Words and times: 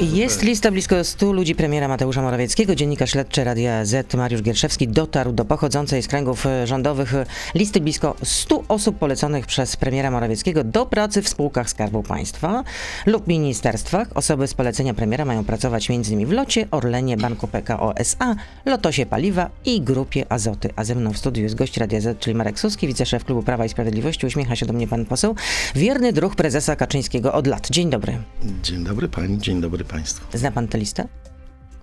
Jest 0.00 0.42
lista 0.42 0.70
blisko 0.70 1.04
100 1.04 1.32
ludzi 1.32 1.54
premiera 1.54 1.88
Mateusza 1.88 2.22
Morawieckiego. 2.22 2.74
Dziennikarz 2.74 3.10
śledczy 3.10 3.44
Radia 3.44 3.84
Z 3.84 4.14
Mariusz 4.14 4.42
Gierszewski 4.42 4.88
dotarł 4.88 5.32
do 5.32 5.44
pochodzącej 5.44 6.02
z 6.02 6.08
kręgów 6.08 6.46
e, 6.46 6.66
rządowych 6.66 7.14
e, 7.14 7.26
listy 7.54 7.80
blisko 7.80 8.16
100 8.22 8.62
osób 8.68 8.98
poleconych 8.98 9.46
przez 9.46 9.76
premiera 9.76 10.10
Morawieckiego 10.10 10.64
do 10.64 10.86
pracy 10.86 11.22
w 11.22 11.28
spółkach 11.28 11.70
Skarbu 11.70 12.02
Państwa 12.02 12.64
lub 13.06 13.26
ministerstwach. 13.26 14.08
Osoby 14.14 14.46
z 14.46 14.54
polecenia 14.54 14.94
premiera 14.94 15.24
mają 15.24 15.44
pracować 15.44 15.90
m.in. 15.90 16.26
w 16.26 16.32
Locie, 16.32 16.68
Orlenie, 16.70 17.16
Banku 17.16 17.48
PKO 17.48 17.96
SA, 17.96 18.36
Lotosie 18.64 19.06
Paliwa 19.06 19.50
i 19.64 19.80
Grupie 19.80 20.32
Azoty. 20.32 20.70
A 20.76 20.84
ze 20.84 20.94
mną 20.94 21.12
w 21.12 21.18
studiu 21.18 21.42
jest 21.42 21.54
gość 21.54 21.76
Radia 21.76 22.00
Z, 22.00 22.18
czyli 22.18 22.34
Marek 22.34 22.60
Suski, 22.60 22.86
wiceszef 22.86 23.24
Klubu 23.24 23.42
Prawa 23.42 23.64
i 23.64 23.68
Sprawiedliwości. 23.68 24.26
Uśmiecha 24.26 24.56
się 24.56 24.66
do 24.66 24.72
mnie 24.72 24.88
pan 24.88 25.04
poseł. 25.04 25.34
Wierny 25.74 26.12
druh 26.12 26.36
prezesa 26.36 26.76
Kaczyńskiego 26.76 27.32
od 27.32 27.46
lat. 27.46 27.70
Dzień 27.70 27.90
dobry. 27.90 28.18
Dzień 28.62 28.84
dobry 28.84 29.08
pani, 29.08 29.38
dzień 29.38 29.60
dobry 29.60 29.83
państwu. 29.84 30.38
Zna 30.38 30.50
pan 30.50 30.68
tę 30.68 30.78
listę? 30.78 31.08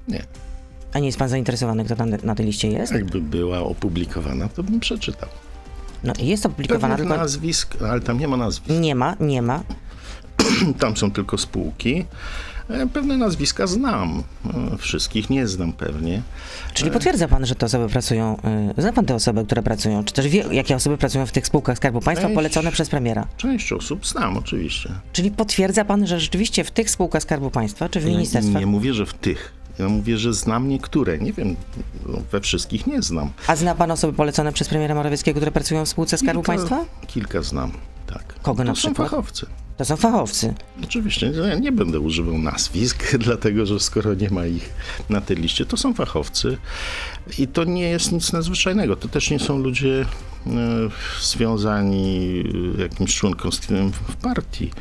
Nie. 0.07 0.23
A 0.94 0.99
nie 0.99 1.05
jest 1.05 1.17
pan 1.17 1.30
zainteresowany, 1.30 1.85
kto 1.85 1.95
tam 1.95 2.09
na 2.23 2.35
tej 2.35 2.45
liście 2.45 2.67
jest? 2.67 2.93
Jakby 2.93 3.21
była 3.21 3.59
opublikowana, 3.59 4.48
to 4.49 4.63
bym 4.63 4.80
przeczytał. 4.80 5.30
No 6.03 6.13
jest 6.20 6.45
opublikowana, 6.45 6.95
Pewnych 6.95 7.07
tylko 7.09 7.23
nazwisk, 7.23 7.76
ale 7.90 8.02
tam 8.02 8.20
nie 8.20 8.27
ma 8.27 8.38
nazwisk. 8.38 8.79
nie 8.81 8.95
ma, 8.95 9.16
nie 9.20 9.41
ma. 9.41 9.63
Tam 10.79 10.98
są 10.98 11.12
tylko 11.12 11.38
spółki. 11.38 12.05
E, 12.73 12.88
Pewne 12.88 13.17
nazwiska 13.17 13.67
znam. 13.67 14.23
E, 14.73 14.77
Wszystkich 14.77 15.29
nie 15.29 15.48
znam 15.48 15.73
pewnie. 15.73 16.21
Czyli 16.73 16.91
potwierdza 16.91 17.27
pan, 17.27 17.45
że 17.45 17.55
te 17.55 17.66
osoby 17.66 17.89
pracują, 17.89 18.38
zna 18.77 18.93
pan 18.93 19.05
te 19.05 19.16
osoby, 19.16 19.45
które 19.45 19.63
pracują, 19.63 20.03
czy 20.03 20.13
też 20.13 20.27
wie, 20.27 20.43
jakie 20.52 20.76
osoby 20.76 20.98
pracują 20.98 21.26
w 21.26 21.31
tych 21.31 21.48
spółkach 21.48 21.77
Skarbu 21.77 21.99
Państwa 22.02 22.27
Część. 22.27 22.35
polecone 22.35 22.71
przez 22.71 22.89
premiera? 22.89 23.27
Część 23.38 23.73
osób 23.73 24.07
znam 24.07 24.38
oczywiście. 24.38 24.89
Czyli 25.13 25.31
potwierdza 25.31 25.85
pan, 25.85 26.07
że 26.07 26.20
rzeczywiście 26.20 26.63
w 26.63 26.71
tych 26.71 26.89
spółkach 26.89 27.21
Skarbu 27.23 27.49
Państwa, 27.52 27.89
czy 27.89 27.99
w 27.99 28.05
ministerstwach, 28.05 28.59
nie 28.59 28.65
mówię, 28.65 28.93
że 28.93 29.05
w 29.05 29.13
tych. 29.13 29.53
Ja 29.79 29.90
mówię, 29.90 30.17
że 30.17 30.34
znam 30.34 30.70
niektóre. 30.70 31.18
Nie 31.18 31.34
wiem, 31.34 31.55
no, 32.07 32.18
we 32.31 32.41
wszystkich 32.41 32.87
nie 32.87 33.01
znam. 33.01 33.29
a 33.48 33.55
zna 33.55 33.76
pan 33.76 33.91
osoby 33.91 34.13
polecone 34.13 34.53
przez 34.53 34.68
premiera 34.70 34.96
Morawieckiego, 34.96 35.40
które 35.40 35.51
pracują 35.51 35.85
w 35.85 35.90
spółce 35.90 36.18
Skarbu 36.18 36.41
Kilka- 36.41 36.46
Państwa? 36.46 36.85
Kilka 37.07 37.41
znam, 37.41 37.71
tak. 38.07 38.24
Kogo 38.41 38.63
na 38.63 38.71
to 38.74 38.76
są 38.76 38.87
przykład? 38.90 39.09
fachowcy. 39.09 39.46
To 39.82 39.85
są 39.85 39.96
fachowcy. 39.96 40.54
Oczywiście, 40.84 41.32
ja 41.49 41.55
nie 41.55 41.71
będę 41.71 41.99
używał 41.99 42.37
nazwisk, 42.37 43.04
dlatego 43.27 43.65
że 43.65 43.79
skoro 43.79 44.13
nie 44.13 44.29
ma 44.29 44.46
ich 44.46 44.70
na 45.10 45.21
tej 45.21 45.37
liście, 45.37 45.65
to 45.65 45.77
są 45.77 45.93
fachowcy 45.93 46.57
i 47.40 47.48
to 47.48 47.63
nie 47.63 47.90
jest 47.90 48.12
nic 48.12 48.34
nadzwyczajnego. 48.34 48.96
To 48.96 49.07
też 49.07 49.32
nie 49.32 49.40
są 49.40 49.57
ludzie 49.57 50.05
e, 50.48 50.49
związani 51.21 52.43
e, 52.77 52.82
jakimś 52.82 53.15
członkostwem 53.15 53.91
w 53.91 54.15
partii. 54.15 54.71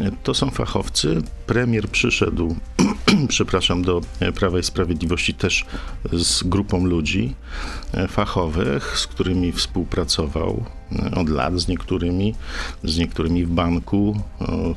E, 0.00 0.10
To 0.22 0.34
są 0.34 0.50
fachowcy. 0.50 1.22
Premier 1.46 1.88
przyszedł, 1.88 2.56
przepraszam, 3.28 3.82
do 3.82 4.00
Prawa 4.34 4.58
i 4.58 4.62
Sprawiedliwości 4.62 5.34
też 5.34 5.64
z 6.12 6.42
grupą 6.42 6.84
ludzi 6.84 7.34
fachowych, 8.08 8.98
z 8.98 9.06
którymi 9.06 9.52
współpracował 9.52 10.64
od 11.16 11.28
lat, 11.28 11.58
z 11.58 11.68
niektórymi, 11.68 12.34
z 12.84 12.98
niektórymi 12.98 13.44
w 13.44 13.50
banku, 13.50 14.20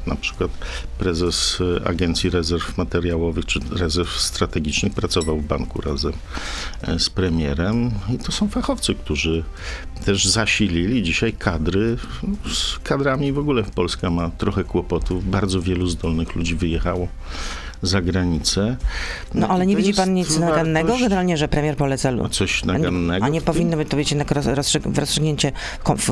na 0.08 0.16
przykład 0.16 0.52
prezes 0.97 1.59
Agencji 1.85 2.30
Rezerw 2.30 2.77
Materiałowych 2.77 3.45
czy 3.45 3.59
Rezerw 3.71 4.19
Strategicznych 4.19 4.93
pracował 4.93 5.38
w 5.38 5.45
banku 5.45 5.81
razem 5.81 6.13
e, 6.81 6.99
z 6.99 7.09
premierem. 7.09 7.91
I 8.16 8.17
to 8.17 8.31
są 8.31 8.47
fachowcy, 8.47 8.95
którzy 8.95 9.43
też 10.05 10.27
zasilili 10.27 11.03
dzisiaj 11.03 11.33
kadry. 11.33 11.97
Z 12.53 12.80
kadrami 12.80 13.31
w 13.31 13.39
ogóle 13.39 13.63
Polska 13.63 14.09
ma 14.09 14.30
trochę 14.30 14.63
kłopotów, 14.63 15.30
bardzo 15.30 15.61
wielu 15.61 15.88
zdolnych 15.88 16.36
ludzi 16.36 16.55
wyjechało 16.55 17.08
za 17.86 18.02
granicę. 18.02 18.75
No 19.33 19.47
ale 19.47 19.66
nie 19.66 19.75
widzi 19.75 19.94
pan 19.94 20.14
nic 20.14 20.38
nagannego 20.39 20.88
wartość- 20.88 21.03
generalnie, 21.03 21.38
że 21.38 21.47
premier 21.47 21.78
poleca 21.78 22.11
lu- 22.11 22.25
A 22.25 22.30
coś 22.30 22.64
A 22.64 22.66
nie, 22.66 22.73
nagannego? 22.73 23.25
a 23.25 23.30
nie 23.30 23.39
w 23.42 23.44
tym? 23.44 23.53
powinno 23.53 23.77
być 23.77 23.89
to 23.89 23.97
być 23.97 24.16
rozstrzygnięcie 24.95 25.52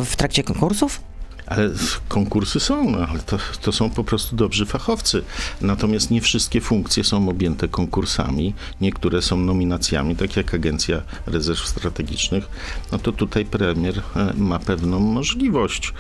w 0.06 0.16
trakcie 0.16 0.44
konkursów? 0.44 1.02
Ale 1.46 1.70
konkursy 2.08 2.60
są, 2.60 2.92
no, 2.92 2.98
ale 3.08 3.20
to, 3.20 3.38
to 3.62 3.72
są 3.72 3.90
po 3.90 4.04
prostu 4.04 4.36
dobrzy 4.36 4.66
fachowcy. 4.66 5.24
Natomiast 5.62 6.12
nie 6.12 6.22
wszystkie 6.22 6.62
funkcje 6.62 7.04
są 7.04 7.30
objęte 7.30 7.68
konkursami. 7.68 8.54
Niektóre 8.82 9.22
są 9.22 9.38
nominacjami, 9.38 10.16
tak 10.16 10.38
jak 10.38 10.54
Agencja 10.54 11.02
Rezerw 11.26 11.68
Strategicznych. 11.68 12.48
No 12.92 13.00
to 13.00 13.12
tutaj 13.12 13.46
premier 13.46 14.02
e, 14.16 14.34
ma 14.38 14.60
pewną 14.60 15.00
możliwość. 15.00 15.94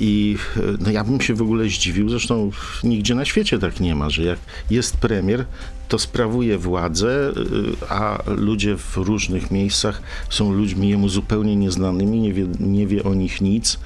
I 0.00 0.36
e, 0.56 0.60
no, 0.80 0.90
ja 0.90 1.04
bym 1.04 1.20
się 1.20 1.34
w 1.34 1.42
ogóle 1.42 1.68
zdziwił, 1.68 2.08
zresztą 2.08 2.50
nigdzie 2.84 3.14
na 3.14 3.24
świecie 3.24 3.58
tak 3.58 3.80
nie 3.80 3.94
ma, 3.94 4.10
że 4.10 4.22
jak 4.22 4.38
jest 4.70 4.96
premier, 4.96 5.44
to 5.92 5.98
sprawuje 5.98 6.58
władzę, 6.58 7.32
y, 7.36 7.88
a 7.88 8.22
ludzie 8.26 8.76
w 8.76 8.96
różnych 8.96 9.50
miejscach 9.50 10.02
są 10.30 10.52
ludźmi 10.52 10.88
jemu 10.88 11.08
zupełnie 11.08 11.56
nieznanymi, 11.56 12.20
nie 12.20 12.32
wie, 12.32 12.46
nie 12.60 12.86
wie 12.86 13.04
o 13.04 13.14
nich 13.14 13.40
nic. 13.40 13.78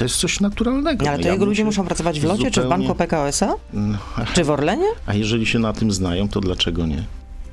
To 0.00 0.04
jest 0.04 0.16
coś 0.16 0.40
naturalnego. 0.40 1.04
No, 1.04 1.10
ale 1.10 1.18
to 1.18 1.26
ja 1.26 1.32
jego 1.32 1.44
ludzie 1.44 1.64
muszą 1.64 1.84
pracować 1.84 2.20
w 2.20 2.24
locie, 2.24 2.50
czy 2.50 2.60
w 2.60 2.64
zupełnie- 2.64 2.86
banku 2.86 2.98
PKO 2.98 3.28
SA? 3.28 3.54
No, 3.72 3.98
Czy 4.34 4.44
w 4.44 4.50
Orlenie? 4.50 4.86
a 5.06 5.14
jeżeli 5.14 5.46
się 5.46 5.58
na 5.58 5.72
tym 5.72 5.92
znają, 5.92 6.28
to 6.28 6.40
dlaczego 6.40 6.86
nie? 6.86 7.04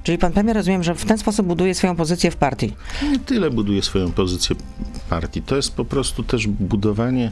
Czyli 0.04 0.18
pan 0.18 0.32
premier 0.34 0.56
rozumiem, 0.58 0.84
że 0.84 0.96
w 0.96 1.06
ten 1.06 1.18
sposób 1.18 1.46
buduje 1.48 1.76
swoją 1.76 1.96
pozycję 1.96 2.32
w 2.32 2.36
partii. 2.36 2.74
Nie 3.12 3.20
tyle 3.20 3.50
buduje 3.50 3.82
swoją 3.82 4.12
pozycję 4.12 4.56
partii. 5.10 5.42
To 5.42 5.56
jest 5.56 5.76
po 5.76 5.86
prostu 5.86 6.24
też 6.24 6.48
budowanie 6.48 7.32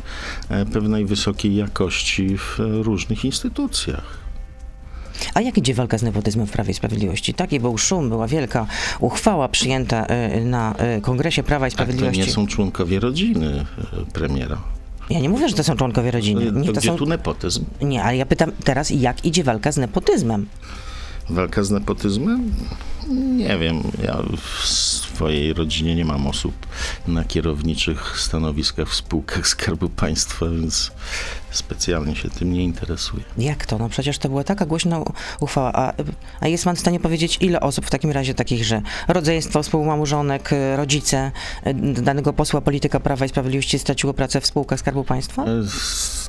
e, 0.50 0.66
pewnej 0.66 1.06
wysokiej 1.06 1.56
jakości 1.56 2.38
w 2.38 2.60
e, 2.60 2.64
różnych 2.84 3.26
instytucjach. 3.26 4.18
A 5.34 5.42
jak 5.42 5.58
idzie 5.58 5.74
walka 5.74 5.98
z 5.98 6.04
nepotyzmem 6.04 6.48
w 6.48 6.52
Prawie 6.52 6.72
i 6.72 6.74
Sprawiedliwości? 6.74 7.34
Taki 7.34 7.60
był 7.60 7.78
szum, 7.78 8.10
była 8.10 8.28
wielka 8.28 8.68
uchwała 9.00 9.48
przyjęta 9.50 10.06
y, 10.38 10.46
na 10.46 10.76
Kongresie 11.02 11.44
Prawa 11.44 11.66
i 11.66 11.68
A 11.68 11.72
to 11.72 11.76
Sprawiedliwości. 11.76 12.20
nie 12.22 12.28
są 12.32 12.48
członkowie 12.48 13.00
rodziny 13.00 13.66
e, 13.94 14.06
premiera. 14.14 14.58
Ja 15.10 15.20
nie 15.20 15.30
mówię, 15.30 15.50
że 15.50 15.56
to 15.56 15.64
są 15.64 15.76
członkowie 15.76 16.12
rodziny. 16.12 16.52
To 16.52 16.60
Nie, 16.60 16.66
to 16.68 16.72
gdzie 16.80 16.90
są... 16.90 16.98
tu 16.98 17.06
nepotyzm? 17.06 17.66
nie, 17.82 18.04
ale 18.04 18.18
ja 18.18 18.26
pytam 18.26 18.52
teraz, 18.64 18.90
jak 18.90 19.26
idzie 19.26 19.44
walka 19.44 19.72
z 19.72 19.78
nepotyzmem? 19.78 20.48
Walka 21.30 21.64
z 21.64 21.72
nepotyzmem? 21.72 22.54
Nie 23.38 23.58
wiem. 23.58 23.84
Ja 24.04 24.18
w 24.38 24.66
swojej 24.68 25.54
rodzinie 25.54 25.96
nie 25.96 26.06
mam 26.06 26.28
osób 26.28 26.54
na 27.08 27.24
kierowniczych 27.24 28.20
stanowiskach 28.20 28.90
w 28.90 28.96
spółkach 28.96 29.48
Skarbu 29.48 29.90
Państwa, 29.90 30.46
więc 30.50 30.92
specjalnie 31.52 32.16
się 32.16 32.30
tym 32.30 32.54
nie 32.54 32.64
interesuję. 32.64 33.24
Jak 33.38 33.66
to? 33.66 33.78
No 33.78 33.90
przecież 33.90 34.18
to 34.18 34.30
była 34.30 34.44
taka 34.44 34.66
głośna 34.66 35.04
uchwała. 35.40 35.74
A, 35.74 35.94
a 36.40 36.48
jest 36.48 36.64
pan 36.64 36.76
w 36.76 36.80
stanie 36.80 37.00
powiedzieć, 37.00 37.38
ile 37.42 37.60
osób 37.60 37.86
w 37.86 37.90
takim 37.90 38.12
razie 38.12 38.34
takich, 38.34 38.66
że 38.66 38.82
rodzeństwo, 39.08 39.64
współmałżonek, 39.64 40.50
rodzice 40.76 41.32
y, 41.68 41.74
danego 42.02 42.34
posła 42.34 42.62
polityka 42.62 43.00
Prawa 43.00 43.26
i 43.26 43.30
Sprawiedliwości 43.30 43.80
straciło 43.80 44.14
pracę 44.14 44.42
w 44.42 44.46
spółkach 44.46 44.80
Skarbu 44.80 45.04
Państwa? 45.04 45.44
E, 45.44 45.48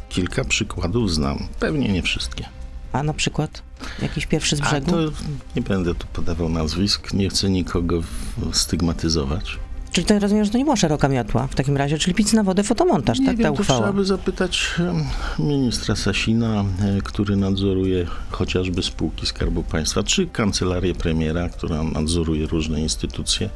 Kilka 0.09 0.45
przykładów 0.45 1.15
znam. 1.15 1.49
Pewnie 1.61 1.89
nie 1.89 2.03
wszystkie. 2.03 2.45
A 2.93 3.03
na 3.03 3.15
przykład 3.15 3.63
jakiś 4.03 4.27
pierwszy 4.27 4.57
z 4.57 4.61
brzegu? 4.61 4.91
to 4.91 4.99
nie 5.57 5.63
będę 5.63 5.95
tu 5.95 6.07
podawał 6.13 6.49
nazwisk, 6.49 7.13
nie 7.13 7.29
chcę 7.29 7.51
nikogo 7.51 8.01
stygmatyzować. 8.53 9.59
Czyli 9.97 10.07
to 10.07 10.19
rozumiem, 10.19 10.45
że 10.45 10.51
to 10.51 10.59
nie 10.59 10.65
była 10.65 10.77
szeroka 10.77 11.09
miotła 11.09 11.47
w 11.47 11.55
takim 11.55 11.77
razie, 11.77 11.99
czyli 11.99 12.15
pic 12.15 12.33
na 12.33 12.43
wodę, 12.43 12.63
fotomontaż, 12.63 13.19
Nie 13.19 13.27
tak, 13.27 13.37
ta 13.37 13.43
wiem, 13.43 13.55
to 13.55 13.61
uchwała. 13.63 13.81
trzeba 13.81 13.93
by 13.93 14.05
zapytać 14.05 14.71
ministra 15.39 15.97
Sasina, 15.97 16.61
e, 16.61 17.03
który 17.05 17.37
nadzoruje 17.37 18.07
chociażby 18.31 18.83
spółki 18.83 19.27
Skarbu 19.27 19.63
Państwa, 19.63 20.03
czy 20.03 20.27
kancelarię 20.27 20.95
premiera, 20.95 21.49
która 21.49 21.83
nadzoruje 21.83 22.47
różne 22.47 22.81
instytucje. 22.81 23.51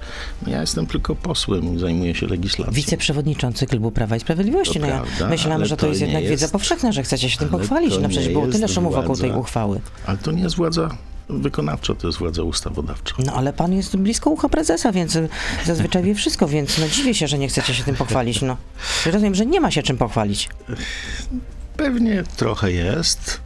No 0.47 0.53
Ja 0.53 0.61
jestem 0.61 0.87
tylko 0.87 1.15
posłem 1.17 1.75
i 1.75 1.79
zajmuję 1.79 2.15
się 2.15 2.27
legislacją. 2.27 2.75
Wiceprzewodniczący 2.75 3.67
Klubu 3.67 3.91
Prawa 3.91 4.17
i 4.17 4.21
Sprawiedliwości. 4.21 4.75
To 4.75 4.81
no 4.81 4.87
ja 4.87 5.01
prawda, 5.01 5.29
myślałam, 5.29 5.65
że 5.65 5.77
to, 5.77 5.81
to 5.81 5.87
jest 5.87 6.01
jednak 6.01 6.23
wiedza 6.23 6.45
jest- 6.45 6.53
powszechna, 6.53 6.93
że 6.93 7.03
chcecie 7.03 7.31
się 7.31 7.39
tym 7.39 7.49
pochwalić. 7.49 7.99
No 8.03 8.09
przecież 8.09 8.33
było 8.33 8.47
tyle 8.47 8.69
szumu 8.69 8.91
wokół 8.91 9.17
tej 9.17 9.33
uchwały. 9.33 9.81
Ale 10.07 10.19
to 10.19 10.33
nie 10.33 10.43
jest 10.43 10.57
władza 10.57 10.91
wykonawcza, 11.31 11.95
to 11.95 12.07
jest 12.07 12.19
władza 12.19 12.43
ustawodawcza. 12.43 13.15
No 13.25 13.33
ale 13.33 13.53
pan 13.53 13.73
jest 13.73 13.97
blisko 13.97 14.31
ucha 14.31 14.49
prezesa, 14.49 14.93
więc 14.93 15.19
zazwyczaj 15.67 16.03
wie 16.03 16.15
wszystko, 16.15 16.49
więc 16.49 16.79
no 16.79 16.89
dziwię 16.89 17.15
się, 17.15 17.29
że 17.29 17.39
nie 17.39 17.49
chcecie 17.49 17.75
się 17.75 17.85
tym 17.85 17.97
pochwalić. 17.97 18.43
No. 18.43 18.57
Rozumiem, 19.07 19.35
że 19.35 19.47
nie 19.47 19.61
ma 19.61 19.71
się 19.71 19.83
czym 19.83 19.97
pochwalić. 19.97 20.49
Pewnie 21.77 22.25
trochę 22.37 22.73
jest. 22.73 23.41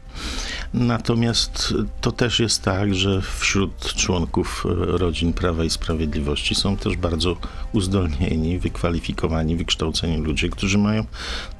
Natomiast 0.75 1.75
to 2.01 2.13
też 2.13 2.41
jest 2.41 2.63
tak, 2.63 2.95
że 2.95 3.23
wśród 3.39 3.95
członków 3.95 4.67
e, 4.67 4.99
rodzin 4.99 5.33
Prawa 5.33 5.65
i 5.65 5.71
Sprawiedliwości 5.71 6.55
są 6.55 6.77
też 6.77 6.97
bardzo 6.97 7.37
uzdolnieni, 7.73 8.59
wykwalifikowani, 8.59 9.57
wykształceni 9.57 10.17
ludzie, 10.17 10.49
którzy 10.49 10.79
mają 10.79 11.05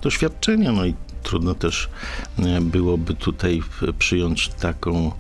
doświadczenie. 0.03 0.73
No 0.73 0.87
i 0.87 0.95
trudno 1.25 1.55
też 1.55 1.89
e, 2.39 2.61
byłoby 2.61 3.15
tutaj 3.15 3.63
przyjąć 3.99 4.49
taką 4.49 5.13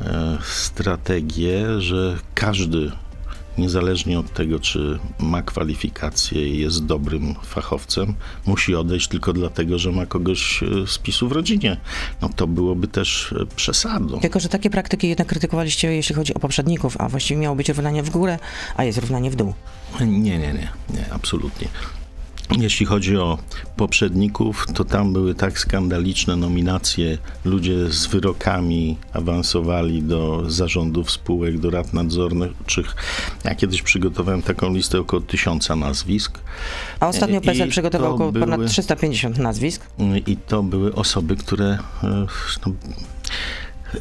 e, 0.00 0.38
strategię, 0.42 1.80
że 1.80 2.18
każdy 2.34 2.92
niezależnie 3.58 4.18
od 4.18 4.32
tego, 4.32 4.60
czy 4.60 4.98
ma 5.18 5.42
kwalifikacje 5.42 6.48
i 6.48 6.58
jest 6.58 6.84
dobrym 6.84 7.34
fachowcem, 7.44 8.14
musi 8.46 8.74
odejść 8.74 9.08
tylko 9.08 9.32
dlatego, 9.32 9.78
że 9.78 9.92
ma 9.92 10.06
kogoś 10.06 10.62
e, 10.62 10.66
z 10.86 10.98
PiSu 10.98 11.28
w 11.28 11.32
rodzinie. 11.32 11.76
No 12.22 12.28
to 12.36 12.46
byłoby 12.46 12.88
też 12.88 13.34
przesadą. 13.56 14.20
Tylko, 14.20 14.40
że 14.40 14.48
takie 14.48 14.70
praktyki 14.70 15.08
jednak 15.08 15.28
krytykowaliście, 15.28 15.92
jeśli 15.92 16.14
chodzi 16.14 16.34
o 16.34 16.38
poprzedników, 16.38 16.96
a 16.98 17.08
właściwie 17.08 17.40
miało 17.40 17.56
być 17.56 17.68
równanie 17.68 18.02
w 18.02 18.10
górę, 18.10 18.38
a 18.76 18.84
jest 18.84 18.98
równanie 18.98 19.30
w 19.30 19.36
dół. 19.36 19.54
Nie, 20.00 20.06
nie, 20.38 20.38
nie, 20.38 20.68
nie, 20.90 21.12
absolutnie. 21.12 21.68
Jeśli 22.58 22.86
chodzi 22.86 23.16
o 23.16 23.38
poprzedników, 23.76 24.66
to 24.74 24.84
tam 24.84 25.12
były 25.12 25.34
tak 25.34 25.58
skandaliczne 25.58 26.36
nominacje. 26.36 27.18
Ludzie 27.44 27.88
z 27.88 28.06
wyrokami 28.06 28.96
awansowali 29.12 30.02
do 30.02 30.42
zarządów 30.50 31.10
spółek, 31.10 31.58
do 31.58 31.70
rad 31.70 31.92
nadzorczych. 31.92 32.94
Ja 33.44 33.54
kiedyś 33.54 33.82
przygotowałem 33.82 34.42
taką 34.42 34.74
listę 34.74 35.00
około 35.00 35.22
tysiąca 35.22 35.76
nazwisk. 35.76 36.38
A 37.00 37.08
ostatnio 37.08 37.40
I 37.40 37.44
PESEL 37.44 37.68
przygotował 37.68 38.08
to 38.08 38.14
około 38.14 38.32
ponad 38.32 38.56
były- 38.58 38.68
350 38.68 39.38
nazwisk. 39.38 39.86
I 40.26 40.36
to 40.36 40.62
były 40.62 40.94
osoby, 40.94 41.36
które 41.36 41.78
e, 42.04 42.26
no, 42.66 42.72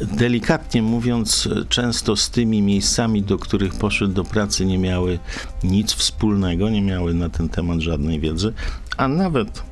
delikatnie 0.02 0.82
mówiąc, 0.82 1.50
często 1.70 2.16
z 2.16 2.30
tymi 2.30 2.62
miejscami, 2.62 3.24
do 3.24 3.38
których 3.38 3.74
poszedł 3.74 4.14
do 4.14 4.24
pracy, 4.24 4.66
nie 4.66 4.78
miały 4.78 5.20
nic 5.64 5.94
wspólnego, 5.94 6.70
nie 6.70 6.82
miały 6.82 7.14
na 7.14 7.30
ten 7.30 7.50
temat 7.50 7.80
żadnej 7.80 8.20
wiedzy, 8.20 8.54
a 8.98 9.08
nawet 9.08 9.64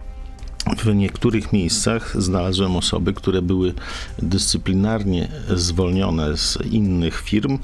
w 0.78 0.96
niektórych 0.96 1.54
miejscach 1.54 2.22
znalazłem 2.22 2.76
osoby, 2.76 3.14
które 3.14 3.42
były 3.42 3.74
dyscyplinarnie 4.20 5.28
zwolnione 5.56 6.38
z 6.38 6.58
innych 6.72 7.22
firm 7.22 7.60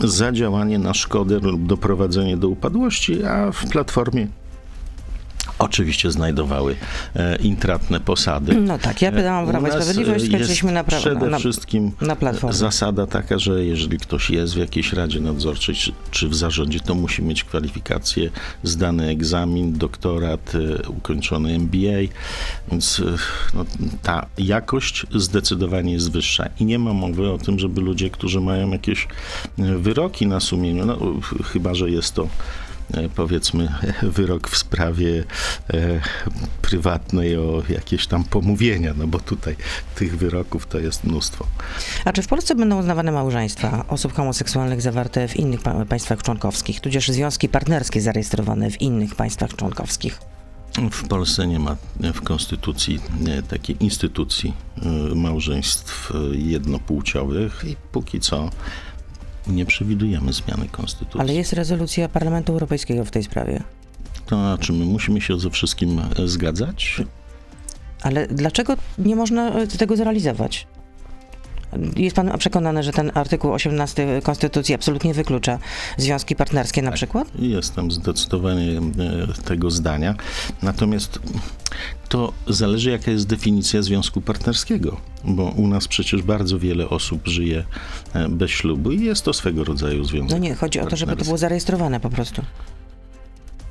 za 0.00 0.32
działanie 0.32 0.78
na 0.78 0.94
szkodę 0.94 1.38
lub 1.38 1.66
doprowadzenie 1.66 2.36
do 2.36 2.48
upadłości, 2.48 3.24
a 3.24 3.52
w 3.52 3.66
platformie 3.68 4.28
oczywiście 5.66 6.10
znajdowały 6.10 6.76
e, 7.16 7.36
intratne 7.36 8.00
posady. 8.00 8.54
No 8.54 8.78
tak, 8.78 9.02
ja 9.02 9.12
pytałam 9.12 9.44
o 9.44 9.46
U 9.48 9.50
Prawo 9.50 9.66
i 9.68 9.70
Sprawiedliwość, 9.70 10.24
e, 10.24 10.28
skończyliśmy 10.28 10.72
na, 10.72 10.84
pra- 10.84 10.98
Przede 10.98 11.26
na, 11.30 11.38
wszystkim 11.38 11.92
na 12.00 12.16
zasada 12.58 13.06
taka, 13.06 13.38
że 13.38 13.64
jeżeli 13.64 13.98
ktoś 13.98 14.30
jest 14.30 14.54
w 14.54 14.56
jakiejś 14.58 14.92
radzie 14.92 15.20
nadzorczej 15.20 15.74
czy, 15.74 15.92
czy 16.10 16.28
w 16.28 16.34
zarządzie, 16.34 16.80
to 16.80 16.94
musi 16.94 17.22
mieć 17.22 17.44
kwalifikacje, 17.44 18.30
zdany 18.62 19.08
egzamin, 19.08 19.72
doktorat, 19.78 20.52
e, 20.54 20.88
ukończony 20.88 21.54
MBA, 21.58 22.12
więc 22.70 23.00
e, 23.00 23.04
no, 23.54 23.64
ta 24.02 24.26
jakość 24.38 25.06
zdecydowanie 25.14 25.92
jest 25.92 26.10
wyższa. 26.12 26.48
I 26.60 26.64
nie 26.64 26.78
ma 26.78 26.92
mowy 26.92 27.30
o 27.30 27.38
tym, 27.38 27.58
żeby 27.58 27.80
ludzie, 27.80 28.10
którzy 28.10 28.40
mają 28.40 28.70
jakieś 28.70 29.08
e, 29.58 29.62
wyroki 29.78 30.26
na 30.26 30.40
sumieniu, 30.40 30.86
no, 30.86 30.96
ch- 31.22 31.46
chyba, 31.52 31.74
że 31.74 31.90
jest 31.90 32.14
to 32.14 32.22
e, 32.22 32.28
powiedzmy 33.14 33.68
wyrok 34.02 34.48
w 34.48 34.56
sprawie 34.56 35.24
e, 35.74 36.00
prywatnej 36.62 37.36
o 37.36 37.62
jakieś 37.68 38.06
tam 38.06 38.24
pomówienia, 38.24 38.94
no 38.96 39.06
bo 39.06 39.18
tutaj 39.18 39.56
tych 39.94 40.18
wyroków 40.18 40.66
to 40.66 40.78
jest 40.78 41.04
mnóstwo. 41.04 41.46
A 42.04 42.12
czy 42.12 42.22
w 42.22 42.28
Polsce 42.28 42.54
będą 42.54 42.78
uznawane 42.80 43.12
małżeństwa 43.12 43.84
osób 43.88 44.12
homoseksualnych 44.12 44.82
zawarte 44.82 45.28
w 45.28 45.36
innych 45.36 45.62
pa- 45.62 45.84
państwach 45.84 46.22
członkowskich, 46.22 46.80
tudzież 46.80 47.08
związki 47.08 47.48
partnerskie 47.48 48.00
zarejestrowane 48.00 48.70
w 48.70 48.80
innych 48.80 49.14
państwach 49.14 49.56
członkowskich? 49.56 50.20
W 50.90 51.08
Polsce 51.08 51.46
nie 51.46 51.58
ma 51.58 51.76
e, 52.02 52.12
w 52.12 52.22
konstytucji 52.22 53.00
e, 53.28 53.42
takiej 53.42 53.76
instytucji 53.84 54.54
e, 54.82 55.14
małżeństw 55.14 56.12
e, 56.14 56.36
jednopłciowych 56.36 57.64
i 57.66 57.76
póki 57.92 58.20
co 58.20 58.50
nie 59.48 59.66
przewidujemy 59.66 60.32
zmiany 60.32 60.68
konstytucji. 60.68 61.20
Ale 61.20 61.34
jest 61.34 61.52
rezolucja 61.52 62.08
Parlamentu 62.08 62.52
Europejskiego 62.52 63.04
w 63.04 63.10
tej 63.10 63.22
sprawie. 63.22 63.62
To 64.26 64.36
znaczy, 64.36 64.72
my 64.72 64.84
musimy 64.84 65.20
się 65.20 65.40
ze 65.40 65.50
wszystkim 65.50 66.00
e, 66.18 66.28
zgadzać? 66.28 67.02
Ale 68.02 68.26
dlaczego 68.26 68.76
nie 68.98 69.16
można 69.16 69.50
e, 69.50 69.66
tego 69.66 69.96
zrealizować? 69.96 70.66
Jest 71.96 72.16
pan 72.16 72.38
przekonany, 72.38 72.82
że 72.82 72.92
ten 72.92 73.10
artykuł 73.14 73.52
18 73.52 74.20
Konstytucji 74.22 74.74
absolutnie 74.74 75.14
wyklucza 75.14 75.58
związki 75.96 76.36
partnerskie 76.36 76.82
na 76.82 76.92
przykład? 76.92 77.28
Jestem 77.38 77.90
zdecydowanie 77.90 78.78
e, 78.78 79.42
tego 79.44 79.70
zdania. 79.70 80.14
Natomiast 80.62 81.18
to 82.08 82.32
zależy, 82.48 82.90
jaka 82.90 83.10
jest 83.10 83.26
definicja 83.26 83.82
związku 83.82 84.20
partnerskiego, 84.20 84.96
bo 85.24 85.44
u 85.44 85.66
nas 85.66 85.88
przecież 85.88 86.22
bardzo 86.22 86.58
wiele 86.58 86.88
osób 86.88 87.28
żyje 87.28 87.64
e, 88.14 88.28
bez 88.28 88.50
ślubu 88.50 88.92
i 88.92 89.04
jest 89.04 89.24
to 89.24 89.32
swego 89.32 89.64
rodzaju 89.64 90.04
związek. 90.04 90.30
No 90.30 90.38
nie, 90.38 90.54
chodzi 90.54 90.80
o 90.80 90.86
to, 90.86 90.96
żeby 90.96 91.16
to 91.16 91.24
było 91.24 91.38
zarejestrowane 91.38 92.00
po 92.00 92.10
prostu. 92.10 92.42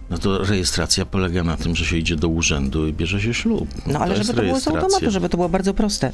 No 0.10 0.18
to 0.18 0.38
rejestracja 0.38 1.06
polega 1.06 1.44
na 1.44 1.58
tym, 1.58 1.76
że 1.76 1.86
się 1.86 1.98
idzie 1.98 2.16
do 2.16 2.28
urzędu 2.28 2.88
i 2.88 2.94
bierze 2.94 3.22
się 3.22 3.34
ślub. 3.34 3.70
No 3.88 4.00
ale 4.00 4.16
to 4.16 4.24
żeby 4.24 4.34
to 4.34 4.44
było 4.44 4.60
z 4.60 4.68
automatu, 4.68 5.12
żeby 5.12 5.30
to 5.30 5.38
było 5.38 5.50
bardzo 5.50 5.74
proste. 5.74 6.12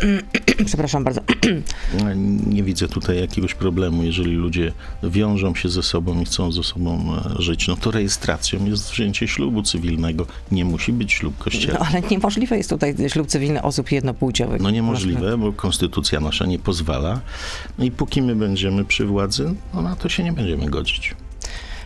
Przepraszam 0.66 1.04
bardzo. 1.04 1.20
Nie 2.46 2.62
widzę 2.62 2.88
tutaj 2.88 3.20
jakiegoś 3.20 3.54
problemu, 3.54 4.02
jeżeli 4.04 4.32
ludzie 4.32 4.72
wiążą 5.02 5.54
się 5.54 5.68
ze 5.68 5.82
sobą 5.82 6.20
i 6.20 6.24
chcą 6.24 6.52
ze 6.52 6.62
sobą 6.62 7.16
e, 7.38 7.42
żyć. 7.42 7.68
No 7.68 7.76
to 7.76 7.90
rejestracją 7.90 8.66
jest 8.66 8.90
wzięcie 8.90 9.28
ślubu 9.28 9.62
cywilnego. 9.62 10.26
Nie 10.52 10.64
musi 10.64 10.92
być 10.92 11.12
ślub 11.12 11.34
No 11.38 11.44
kościelny. 11.44 11.78
ale 11.78 12.00
niemożliwe 12.10 12.56
jest 12.56 12.70
tutaj 12.70 12.94
ślub 13.08 13.26
cywilny 13.26 13.62
osób 13.62 13.92
jednopłciowych. 13.92 14.62
No 14.62 14.70
niemożliwe, 14.70 15.38
bo 15.38 15.52
konstytucja 15.52 16.20
nasza 16.20 16.46
nie 16.46 16.58
pozwala. 16.58 17.20
No 17.78 17.84
i 17.84 17.90
póki 17.90 18.22
my 18.22 18.36
będziemy 18.36 18.84
przy 18.84 19.04
władzy, 19.06 19.54
no 19.74 19.82
na 19.82 19.96
to 19.96 20.08
się 20.08 20.24
nie 20.24 20.32
będziemy 20.32 20.66
godzić. 20.70 21.14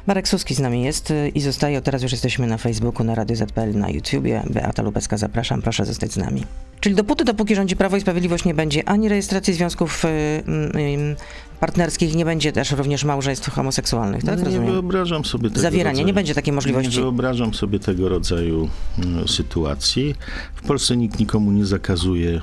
Marek 0.06 0.28
Suski 0.28 0.54
z 0.54 0.60
nami 0.60 0.82
jest 0.82 1.10
y, 1.10 1.28
i 1.28 1.40
zostaje. 1.40 1.82
Teraz 1.82 2.02
już 2.02 2.12
jesteśmy 2.12 2.46
na 2.46 2.58
Facebooku, 2.58 3.04
na 3.04 3.14
Radio 3.14 3.36
ZPL, 3.36 3.74
na 3.74 3.90
YouTubie. 3.90 4.42
Beata 4.50 4.82
Lubecka, 4.82 5.16
zapraszam, 5.16 5.62
proszę 5.62 5.84
zostać 5.84 6.12
z 6.12 6.16
nami. 6.16 6.44
Czyli 6.80 6.94
dopóty, 6.94 7.24
dopóki 7.24 7.54
rządzi 7.54 7.76
Prawo 7.76 7.96
i 7.96 8.00
Sprawiedliwość, 8.00 8.44
nie 8.44 8.54
będzie 8.54 8.88
ani 8.88 9.08
rejestracji 9.08 9.54
związków 9.54 10.04
y, 10.04 10.08
y, 10.08 11.16
partnerskich, 11.56 12.14
nie 12.14 12.24
będzie 12.24 12.52
też 12.52 12.70
również 12.72 13.04
małżeństw 13.04 13.50
homoseksualnych, 13.50 14.24
tak? 14.24 14.38
nie 14.38 14.44
Rozumiem. 14.44 14.72
wyobrażam 14.72 15.24
sobie 15.24 15.48
tego 15.50 15.60
Zawieranie, 15.60 15.90
rodzaju, 15.92 16.06
nie 16.06 16.12
będzie 16.14 16.34
takiej 16.34 16.52
możliwości. 16.52 16.96
Nie 16.96 17.02
wyobrażam 17.02 17.54
sobie 17.54 17.78
tego 17.78 18.08
rodzaju 18.08 18.68
mm, 19.04 19.28
sytuacji. 19.28 20.14
W 20.54 20.62
Polsce 20.66 20.96
nikt 20.96 21.18
nikomu 21.20 21.50
nie 21.52 21.66
zakazuje 21.66 22.40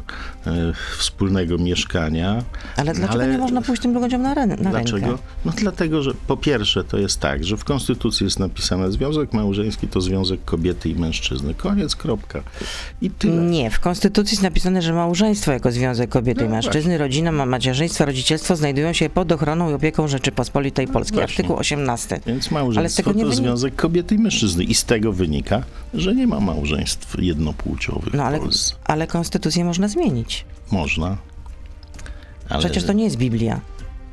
e, 0.47 0.73
wspólnego 0.97 1.57
mieszkania. 1.57 2.43
Ale 2.75 2.93
dlaczego 2.93 3.23
ale- 3.23 3.31
nie 3.31 3.37
można 3.37 3.61
pójść 3.61 3.81
tym 3.81 3.93
ludziom 3.93 4.21
na, 4.21 4.35
ren- 4.35 4.61
na 4.61 4.69
Dlaczego? 4.71 5.07
rękę? 5.07 5.23
No 5.45 5.51
dlatego, 5.57 6.03
że 6.03 6.11
po 6.27 6.37
pierwsze 6.37 6.83
to 6.83 6.97
jest 6.97 7.19
tak, 7.19 7.43
że 7.43 7.57
w 7.57 7.63
Konstytucji 7.63 8.23
jest 8.23 8.39
napisane 8.39 8.91
związek 8.91 9.33
małżeński 9.33 9.87
to 9.87 10.01
związek 10.01 10.45
kobiety 10.45 10.89
i 10.89 10.95
mężczyzny. 10.95 11.53
Koniec, 11.53 11.95
kropka. 11.95 12.43
I 13.01 13.09
tyle. 13.11 13.33
Nie, 13.41 13.71
w 13.71 13.79
Konstytucji 13.79 14.35
jest 14.35 14.43
napisane, 14.43 14.81
że 14.81 14.93
małżeństwo 14.93 15.51
jako 15.51 15.71
związek 15.71 16.09
kobiety 16.09 16.41
No 16.41 16.47
i 16.47 16.49
mężczyzny, 16.49 16.97
rodzina, 16.97 17.31
ma- 17.31 17.45
macierzyństwo, 17.45 18.05
rodzicielstwo 18.05 18.55
znajdują 18.55 18.93
się 18.93 19.02
pod 19.09 19.31
ochroną 19.31 19.69
i 19.69 19.73
opieką 19.73 20.07
Rzeczypospolitej 20.07 20.87
Polskiej. 20.87 21.17
Właśnie. 21.19 21.33
Artykuł 21.33 21.55
18. 21.57 22.19
Więc 22.25 22.47
Ale 22.47 22.53
małżeństwo 22.61 23.11
nie 23.13 23.23
to 23.23 23.29
wynika- 23.29 23.35
związek 23.35 23.75
kobiety 23.75 24.15
i 24.15 24.17
mężczyzny. 24.17 24.63
I 24.63 24.73
z 24.73 24.83
tego 24.83 25.13
wynika, 25.13 25.63
że 25.93 26.15
nie 26.15 26.27
ma 26.27 26.39
małżeństw 26.39 27.15
jednopłciowych 27.19 28.13
No 28.13 28.23
ale, 28.23 28.37
w 28.37 28.41
Polsce. 28.41 28.75
ale 28.83 29.07
konstytucję 29.07 29.65
można 29.65 29.87
zmienić. 29.87 30.45
Można. 30.71 31.17
Ale 32.49 32.59
Przecież 32.59 32.83
to 32.83 32.93
nie 32.93 33.03
jest 33.03 33.17
Biblia. 33.17 33.59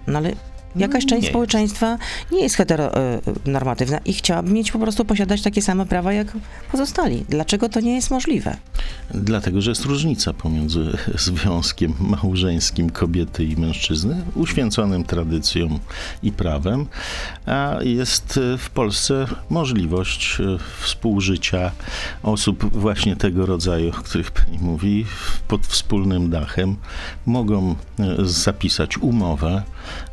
No 0.07 0.19
ale 0.19 0.33
jakaś 0.77 1.05
nie 1.05 1.11
część 1.11 1.23
jest. 1.23 1.33
społeczeństwa 1.33 1.99
nie 2.33 2.43
jest 2.43 2.55
heteronormatywna 2.55 3.99
i 4.05 4.13
chciałaby 4.13 4.53
mieć 4.53 4.73
po 4.73 4.79
prostu 4.79 5.05
posiadać 5.05 5.43
takie 5.43 5.63
same 5.63 5.87
prawa 5.87 6.13
jak 6.13 6.37
pozostali. 6.73 7.25
Dlaczego 7.29 7.69
to 7.69 7.81
nie 7.81 7.95
jest 7.95 8.11
możliwe? 8.11 8.57
Dlatego, 9.15 9.61
że 9.61 9.71
jest 9.71 9.85
różnica 9.85 10.33
pomiędzy 10.33 10.99
związkiem 11.15 11.95
małżeńskim 12.01 12.91
kobiety 12.91 13.45
i 13.45 13.57
mężczyzny, 13.57 14.23
uświęconym 14.35 15.05
tradycją 15.05 15.79
i 16.23 16.33
prawem, 16.33 16.87
a 17.47 17.77
jest 17.83 18.41
e, 18.55 18.59
w 18.59 18.71
Polsce 18.71 19.27
możliwość 19.51 20.39
e, 20.41 20.59
współżycia 20.81 21.71
osób 22.23 22.79
właśnie 22.79 23.17
tego 23.17 23.47
rodzaju, 23.47 23.89
o 23.89 23.93
których 23.93 24.31
pani 24.31 24.59
mówi, 24.59 25.07
pod 25.49 25.67
wspólnym 25.67 26.31
dachem. 26.31 26.77
Mogą 27.27 27.75
e, 27.99 28.17
zapisać 28.21 28.99
umowę 28.99 29.63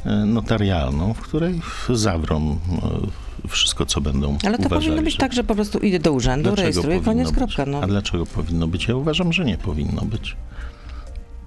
e, 0.06 0.26
notarialną, 0.52 1.14
w 1.14 1.22
której 1.22 1.62
zawrą 1.90 2.58
e, 3.44 3.48
wszystko, 3.48 3.86
co 3.86 4.02
będą 4.02 4.38
Ale 4.46 4.58
to 4.58 4.66
uważali, 4.66 4.86
powinno 4.86 5.02
być 5.04 5.14
że- 5.14 5.20
tak, 5.20 5.34
że 5.34 5.44
po 5.44 5.56
prostu 5.56 5.80
idę 5.80 6.00
do 6.00 6.12
urzędu, 6.12 6.44
Dlaczego 6.44 6.62
rejestruję, 6.62 7.00
koniec, 7.02 7.28
być? 7.28 7.38
kropka. 7.38 7.66
No, 7.66 7.80
A 7.82 7.88
dlaczego 7.88 8.26
powinno 8.26 8.68
być? 8.68 8.88
Ja 8.88 8.96
uważam, 8.96 9.34
że 9.34 9.46
nie 9.46 9.58
powinno 9.58 10.02
być. 10.02 10.36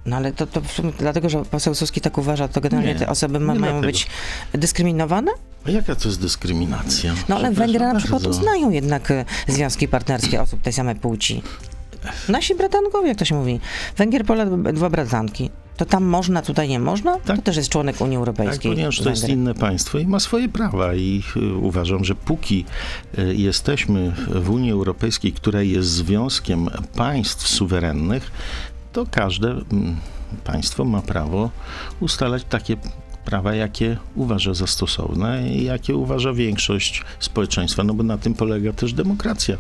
no 0.07 0.17
ale 0.17 0.33
to, 0.33 0.47
to 0.47 0.63
dlatego, 0.99 1.29
że 1.29 1.45
poseł 1.45 1.75
Suski 1.75 2.01
tak 2.01 2.19
uważa, 2.19 2.49
to 2.49 2.61
generalnie 2.61 2.93
Nie, 2.93 2.99
te 2.99 3.09
osoby 3.09 3.41
ma, 3.41 3.47
mają 3.47 3.59
dlatego. 3.61 3.81
być 3.87 4.07
dyskryminowane? 4.53 5.31
A 5.67 5.71
jaka 5.71 5.95
to 5.95 6.09
jest 6.09 6.21
dyskryminacja? 6.21 7.15
No 7.29 7.37
ale 7.37 7.53
Węgry 7.53 7.79
na 7.81 7.95
przykład 7.95 8.23
bardzo. 8.23 8.39
uznają 8.39 8.71
jednak 8.71 9.11
e, 9.11 9.25
związki 9.49 9.89
partnerskie 9.89 10.43
osób 10.43 10.63
tej 10.63 10.73
samej 10.73 10.95
płci. 10.97 11.43
Nasi 12.29 12.55
bratankowie, 12.55 13.09
jak 13.09 13.19
to 13.19 13.25
się 13.25 13.35
mówi. 13.35 13.61
Węgier, 13.97 14.25
Polak, 14.25 14.73
dwa 14.73 14.91
bratanki. 14.91 15.51
To 15.81 15.87
tam 15.87 16.05
można, 16.05 16.43
tutaj 16.43 16.69
nie 16.69 16.79
można? 16.79 17.19
Tak. 17.19 17.37
To 17.37 17.43
też 17.43 17.57
jest 17.57 17.69
członek 17.69 18.01
Unii 18.01 18.13
Tak, 18.13 18.19
Europejskiej. 18.19 18.73
ponieważ 18.73 18.99
to 19.01 19.11
jest 19.11 19.29
inne 19.29 19.55
państwo 19.55 19.99
i 19.99 20.07
ma 20.07 20.21
swoje 20.21 20.49
prawa 20.49 20.95
i 20.95 21.23
y, 21.37 21.55
uważam, 21.55 22.05
że 22.05 22.15
póki 22.15 22.65
y, 23.19 23.35
jesteśmy 23.35 24.13
w 24.29 24.51
Unii 24.51 24.73
Europejskiej, 24.73 25.33
która 25.33 25.63
jest 25.63 25.89
związkiem 25.89 26.69
państw 26.97 27.49
suwerennych, 27.49 28.31
to 28.93 29.07
każde 29.11 29.51
mm, 29.51 29.97
państwo 30.45 30.85
ma 30.85 31.03
prawo 31.03 31.51
ustalać 32.01 32.45
takie 32.49 32.77
prawa, 33.25 33.55
jakie 33.55 33.97
uważa 34.15 34.55
za 34.55 34.67
stosowne 34.67 35.49
i 35.49 35.65
jakie 35.65 35.95
uważa 35.97 36.33
większość 36.33 37.03
społeczeństwa, 37.21 37.85
no 37.85 37.95
bo 37.95 38.03
na 38.03 38.19
tym 38.19 38.35
polega 38.35 38.73
też 38.73 38.93
demokracja. 38.93 39.57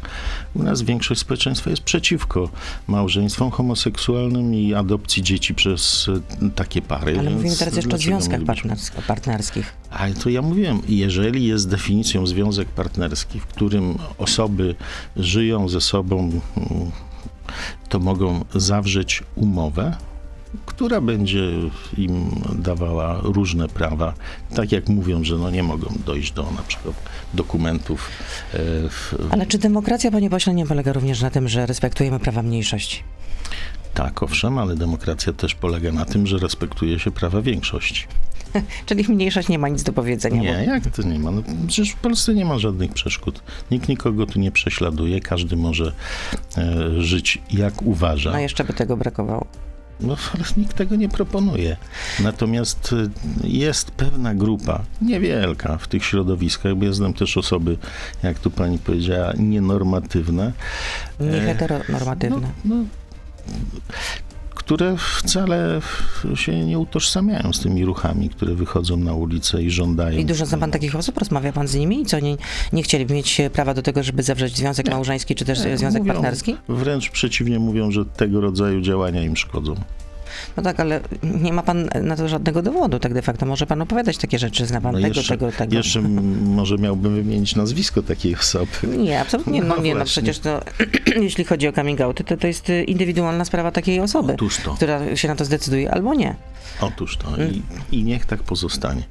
U 0.54 0.62
nas 0.62 0.82
większość 0.82 1.20
społeczeństwa 1.20 1.70
jest 1.70 1.82
przeciwko 1.82 2.48
małżeństwom 2.88 3.50
homoseksualnym 3.50 4.54
i 4.54 4.74
adopcji 4.74 5.22
dzieci 5.22 5.54
przez 5.54 6.08
y, 6.08 6.50
takie 6.54 6.82
pary. 6.82 7.18
Ale 7.18 7.30
mówimy 7.30 7.56
teraz 7.56 7.76
jeszcze 7.76 7.96
o 7.96 7.98
związkach 7.98 8.40
mielibyśmy- 8.40 8.70
partners- 8.70 9.02
partnerskich. 9.06 9.72
ale 9.90 10.14
to 10.14 10.30
ja 10.30 10.42
mówiłem, 10.42 10.80
jeżeli 10.88 11.46
jest 11.46 11.68
definicją 11.68 12.26
związek 12.26 12.68
partnerski, 12.68 13.40
w 13.40 13.46
którym 13.46 13.98
osoby 14.18 14.74
żyją 15.16 15.68
ze 15.68 15.80
sobą, 15.80 16.18
mm, 16.18 16.40
to 17.88 17.98
mogą 17.98 18.44
zawrzeć 18.54 19.22
umowę, 19.34 19.96
która 20.80 21.00
będzie 21.00 21.40
im 21.98 22.30
dawała 22.58 23.20
różne 23.22 23.68
prawa, 23.68 24.14
tak 24.54 24.72
jak 24.72 24.88
mówią, 24.88 25.24
że 25.24 25.36
no 25.36 25.50
nie 25.50 25.62
mogą 25.62 25.94
dojść 26.06 26.32
do 26.32 26.42
na 26.42 26.62
przykład 26.68 26.94
dokumentów 27.34 28.08
e, 28.54 28.58
w, 28.88 29.14
Ale 29.30 29.46
czy 29.46 29.58
demokracja, 29.58 30.10
panie 30.10 30.30
pośle, 30.30 30.54
nie 30.54 30.66
polega 30.66 30.92
również 30.92 31.22
na 31.22 31.30
tym, 31.30 31.48
że 31.48 31.66
respektujemy 31.66 32.18
prawa 32.18 32.42
mniejszości? 32.42 33.02
tak, 33.94 34.22
owszem, 34.22 34.58
ale 34.58 34.76
demokracja 34.76 35.32
też 35.32 35.54
polega 35.54 35.92
na 35.92 36.04
tym, 36.04 36.26
że 36.26 36.38
respektuje 36.38 36.98
się 36.98 37.10
prawa 37.10 37.42
większości. 37.42 38.06
Czyli 38.86 39.04
mniejszość 39.08 39.48
nie 39.48 39.58
ma 39.58 39.68
nic 39.68 39.82
do 39.82 39.92
powiedzenia. 39.92 40.42
Nie, 40.42 40.64
jak 40.64 40.86
to 40.96 41.02
nie 41.02 41.18
ma? 41.18 41.30
No, 41.30 41.42
przecież 41.66 41.90
w 41.90 41.96
Polsce 41.96 42.34
nie 42.34 42.44
ma 42.44 42.58
żadnych 42.58 42.92
przeszkód. 42.92 43.42
Nikt 43.70 43.88
nikogo 43.88 44.26
tu 44.26 44.38
nie 44.38 44.52
prześladuje, 44.52 45.20
każdy 45.20 45.56
może 45.56 45.92
e, 46.58 47.02
żyć 47.02 47.38
jak 47.50 47.82
uważa. 47.82 48.30
Bo, 48.30 48.36
no 48.36 48.42
jeszcze 48.42 48.64
by 48.64 48.72
tego 48.72 48.96
brakowało. 48.96 49.46
No, 50.02 50.16
ale 50.34 50.44
nikt 50.56 50.76
tego 50.76 50.96
nie 50.96 51.08
proponuje. 51.08 51.76
Natomiast 52.20 52.94
e, 53.44 53.46
jest 53.48 53.90
pewna 53.90 54.34
grupa, 54.34 54.82
niewielka 55.02 55.78
w 55.78 55.88
tych 55.88 56.04
środowiskach, 56.04 56.74
bo 56.74 56.84
ja 56.84 56.92
znam 56.92 57.14
też 57.14 57.36
osoby, 57.36 57.76
jak 58.22 58.38
tu 58.38 58.50
pani 58.50 58.78
powiedziała, 58.78 59.32
nienormatywne, 59.38 60.52
Nie 61.20 61.40
E, 62.30 62.40
no, 62.64 62.76
no, 62.76 62.84
które 64.70 64.96
wcale 64.96 65.80
się 66.34 66.64
nie 66.66 66.78
utożsamiają 66.78 67.52
z 67.52 67.60
tymi 67.60 67.84
ruchami, 67.84 68.28
które 68.28 68.54
wychodzą 68.54 68.96
na 68.96 69.14
ulicę 69.14 69.62
i 69.62 69.70
żądają. 69.70 70.18
I 70.18 70.24
dużo 70.24 70.46
zna 70.46 70.58
pan 70.58 70.70
takich 70.70 70.96
osób, 70.96 71.18
rozmawia 71.18 71.52
pan 71.52 71.68
z 71.68 71.74
nimi 71.74 72.00
i 72.02 72.06
co, 72.06 72.20
nie, 72.20 72.36
nie 72.72 72.82
chcieliby 72.82 73.14
mieć 73.14 73.40
prawa 73.52 73.74
do 73.74 73.82
tego, 73.82 74.02
żeby 74.02 74.22
zawrzeć 74.22 74.56
związek 74.56 74.86
Nie. 74.86 74.92
małżeński 74.92 75.34
czy 75.34 75.44
też 75.44 75.64
Nie, 75.64 75.78
związek 75.78 76.02
mówią- 76.02 76.12
partnerski? 76.12 76.56
Wręcz 76.68 77.10
przeciwnie 77.10 77.58
mówią, 77.58 77.90
że 77.90 78.04
tego 78.04 78.40
rodzaju 78.40 78.80
działania 78.80 79.22
im 79.22 79.36
szkodzą. 79.36 79.74
No 80.56 80.62
tak, 80.62 80.80
ale 80.80 81.00
nie 81.22 81.52
ma 81.52 81.62
pan 81.62 81.88
na 82.02 82.16
to 82.16 82.28
żadnego 82.28 82.62
dowodu, 82.62 82.98
tak 82.98 83.14
de 83.14 83.22
facto. 83.22 83.46
Może 83.46 83.66
pan 83.66 83.82
opowiadać 83.82 84.18
takie 84.18 84.38
rzeczy, 84.38 84.66
zna 84.66 84.80
pan 84.80 84.92
No 84.94 85.00
tego, 85.00 85.14
jeszcze, 85.14 85.38
tego, 85.38 85.52
tego. 85.52 85.76
jeszcze 85.76 86.00
może 86.42 86.78
miałbym 86.78 87.14
wymienić 87.14 87.56
nazwisko 87.56 88.02
takiej 88.02 88.36
osoby. 88.36 88.66
Nie, 88.98 89.20
absolutnie. 89.20 89.62
No, 89.62 89.76
No 89.76 89.82
nie, 89.82 89.94
no 89.94 90.04
przecież 90.04 90.38
to, 90.38 90.60
jeśli 91.20 91.44
chodzi 91.44 91.68
o 91.68 91.72
coming 91.72 92.00
outy, 92.00 92.24
to, 92.24 92.36
to 92.36 92.46
jest 92.46 92.70
y, 92.70 92.84
indywidualna 92.84 93.44
sprawa 93.44 93.70
takiej 93.70 94.00
osoby, 94.00 94.36
która 94.76 95.16
się 95.16 95.28
na 95.28 95.36
to 95.36 95.44
zdecyduje 95.44 95.90
albo 95.94 96.14
nie. 96.14 96.34
otóż 96.80 97.16
to. 97.16 97.34
Mm. 97.34 97.50
I, 97.92 97.98
I 97.98 98.04
niech 98.04 98.26
tak 98.26 98.42
pozostanie. 98.42 99.02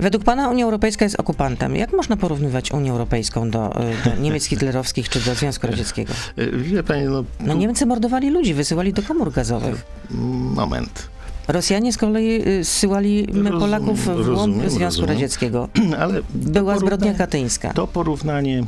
Według 0.00 0.24
pana 0.24 0.48
Unia 0.48 0.64
Europejska 0.64 1.04
jest 1.04 1.20
okupantem. 1.20 1.76
Jak 1.76 1.92
można 1.92 2.16
porównywać 2.16 2.72
Unię 2.72 2.90
Europejską 2.90 3.50
do, 3.50 3.82
y, 4.06 4.10
do 4.10 4.16
Niemiec 4.22 4.44
hitlerowskich 4.44 5.08
czy 5.08 5.20
do 5.20 5.34
Związku 5.34 5.66
Radzieckiego? 5.66 6.12
E, 6.36 6.46
Wie 6.56 6.82
pani, 6.82 7.04
no, 7.04 7.24
No 7.40 7.54
Niemcy 7.54 7.86
mordowali 7.86 8.30
ludzi, 8.30 8.54
wysyłali 8.54 8.92
do 8.92 9.02
komór 9.02 9.32
gazowych. 9.32 9.84
moment. 10.10 11.08
Rosjanie 11.48 11.92
z 11.92 11.96
kolei 11.96 12.48
y, 12.48 12.64
zsyłali 12.64 13.20
m, 13.20 13.26
Rozumiem, 13.28 13.60
Polaków 13.60 14.00
w 14.06 14.34
głąb 14.34 14.54
Związku 14.56 14.80
rozumiem. 14.80 15.08
Radzieckiego. 15.10 15.68
Ale 16.00 16.20
Była 16.34 16.78
zbrodnia 16.78 17.14
katyńska. 17.14 17.72
To 17.72 17.86
porównanie 17.86 18.64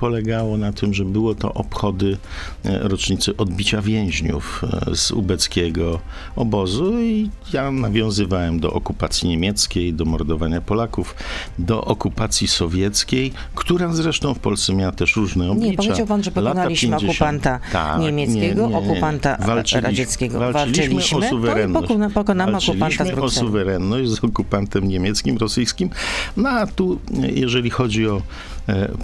polegało 0.00 0.56
na 0.58 0.72
tym, 0.72 0.94
że 0.94 1.04
było 1.04 1.34
to 1.34 1.54
obchody 1.54 2.16
e, 2.64 2.78
rocznicy 2.88 3.36
odbicia 3.36 3.82
więźniów 3.82 4.62
e, 4.90 4.96
z 4.96 5.10
ubeckiego 5.10 6.00
obozu 6.36 7.00
i 7.00 7.30
ja 7.52 7.70
nawiązywałem 7.70 8.60
do 8.60 8.72
okupacji 8.72 9.28
niemieckiej, 9.28 9.94
do 9.94 10.04
mordowania 10.04 10.60
Polaków, 10.60 11.14
do 11.58 11.84
okupacji 11.84 12.48
sowieckiej, 12.48 13.32
która 13.54 13.92
zresztą 13.92 14.34
w 14.34 14.38
Polsce 14.38 14.74
miała 14.74 14.92
też 14.92 15.16
różne 15.16 15.50
oblicza. 15.50 15.70
Nie, 15.70 15.76
powiedział 15.76 16.06
pan, 16.06 16.22
że 16.22 16.30
pokonaliśmy 16.30 16.88
50. 16.88 17.10
okupanta 17.10 17.60
Tak, 17.72 18.00
niemieckiego, 18.00 18.62
nie, 18.66 18.68
nie, 18.72 18.78
okupanta 18.78 19.36
Walczyliśmy- 19.36 19.80
radzieckiego. 19.80 20.38
Walczyliśmy, 20.38 20.84
Walczyliśmy, 20.94 21.26
o 21.26 21.30
suwerenność. 21.30 21.88
pokona- 21.88 22.10
pokonamy 22.10 22.56
okupanta 22.56 23.04
z 23.04 23.10
o 23.18 23.30
suwerenność 23.30 24.10
z 24.10 24.24
okupantem 24.24 24.88
niemieckim, 24.88 25.36
rosyjskim. 25.38 25.90
No 26.36 26.48
a 26.48 26.66
tu, 26.66 26.98
e, 27.22 27.30
jeżeli 27.30 27.70
chodzi 27.70 28.08
o 28.08 28.22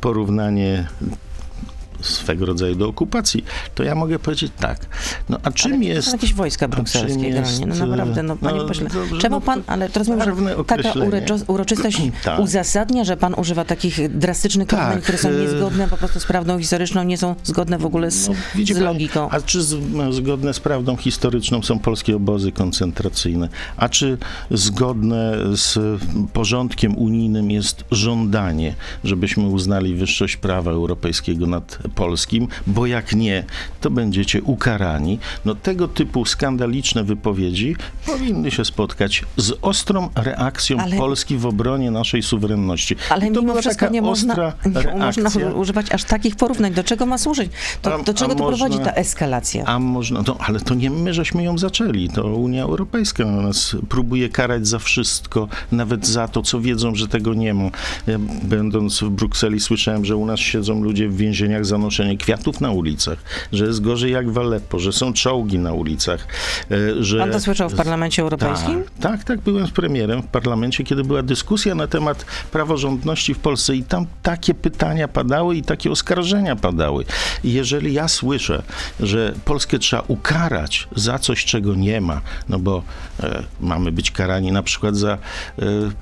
porównanie 0.01 0.87
swego 2.01 2.47
rodzaju 2.47 2.75
do 2.75 2.89
okupacji, 2.89 3.45
to 3.75 3.83
ja 3.83 3.95
mogę 3.95 4.19
powiedzieć 4.19 4.53
tak. 4.61 4.87
No 5.29 5.39
a 5.43 5.51
czym 5.51 5.73
Ale 5.73 5.85
jest... 5.85 6.09
Są 6.09 6.13
jakieś 6.13 6.35
wojska 6.35 6.69
brukselskie 6.69 7.31
generalnie. 7.31 7.67
No 7.67 7.87
naprawdę, 7.87 8.23
no 8.23 8.37
panie 8.37 8.59
no, 8.59 8.69
pośle. 8.69 8.89
dobrze, 8.89 9.19
Czemu 9.19 9.37
no 9.37 9.41
pan, 9.41 9.63
to 9.63 9.73
ale 9.73 9.89
to 9.89 9.99
rozumiem, 9.99 10.21
że 10.21 10.65
taka 10.65 10.93
uroczystość 11.47 12.03
Tak. 12.25 12.41
uzasadnia, 12.41 13.05
że 13.05 13.17
pan 13.17 13.35
używa 13.35 13.65
takich 13.65 14.19
drastycznych 14.19 14.69
Tak, 14.69 15.03
które 15.03 15.19
są 15.19 15.31
niezgodne 15.31 15.89
po 15.89 15.97
prostu 15.97 16.21
z 16.21 16.27
prawdą 16.27 16.59
historyczną, 16.59 17.05
nie 17.05 17.19
są 17.19 17.35
zgodne 17.45 17.79
w 17.79 17.87
ogóle 17.87 18.11
z, 18.11 18.29
No, 18.29 18.35
z 18.35 18.69
pani, 18.69 18.81
logiką. 18.81 19.29
A 19.31 19.41
czy 19.41 19.63
z, 19.63 19.77
zgodne 20.11 20.55
z 20.55 20.61
prawdą 20.61 20.97
historyczną 20.97 21.63
są 21.63 21.79
polskie 21.79 22.17
obozy 22.17 22.53
koncentracyjne? 22.53 23.49
A 23.77 23.89
czy 23.89 24.19
zgodne 24.51 25.37
z 25.53 25.79
porządkiem 26.33 26.99
unijnym 26.99 27.51
jest 27.51 27.85
żądanie, 27.91 28.75
żebyśmy 29.05 29.47
uznali 29.47 29.95
wyższość 29.95 30.37
prawa 30.37 30.71
europejskiego 30.71 31.47
nad 31.47 31.79
polskim? 31.89 32.49
Bo 32.67 32.87
jak 32.87 33.13
nie, 33.15 33.45
to 33.81 33.91
będziecie 33.91 34.43
ukarani. 34.43 35.19
No 35.45 35.55
tego 35.55 35.89
typu 35.89 36.25
skandaliczne 36.25 37.05
wypowiedzi 37.05 37.77
powinny 38.07 38.51
się 38.51 38.65
spotkać 38.65 39.25
z 39.37 39.53
ostrą 39.63 40.09
reakcją 40.15 40.79
Ale- 40.81 40.97
Polski 40.97 41.37
w 41.39 41.47
obronie 41.47 41.91
naszej 41.91 42.23
suwerenności. 42.23 42.97
Ale 43.11 43.27
I 43.29 43.33
to 43.33 43.41
mimo 43.43 43.55
wszystko 43.55 43.81
taka 43.81 43.93
nie 43.93 44.03
można, 44.03 44.33
ostra 44.33 44.53
nie 44.95 45.01
można 45.01 45.31
używać 45.55 45.93
aż 45.93 46.05
takich 46.05 46.37
porównań. 46.37 46.73
Do 46.75 46.85
czego 46.85 47.07
ma 47.07 47.19
służyć? 47.19 47.51
To, 47.83 47.95
A- 47.95 47.99
do 48.03 48.15
czego 48.15 48.35
to 48.35 48.47
prowadzi 48.47 48.77
można- 48.77 48.93
ta 48.93 48.93
eskalacja? 48.93 49.65
A 49.65 49.79
można, 49.79 50.23
no 50.27 50.37
ale 50.41 50.61
to 50.61 50.75
nie 50.75 50.91
my 50.91 51.15
żeśmy 51.15 51.43
ją 51.43 51.59
zaczęli, 51.59 52.09
to 52.09 52.27
Unia 52.27 52.63
Europejska 52.63 53.25
nas 53.25 53.77
próbuje 53.89 54.29
karać 54.29 54.69
za 54.69 54.79
wszystko, 54.79 55.49
nawet 55.73 56.07
za 56.07 56.29
to, 56.29 56.43
co 56.43 56.61
wiedzą, 56.61 56.95
że 56.95 57.09
tego 57.09 57.35
nie 57.35 57.55
ma. 57.55 57.71
Ja, 58.07 58.19
będąc 58.43 59.01
w 59.01 59.09
Brukseli 59.09 59.61
słyszałem, 59.61 60.05
że 60.05 60.17
u 60.17 60.27
nas 60.27 60.41
siedzą 60.41 60.83
ludzie 60.83 61.09
w 61.09 61.17
więzieniach 61.17 61.65
za 61.65 61.76
noszenie 61.79 62.17
kwiatów 62.17 62.61
na 62.61 62.71
ulicach, 62.71 63.19
że 63.53 63.67
jest 63.67 63.81
gorzej 63.81 64.13
jak 64.13 64.31
w 64.31 64.39
Aleppo, 64.39 64.79
że 64.79 64.93
są 64.93 65.13
czołgi 65.13 65.59
na 65.59 65.73
ulicach, 65.73 66.27
e, 66.71 67.05
że... 67.05 67.19
Pan 67.19 67.31
to 67.31 67.41
słyszał 67.41 67.69
w 67.69 67.75
Parlamencie 67.75 68.23
Europejskim? 68.23 68.85
Tak, 69.01 69.13
tak, 69.13 69.25
tak, 69.25 69.41
byłem 69.41 69.67
z 69.67 69.71
premierem 69.71 70.23
w 70.23 70.27
parlamencie, 70.27 70.85
kiedy 70.85 71.05
była 71.05 71.23
dyskusja 71.23 71.75
na 71.75 71.87
temat 71.87 72.27
praworządności 72.53 73.35
w 73.35 73.39
Polsce 73.39 73.77
i 73.77 73.85
tam 73.85 74.07
takie 74.23 74.55
pytania 74.55 75.09
padały 75.09 75.57
i 75.57 75.63
takie 75.63 75.91
oskarżenia 75.91 76.57
padały. 76.57 77.05
I 77.45 77.53
jeżeli 77.53 77.93
ja 77.93 78.09
słyszę, 78.09 78.63
że 79.01 79.35
Polskę 79.45 79.79
trzeba 79.79 80.03
ukarać 80.09 80.89
za 80.97 81.19
coś, 81.19 81.45
czego 81.45 81.75
nie 81.75 82.01
ma, 82.01 82.21
no 82.49 82.59
bo 82.59 82.83
e, 83.23 83.43
mamy 83.61 83.93
być 83.93 84.11
karani 84.11 84.53
na 84.53 84.63
przykład 84.63 84.97
za 84.97 85.13
e, 85.13 85.19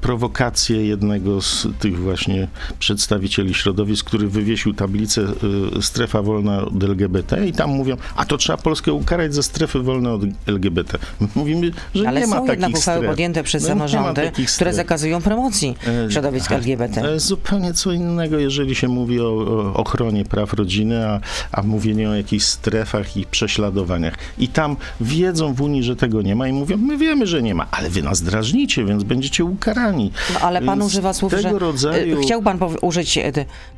prowokację 0.00 0.86
jednego 0.86 1.42
z 1.42 1.66
tych 1.78 1.98
właśnie 1.98 2.48
przedstawicieli 2.78 3.54
środowisk, 3.54 4.06
który 4.06 4.28
wywiesił 4.28 4.74
tablicę 4.74 5.22
e, 5.22 5.34
strefa 5.80 6.22
wolna 6.22 6.64
od 6.64 6.82
LGBT 6.84 7.46
i 7.46 7.52
tam 7.52 7.70
mówią, 7.70 7.96
a 8.16 8.24
to 8.24 8.36
trzeba 8.36 8.56
Polskę 8.56 8.92
ukarać 8.92 9.34
za 9.34 9.42
strefy 9.42 9.78
wolne 9.78 10.12
od 10.12 10.22
LGBT. 10.46 10.98
My 11.20 11.28
mówimy, 11.34 11.70
że 11.94 12.08
Ale 12.08 12.20
nie 12.20 12.26
ma 12.26 12.36
są 12.36 12.46
takich 12.46 12.60
jednak 12.62 12.78
uchwały 12.78 12.98
stref. 12.98 13.10
podjęte 13.10 13.42
przez 13.42 13.62
No, 13.62 13.68
samorządy, 13.68 14.30
które 14.32 14.46
stref. 14.48 14.74
zakazują 14.74 15.22
promocji 15.22 15.76
E, 16.06 16.10
środowisk 16.12 16.46
aha, 16.46 16.54
LGBT. 16.54 17.00
To 17.00 17.10
jest 17.10 17.26
zupełnie 17.26 17.72
co 17.74 17.92
innego, 17.92 18.38
jeżeli 18.38 18.74
się 18.74 18.88
mówi 18.88 19.20
o, 19.20 19.24
o 19.26 19.74
ochronie 19.74 20.24
praw 20.24 20.52
rodziny, 20.52 21.08
a, 21.08 21.20
a 21.52 21.62
mówienie 21.62 22.10
o 22.10 22.14
jakichś 22.14 22.44
strefach 22.44 23.16
i 23.16 23.26
prześladowaniach. 23.26 24.14
I 24.38 24.48
tam 24.48 24.76
wiedzą 25.00 25.54
w 25.54 25.60
Unii, 25.62 25.82
że 25.82 25.96
tego 25.96 26.22
nie 26.22 26.36
ma 26.36 26.48
i 26.48 26.52
mówią, 26.52 26.76
my 26.76 26.96
wiemy, 26.98 27.26
że 27.26 27.42
nie 27.42 27.54
ma, 27.54 27.66
ale 27.70 27.90
wy 27.90 28.02
nas 28.02 28.22
drażnicie, 28.22 28.84
więc 28.84 29.02
będziecie 29.04 29.44
ukarani. 29.44 30.10
No, 30.34 30.40
ale 30.40 30.62
pan 30.62 30.82
używa 30.82 31.12
słów, 31.12 31.30
tego 31.34 31.42
że 31.50 31.58
rodzaju... 31.58 32.18
e, 32.18 32.22
chciał 32.22 32.42
pan 32.42 32.58
użyć 32.82 33.18
e, 33.18 33.32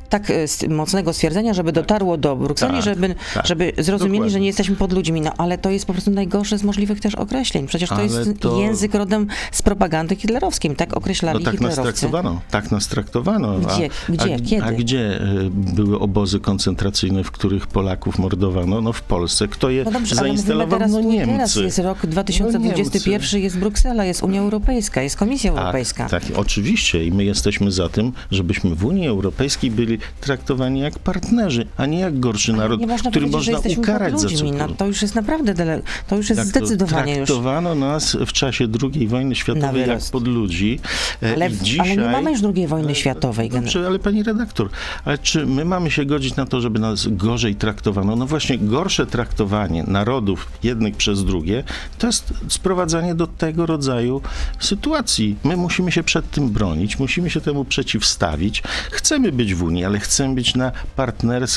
tak 0.09 0.31
e, 0.31 0.69
mocnego 0.69 1.12
stwierdzenia, 1.12 1.55
żeby 1.55 1.73
dotarło 1.80 2.16
do 2.16 2.37
Brukseli, 2.37 2.75
Tak, 2.75 2.83
żeby, 2.85 3.14
tak. 3.35 3.47
żeby 3.47 3.73
zrozumieli, 3.78 4.12
Dokładnie. 4.18 4.30
że 4.33 4.40
nie 4.40 4.47
jesteśmy 4.47 4.76
pod 4.76 4.92
ludźmi. 4.92 5.21
No 5.21 5.30
ale 5.38 5.59
to 5.59 5.71
jest 5.71 5.87
po 5.87 5.92
prostu 5.92 6.11
najgorsze 6.11 6.59
z 6.59 6.62
możliwych 6.62 7.00
też 7.00 7.14
określeń. 7.14 7.66
Przecież 7.66 7.88
to 7.88 7.95
Ale 7.95 8.04
jest 8.04 8.30
to- 8.40 8.59
język 8.61 8.95
rodem 8.95 9.26
z 9.52 9.62
propagandy 9.62 10.16
hitlerowskiej. 10.16 10.76
Tak 10.76 10.97
określali 10.97 11.38
No 11.38 11.45
tak 11.45 11.61
nas 11.61 11.71
hitlerowcy. 11.71 12.00
traktowano, 12.00 12.40
tak 12.50 12.71
nas 12.71 12.88
traktowano. 12.88 13.59
Gdzie? 13.59 13.88
Gdzie? 14.09 14.35
A, 14.35 14.38
Kiedy? 14.38 14.62
A 14.64 14.73
gdzie 14.73 15.21
e, 15.21 15.25
były 15.50 15.99
obozy 15.99 16.40
koncentracyjne, 16.40 17.25
w 17.25 17.30
których 17.30 17.66
Polaków 17.66 18.18
mordowano? 18.18 18.80
No 18.80 18.92
w 18.92 19.02
Polsce. 19.02 19.49
Kto 19.49 19.71
je 19.71 19.85
No 19.85 19.90
dobrze, 19.90 20.14
zainstalował? 20.14 20.78
teraz 20.78 20.92
No 20.92 21.00
i 21.00 21.18
teraz. 21.18 21.28
Niemcy. 21.28 21.62
Jest 21.62 21.78
rok 21.78 22.06
2021, 22.06 23.40
jest 23.40 23.59
Bruksela, 23.59 24.04
jest 24.04 24.23
Unia 24.23 24.40
Europejska, 24.40 25.02
jest 25.02 25.16
Komisja 25.16 25.50
Europejska. 25.50 26.09
Tak, 26.09 26.25
tak, 26.25 26.38
oczywiście 26.38 27.04
i 27.04 27.12
my 27.12 27.25
jesteśmy 27.25 27.73
za 27.73 27.88
tym, 27.88 28.12
żebyśmy 28.30 28.75
w 28.75 28.85
Unii 28.85 29.09
Europejskiej 29.09 29.71
byli 29.71 29.99
traktowani 30.21 30.80
jak 30.80 30.99
partnerzy, 30.99 31.65
a 31.76 31.87
nie 31.87 31.99
jak 31.99 32.20
gorszy 32.20 32.52
naród, 32.52 32.80
nie 32.80 32.87
można 32.87 33.11
który 33.11 33.26
że 33.26 33.32
można 33.32 33.52
jesteśmy 33.52 33.82
ukarać 33.82 34.20
za 34.20 34.28
ludźmi. 34.28 34.52
No, 34.52 34.68
to 34.68 34.87
już 34.87 35.02
jest 35.02 35.14
naprawdę, 35.14 35.54
dele, 35.54 35.82
to 36.08 36.16
już 36.16 36.30
jest 36.30 36.42
to 36.42 36.49
zdecydowanie 36.49 37.16
już. 37.16 37.28
traktowano 37.28 37.75
nas 37.75 38.16
w 38.26 38.32
czasie 38.32 38.66
II 38.82 39.08
wojny 39.08 39.35
światowej 39.35 39.88
jak 39.88 40.00
pod 40.12 40.28
ludzi. 40.28 40.80
e, 41.23 41.35
Ale, 41.35 41.50
dzisiaj... 41.50 41.92
ale 41.92 42.02
nie 42.02 42.12
mamy 42.12 42.30
już 42.30 42.40
II 42.42 42.66
wojny 42.66 42.94
światowej. 42.94 43.50
Dobrze, 43.50 43.87
ale 43.87 43.99
pani 43.99 44.23
redaktor, 44.23 44.68
ale 45.04 45.18
czy 45.18 45.46
my 45.46 45.64
mamy 45.64 45.90
się 45.90 46.04
godzić 46.04 46.37
na 46.37 46.46
to, 46.46 46.61
żeby 46.61 46.78
nas 46.78 47.06
gorzej 47.06 47.54
traktowano? 47.54 48.16
No 48.16 48.26
właśnie, 48.26 48.58
gorsze 48.58 49.06
traktowanie 49.06 49.85
narodów 49.87 50.49
jednych 50.62 50.96
przez 50.96 51.25
drugie 51.25 51.64
to 51.99 52.06
jest 52.06 52.35
sprowadzanie 52.49 53.14
do 53.14 53.26
tego 53.26 53.66
rodzaju 53.66 54.23
sytuacji. 54.58 55.37
My 55.44 55.56
musimy 55.56 55.92
się 55.92 56.02
przed 56.02 56.30
tym 56.30 56.49
bronić, 56.49 56.99
musimy 56.99 57.30
się 57.30 57.40
temu 57.40 57.64
przeciwstawić. 57.64 58.62
Chcemy 58.90 59.32
być 59.32 59.54
w 59.54 59.62
Unii, 59.62 59.85
ale 59.85 59.99
chcemy 59.99 60.35
być 60.35 60.54
na 60.54 60.73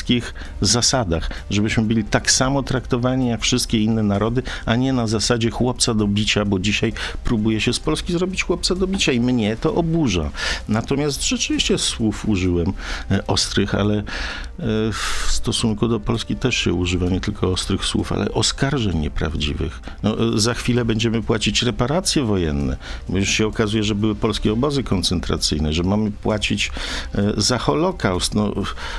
partnerskich 0.00 0.34
zasadach, 0.60 1.30
żebyśmy 1.50 1.82
byli 1.82 2.04
tak 2.04 2.30
samo 2.30 2.62
traktowani 2.62 3.28
jak 3.28 3.40
wszystkie 3.40 3.78
inne 3.78 4.02
narody, 4.02 4.42
a 4.66 4.76
nie 4.76 4.92
na 4.92 5.06
zasadzie 5.06 5.50
chłopca 5.50 5.94
do 5.94 6.06
bicia, 6.06 6.44
bo 6.44 6.58
dzisiaj 6.58 6.92
próbuje 7.24 7.60
się 7.60 7.72
z 7.72 7.78
Polski 7.78 8.12
zrobić 8.12 8.42
chłopca 8.44 8.74
do 8.74 8.86
bicia 8.86 9.12
i 9.12 9.20
mnie 9.20 9.56
to 9.56 9.74
oburza. 9.74 10.30
Natomiast 10.68 11.28
rzeczywiście 11.28 11.78
słów 11.78 12.28
użyłem 12.28 12.72
e, 13.10 13.26
ostrych, 13.26 13.74
ale 13.74 13.94
e, 13.98 14.02
w 14.92 15.26
stosunku 15.28 15.88
do 15.88 16.00
Polski 16.00 16.36
też 16.36 16.56
się 16.56 16.72
używa 16.72 17.06
nie 17.06 17.20
tylko 17.20 17.52
ostrych 17.52 17.84
słów, 17.84 18.12
ale 18.12 18.32
oskarżeń 18.32 18.98
nieprawdziwych. 18.98 19.80
No, 20.02 20.34
e, 20.34 20.38
za 20.38 20.54
chwilę 20.54 20.84
będziemy 20.84 21.22
płacić 21.22 21.62
reparacje 21.62 22.24
wojenne, 22.24 22.76
bo 23.08 23.18
już 23.18 23.28
się 23.28 23.46
okazuje, 23.46 23.82
że 23.82 23.94
były 23.94 24.14
polskie 24.14 24.52
obozy 24.52 24.82
koncentracyjne, 24.82 25.72
że 25.72 25.82
mamy 25.82 26.10
płacić 26.10 26.72
za 27.36 27.58
Holokaust. 27.58 28.34
No, 28.34 28.52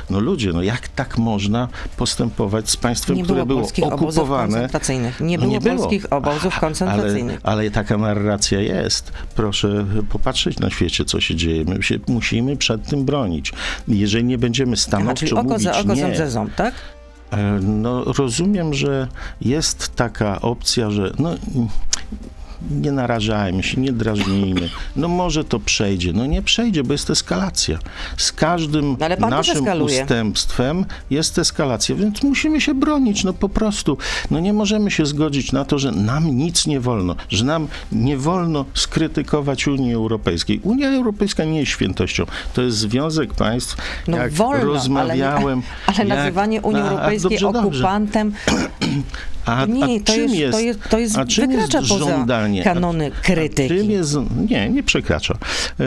no 0.10 0.20
ludzie, 0.20 0.54
no 0.54 0.62
jak 0.62 0.88
tak 0.96 1.18
można 1.18 1.68
postępować 1.98 2.70
z 2.70 2.78
państwem, 2.78 3.16
Nie 3.18 3.24
które 3.24 3.36
było 3.36 3.46
było 3.46 3.60
polskich 3.60 3.86
obozów 3.86 4.08
okupowane? 4.20 4.52
koncentracyjnych. 4.54 5.20
Nie 5.22 5.38
No 5.38 5.48
było 5.60 5.78
polskich 5.78 6.14
obozów 6.14 6.54
Ale, 6.54 6.60
koncentracyjnych. 6.62 7.40
ale 7.44 7.72
taka 7.72 7.98
narracja 7.98 8.60
jest. 8.60 9.12
Proszę 9.36 9.86
popatrzeć 10.10 10.60
na 10.60 10.70
świecie, 10.70 11.06
co 11.06 11.22
się 11.22 11.36
dzieje. 11.36 11.66
My 11.66 11.84
się 11.84 12.00
musimy 12.08 12.58
przed 12.58 12.86
tym 12.90 13.06
bronić. 13.06 13.54
Jeżeli 13.88 14.24
nie 14.26 14.38
będziemy 14.38 14.72
Aha, 14.74 14.82
stanowczo 14.82 15.20
czyli 15.20 15.32
oko 15.34 15.44
mówić 15.44 15.64
za 15.64 15.80
oko, 15.80 15.94
nie, 15.94 16.02
ząb 16.02 16.16
za 16.16 16.30
ząb, 16.30 16.56
tak? 16.56 16.74
e, 17.32 17.60
no 17.62 18.04
rozumiem, 18.04 18.74
że 18.74 19.08
jest 19.42 19.96
taka 19.96 20.42
opcja, 20.42 20.92
że 20.92 21.12
no, 21.20 21.36
nie 22.72 22.92
narażajmy 22.92 23.64
się, 23.64 23.82
nie 23.82 23.92
drażnijmy. 23.92 24.70
No 24.96 25.08
może 25.08 25.44
to 25.44 25.60
przejdzie. 25.60 26.14
No 26.14 26.26
nie 26.26 26.42
przejdzie, 26.42 26.84
bo 26.84 26.94
jest 26.94 27.10
eskalacja. 27.10 27.80
Z 28.18 28.32
każdym 28.32 28.98
No 29.20 29.30
naszym 29.30 29.82
ustępstwem 29.82 30.86
jest 31.10 31.40
eskalacja, 31.40 31.96
więc 31.96 32.24
musimy 32.24 32.62
się 32.62 32.74
bronić, 32.74 33.24
no 33.24 33.34
po 33.34 33.50
prostu. 33.50 33.98
No 34.32 34.40
nie 34.40 34.54
możemy 34.54 34.92
się 34.92 35.06
zgodzić 35.06 35.52
na 35.52 35.66
to, 35.66 35.80
że 35.80 35.92
nam 35.92 36.38
nic 36.38 36.68
nie 36.68 36.80
wolno, 36.80 37.16
że 37.30 37.46
nam 37.46 37.68
nie 37.92 38.18
wolno 38.18 38.66
skrytykować 38.74 39.68
Unii 39.68 39.94
Europejskiej. 39.94 40.60
Unia 40.64 40.90
Europejska 40.90 41.44
nie 41.44 41.60
jest 41.60 41.72
świętością. 41.72 42.26
To 42.54 42.62
jest 42.62 42.78
związek 42.78 43.34
państw. 43.34 43.78
No 44.08 44.18
jak 44.18 44.32
wolno, 44.32 44.66
rozmawiałem. 44.66 45.62
ale, 45.88 46.06
nie, 46.06 46.06
ale 46.16 46.24
nazywanie 46.24 46.62
Unii 46.62 46.82
a, 46.82 46.86
a, 46.86 46.90
Europejskiej 46.90 47.40
dobrze, 47.40 47.62
dobrze. 47.62 47.82
A, 49.46 49.66
nie, 49.66 49.84
a 49.84 49.88
to 50.06 50.14
czym 50.14 50.22
jest, 50.22 50.36
jest, 50.36 50.52
to 50.54 50.60
jest, 50.60 50.80
to 50.90 51.00
jest 51.00 51.18
a 51.18 51.26
czym 51.26 51.52
jest 51.52 51.72
żądanie? 51.84 52.64
kanony 52.64 53.12
krytyki. 53.24 53.70
czym 53.78 53.92
jest, 53.92 54.18
nie, 54.50 54.70
nie 54.70 54.84
przekracza. 54.84 55.38
E, 55.80 55.86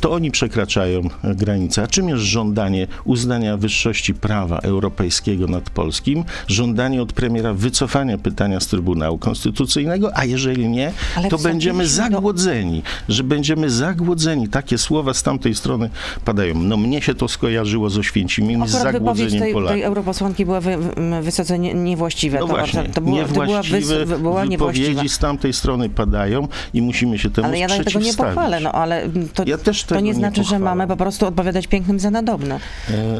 To 0.00 0.10
oni 0.12 0.30
przekraczają 0.30 1.00
e, 1.24 1.34
granice. 1.34 1.82
A 1.82 1.86
czym 1.86 2.08
jest 2.08 2.22
żądanie 2.22 2.86
uznania 3.04 3.56
wyższości 3.56 4.14
prawa 4.14 4.58
europejskiego 4.58 5.46
nad 5.46 5.70
polskim? 5.70 6.24
Żądanie 6.48 7.02
od 7.02 7.12
premiera 7.12 7.54
wycofania 7.54 8.18
pytania 8.18 8.60
z 8.60 8.66
Trybunału 8.66 9.18
Konstytucyjnego, 9.18 10.10
a 10.16 10.24
jeżeli 10.24 10.68
nie, 10.68 10.92
Ale 11.16 11.28
to 11.28 11.38
będziemy 11.38 11.84
do- 11.84 11.90
zagłodzeni, 11.90 12.82
że 13.08 13.24
będziemy 13.24 13.70
zagłodzeni. 13.70 14.48
Takie 14.48 14.78
słowa 14.78 15.14
z 15.14 15.22
tamtej 15.22 15.54
strony 15.54 15.90
padają. 16.24 16.54
No 16.54 16.76
mnie 16.76 17.02
się 17.02 17.14
to 17.14 17.28
skojarzyło 17.28 17.90
z 17.90 17.98
Oświęcimiem, 17.98 18.68
z 18.68 18.70
zagłodzeniem 18.70 19.40
tej, 19.42 19.52
Polaków. 19.52 19.72
tej 19.74 19.82
europosłanki 19.82 20.44
była 20.44 20.60
wy- 20.60 20.78
wysoce 21.22 21.58
nie, 21.58 21.74
niewłaściwa. 21.74 22.38
No 22.40 22.46
to, 22.46 22.52
właśnie, 22.52 22.84
to, 22.94 23.00
była, 23.00 23.24
to 23.24 23.32
była, 23.32 23.46
niewłaściwe 23.46 24.06
wys, 24.06 24.20
była 24.20 24.44
niewłaściwa. 24.44 24.88
wypowiedzi 24.88 25.08
z 25.08 25.18
tamtej 25.18 25.52
strony 25.52 25.88
padają 25.88 26.48
i 26.74 26.82
musimy 26.82 27.18
się 27.18 27.30
temu 27.30 27.48
Ale 27.48 27.58
ja 27.58 27.68
tego 27.68 28.00
nie 28.00 28.14
pochwalę, 28.14 28.60
no 28.60 28.72
ale 28.72 29.08
to, 29.34 29.44
Ja 29.46 29.58
to 29.86 30.00
nie 30.00 30.12
nie 30.12 30.18
znaczy, 30.18 30.44
że 30.44 30.58
mamy 30.58 30.86
po 30.86 30.96
prostu 30.96 31.26
odpowiadać 31.26 31.66
pięknym 31.66 32.00
za 32.00 32.10
nadobne. 32.10 32.60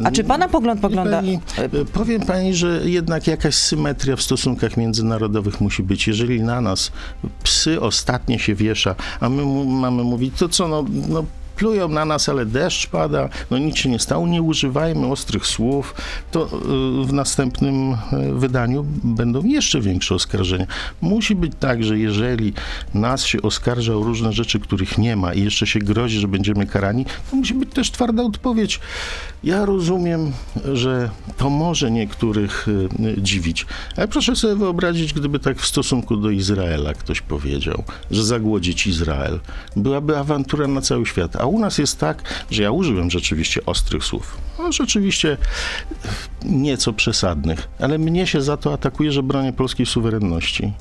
A 0.05 0.11
czy 0.11 0.25
pana 0.25 0.49
pogląd 0.49 0.81
pogląda... 0.81 1.17
Pani, 1.17 1.41
e, 1.59 1.85
powiem 1.85 2.21
pani, 2.21 2.55
że 2.55 2.81
jednak 2.85 3.27
jakaś 3.27 3.55
symetria 3.55 4.17
w 4.17 4.23
stosunkach 4.23 4.77
międzynarodowych 4.77 5.61
musi 5.61 5.83
być. 5.83 6.07
Jeżeli 6.07 6.43
na 6.43 6.61
nas 6.61 6.93
psy 7.43 7.81
ostatnie 7.81 8.39
się 8.39 8.55
wiesza, 8.55 8.95
a 9.21 9.29
my 9.29 9.65
mamy 9.67 10.05
mówić, 10.05 10.35
to 10.39 10.49
co, 10.49 10.69
no, 10.69 10.85
no 11.09 11.25
plują 11.57 11.89
na 11.89 12.05
nas, 12.05 12.29
ale 12.29 12.47
deszcz 12.47 12.87
pada, 12.87 13.29
no 13.51 13.59
nic 13.59 13.77
się 13.77 13.89
nie 13.89 13.99
stało, 13.99 14.27
nie 14.27 14.43
używajmy 14.43 15.07
ostrych 15.07 15.47
słów, 15.47 15.95
to 16.31 16.47
y, 16.47 17.07
w 17.07 17.13
następnym 17.13 17.93
y, 17.93 17.97
wydaniu 18.33 18.87
będą 19.05 19.45
jeszcze 19.45 19.81
większe 19.81 20.15
oskarżenia. 20.15 20.67
Musi 21.01 21.35
być 21.35 21.53
tak, 21.61 21.85
że 21.85 21.99
jeżeli 21.99 22.53
nas 22.95 23.25
się 23.25 23.43
oskarża 23.43 23.95
o 23.95 24.03
różne 24.03 24.33
rzeczy, 24.33 24.61
których 24.61 24.99
nie 24.99 25.17
ma 25.17 25.35
i 25.35 25.45
jeszcze 25.45 25.67
się 25.67 25.79
grozi, 25.79 26.19
że 26.19 26.29
będziemy 26.29 26.67
karani, 26.67 27.05
to 27.31 27.37
musi 27.37 27.55
być 27.55 27.71
też 27.71 27.91
twarda 27.91 28.23
odpowiedź. 28.23 28.81
Ja 29.45 29.65
rozumiem, 29.65 30.33
że 30.73 31.11
to 31.37 31.51
może 31.51 31.91
niektórych 31.91 32.69
y, 32.69 32.89
dziwić, 33.19 33.67
ale 33.97 34.09
proszę 34.09 34.37
sobie 34.37 34.57
wyobrazić, 34.57 35.13
gdyby 35.13 35.39
tak 35.39 35.59
w 35.59 35.67
stosunku 35.67 36.17
do 36.17 36.31
Izraela 36.31 36.95
ktoś 36.95 37.21
powiedział, 37.21 37.85
że 38.11 38.25
zagłodzić 38.25 38.87
Izrael. 38.87 39.41
Byłaby 39.77 40.19
awantura 40.19 40.67
na 40.67 40.81
cały 40.81 41.07
świat. 41.07 41.37
A 41.43 41.47
u 41.47 41.59
nas 41.59 41.79
jest 41.79 42.01
tak, 42.01 42.45
że 42.51 42.63
ja 42.63 42.71
użyłem 42.71 43.11
rzeczywiście 43.11 43.67
ostrych 43.67 44.05
słów. 44.05 44.37
No, 44.59 44.73
rzeczywiście 44.73 45.37
nieco 46.45 46.93
przesadnych, 46.93 47.69
ale 47.81 47.99
mnie 47.99 48.27
się 48.27 48.43
za 48.43 48.57
to 48.57 48.73
atakuje, 48.73 49.13
że 49.13 49.23
bronię 49.23 49.53
polskiej 49.53 49.87
suwerenności. 49.87 50.73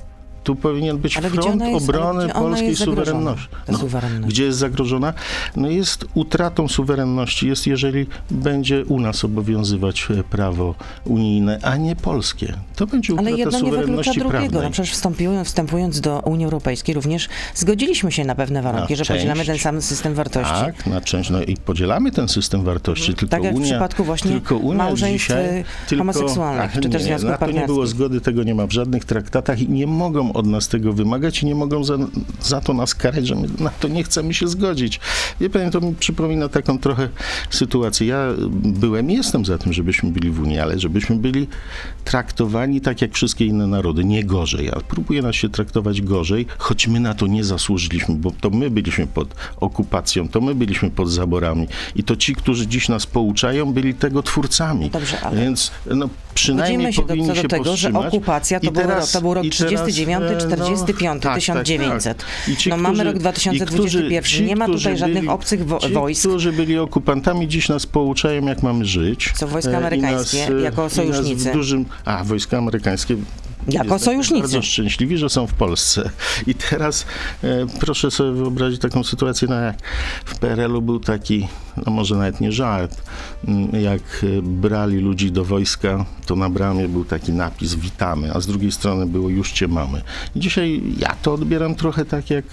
Tu 0.43 0.55
powinien 0.55 0.97
być 0.97 1.17
Ale 1.17 1.29
front 1.29 1.61
jest- 1.61 1.83
obrony 1.89 2.29
polskiej 2.29 2.75
suwerenności. 2.75 3.47
ta 3.65 3.73
suwerenność? 3.73 4.33
Gdzie 4.33 4.43
jest 4.43 4.57
zagrożona? 4.59 5.13
No 5.55 5.69
jest 5.69 6.05
utratą 6.13 6.67
suwerenności, 6.67 7.47
jest 7.47 7.67
jeżeli 7.67 8.05
będzie 8.31 8.85
u 8.85 8.99
nas 8.99 9.23
obowiązywać 9.25 10.07
e, 10.19 10.23
prawo 10.23 10.75
unijne, 11.05 11.59
a 11.61 11.77
nie 11.77 11.95
polskie. 11.95 12.53
To 12.75 12.87
będzie 12.87 13.13
utrata 13.13 13.29
Ale 13.29 13.37
jedno 13.39 13.59
nie 13.59 13.65
suwerenności 13.65 14.19
drugiego. 14.19 14.29
prawnej. 14.29 14.63
No 14.63 14.69
przecież 14.71 14.91
wstępując, 14.93 15.47
wstępując 15.47 16.01
do 16.01 16.19
Unii 16.19 16.45
Europejskiej 16.45 16.95
również 16.95 17.29
zgodziliśmy 17.55 18.11
się 18.11 18.25
na 18.25 18.35
pewne 18.35 18.61
warunki, 18.61 18.93
Na 18.93 19.03
że 19.03 19.13
podzielamy 19.13 19.35
część. 19.45 19.47
ten 19.47 19.57
sam 19.73 19.81
system 19.81 20.13
wartości. 20.13 20.53
Tak, 20.53 20.87
na 20.87 21.01
część. 21.01 21.29
No 21.29 21.41
i 21.43 21.57
podzielamy 21.57 22.11
ten 22.11 22.27
system 22.27 22.63
wartości. 22.63 23.13
Tylko 23.13 23.31
Tak 23.31 23.43
jak 23.43 23.53
w 23.53 23.57
Unia, 23.57 23.65
przypadku 23.69 24.03
właśnie 24.03 24.31
tylko 24.31 24.57
Unia 24.57 24.77
małżeństw, 24.77 25.27
dzisiaj, 25.27 25.59
y, 25.59 25.63
tylko, 25.87 26.01
homoseksualnych, 26.01 26.71
Ach, 26.75 26.81
czy 26.81 26.89
też 26.89 27.01
nie, 27.01 27.07
związków 27.07 27.29
Na 27.31 27.37
to 27.37 27.45
nie 27.45 27.53
było 27.53 27.67
partnerskich. 27.67 27.95
zgody, 27.97 28.21
tego 28.21 28.43
nie 28.43 28.55
ma 28.55 28.67
w 28.67 28.71
żadnych 28.71 29.05
traktatach 29.05 29.59
i 29.61 29.69
nie 29.69 29.87
mogą 29.87 30.30
od 30.33 30.45
nas 30.47 30.67
tego 30.67 30.93
wymagać 30.93 31.43
i 31.43 31.45
nie 31.45 31.55
mogą 31.55 31.83
za, 31.83 31.97
za 32.41 32.61
to 32.61 32.73
nas 32.73 32.95
karać, 32.95 33.27
że 33.27 33.35
my 33.35 33.47
na 33.59 33.69
to 33.69 33.87
nie 33.87 34.03
chcemy 34.03 34.33
się 34.33 34.47
zgodzić. 34.47 34.99
Wie 35.39 35.49
pani, 35.49 35.71
to 35.71 35.81
mi 35.81 35.95
przypomina 35.95 36.49
taką 36.49 36.79
trochę 36.79 37.09
sytuację. 37.49 38.07
Ja 38.07 38.27
byłem 38.63 39.11
i 39.11 39.13
jestem 39.13 39.45
za 39.45 39.57
tym, 39.57 39.73
żebyśmy 39.73 40.11
byli 40.11 40.29
w 40.31 40.41
Unii, 40.41 40.59
ale 40.59 40.79
żebyśmy 40.79 41.15
byli 41.15 41.47
traktowani 42.05 42.81
tak 42.81 43.01
jak 43.01 43.13
wszystkie 43.13 43.45
inne 43.45 43.67
narody, 43.67 44.05
nie 44.05 44.23
gorzej. 44.23 44.69
A 44.69 44.79
próbuje 44.79 45.21
nas 45.21 45.35
się 45.35 45.49
traktować 45.49 46.01
gorzej, 46.01 46.45
choć 46.57 46.87
my 46.87 46.99
na 46.99 47.13
to 47.13 47.27
nie 47.27 47.43
zasłużyliśmy, 47.43 48.15
bo 48.15 48.31
to 48.41 48.49
my 48.49 48.69
byliśmy 48.69 49.07
pod 49.07 49.35
okupacją, 49.57 50.27
to 50.29 50.41
my 50.41 50.55
byliśmy 50.55 50.89
pod 50.91 51.11
zaborami 51.11 51.67
i 51.95 52.03
to 52.03 52.15
ci, 52.15 52.35
którzy 52.35 52.67
dziś 52.67 52.89
nas 52.89 53.05
pouczają, 53.05 53.73
byli 53.73 53.93
tego 53.93 54.23
twórcami. 54.23 54.89
Dobrze, 54.89 55.21
ale 55.21 55.41
Więc 55.41 55.71
no, 55.95 56.09
przynajmniej 56.33 56.93
się 56.93 57.01
do, 57.01 57.07
powinni 57.07 57.27
do 57.27 57.35
się 57.35 57.47
tego, 57.47 57.63
że 57.63 57.69
powstrzymać. 57.69 58.07
okupacja 58.07 58.59
to, 58.59 58.65
I 58.67 58.71
był, 58.71 58.81
teraz- 58.81 58.99
rok, 58.99 59.09
to 59.11 59.21
był 59.21 59.33
rok 59.33 59.45
i 59.45 59.49
teraz, 59.49 59.65
39, 59.67 60.20
55, 60.29 60.53
E, 60.53 60.57
no, 60.57 60.77
45, 60.77 61.23
tak, 61.23 61.35
1900. 61.35 62.17
Tak, 62.17 62.27
tak. 62.47 62.57
Ci, 62.57 62.69
no 62.69 62.77
mamy 62.77 62.87
którzy- 62.95 63.03
rok 63.03 63.15
i 63.15 63.19
2021. 63.19 64.21
którzy- 64.23 64.43
nie 64.45 64.55
ma 64.55 64.65
tutaj 64.65 64.97
żadnych 64.97 65.17
byli- 65.17 65.27
obcych 65.29 65.65
wo- 65.65 65.79
ci, 65.79 65.93
wojsk. 65.93 66.21
którzy 66.21 66.51
byli 66.51 66.77
okupantami, 66.77 67.47
dziś 67.47 67.69
nas 67.69 67.85
pouczają, 67.85 68.45
jak 68.45 68.63
mamy 68.63 68.85
żyć. 68.85 69.33
Są 69.35 69.47
wojska 69.47 69.71
E, 69.71 69.77
amerykańskie, 69.77 70.47
e, 70.47 70.61
jako 70.61 70.83
nas 70.83 70.93
sojusznicy. 70.93 71.49
W 71.49 71.53
dużym, 71.53 71.85
a, 72.05 72.23
wojska 72.23 72.57
amerykańskie. 72.57 73.15
Jako 73.67 73.93
Jesteśmy 73.93 73.99
sojusznicy. 74.13 74.41
Bardzo 74.41 74.61
szczęśliwi, 74.61 75.17
że 75.17 75.29
są 75.29 75.47
w 75.47 75.53
Polsce. 75.53 76.09
I 76.47 76.55
teraz 76.55 77.05
e, 77.43 77.47
proszę 77.79 78.11
sobie 78.11 78.31
wyobrazić 78.31 78.81
taką 78.81 79.03
sytuację, 79.03 79.47
no 79.47 79.55
jak 79.55 79.75
w 80.25 80.39
PRL-u 80.39 80.81
był 80.81 80.99
taki, 80.99 81.47
no 81.85 81.91
może 81.91 82.15
nawet 82.15 82.41
nie 82.41 82.51
żart, 82.51 83.01
jak 83.81 84.01
e, 84.23 84.41
brali 84.41 84.97
ludzi 84.97 85.31
do 85.31 85.45
wojska, 85.45 86.05
to 86.25 86.35
na 86.35 86.49
bramie 86.49 86.87
był 86.87 87.05
taki 87.05 87.33
napis 87.33 87.75
witamy, 87.75 88.33
a 88.33 88.39
z 88.39 88.47
drugiej 88.47 88.71
strony 88.71 89.05
było 89.05 89.29
już 89.29 89.51
cię 89.51 89.67
mamy. 89.67 90.01
I 90.35 90.39
dzisiaj 90.39 90.81
ja 90.97 91.15
to 91.21 91.33
odbieram 91.33 91.75
trochę 91.75 92.05
tak 92.05 92.29
jak 92.29 92.45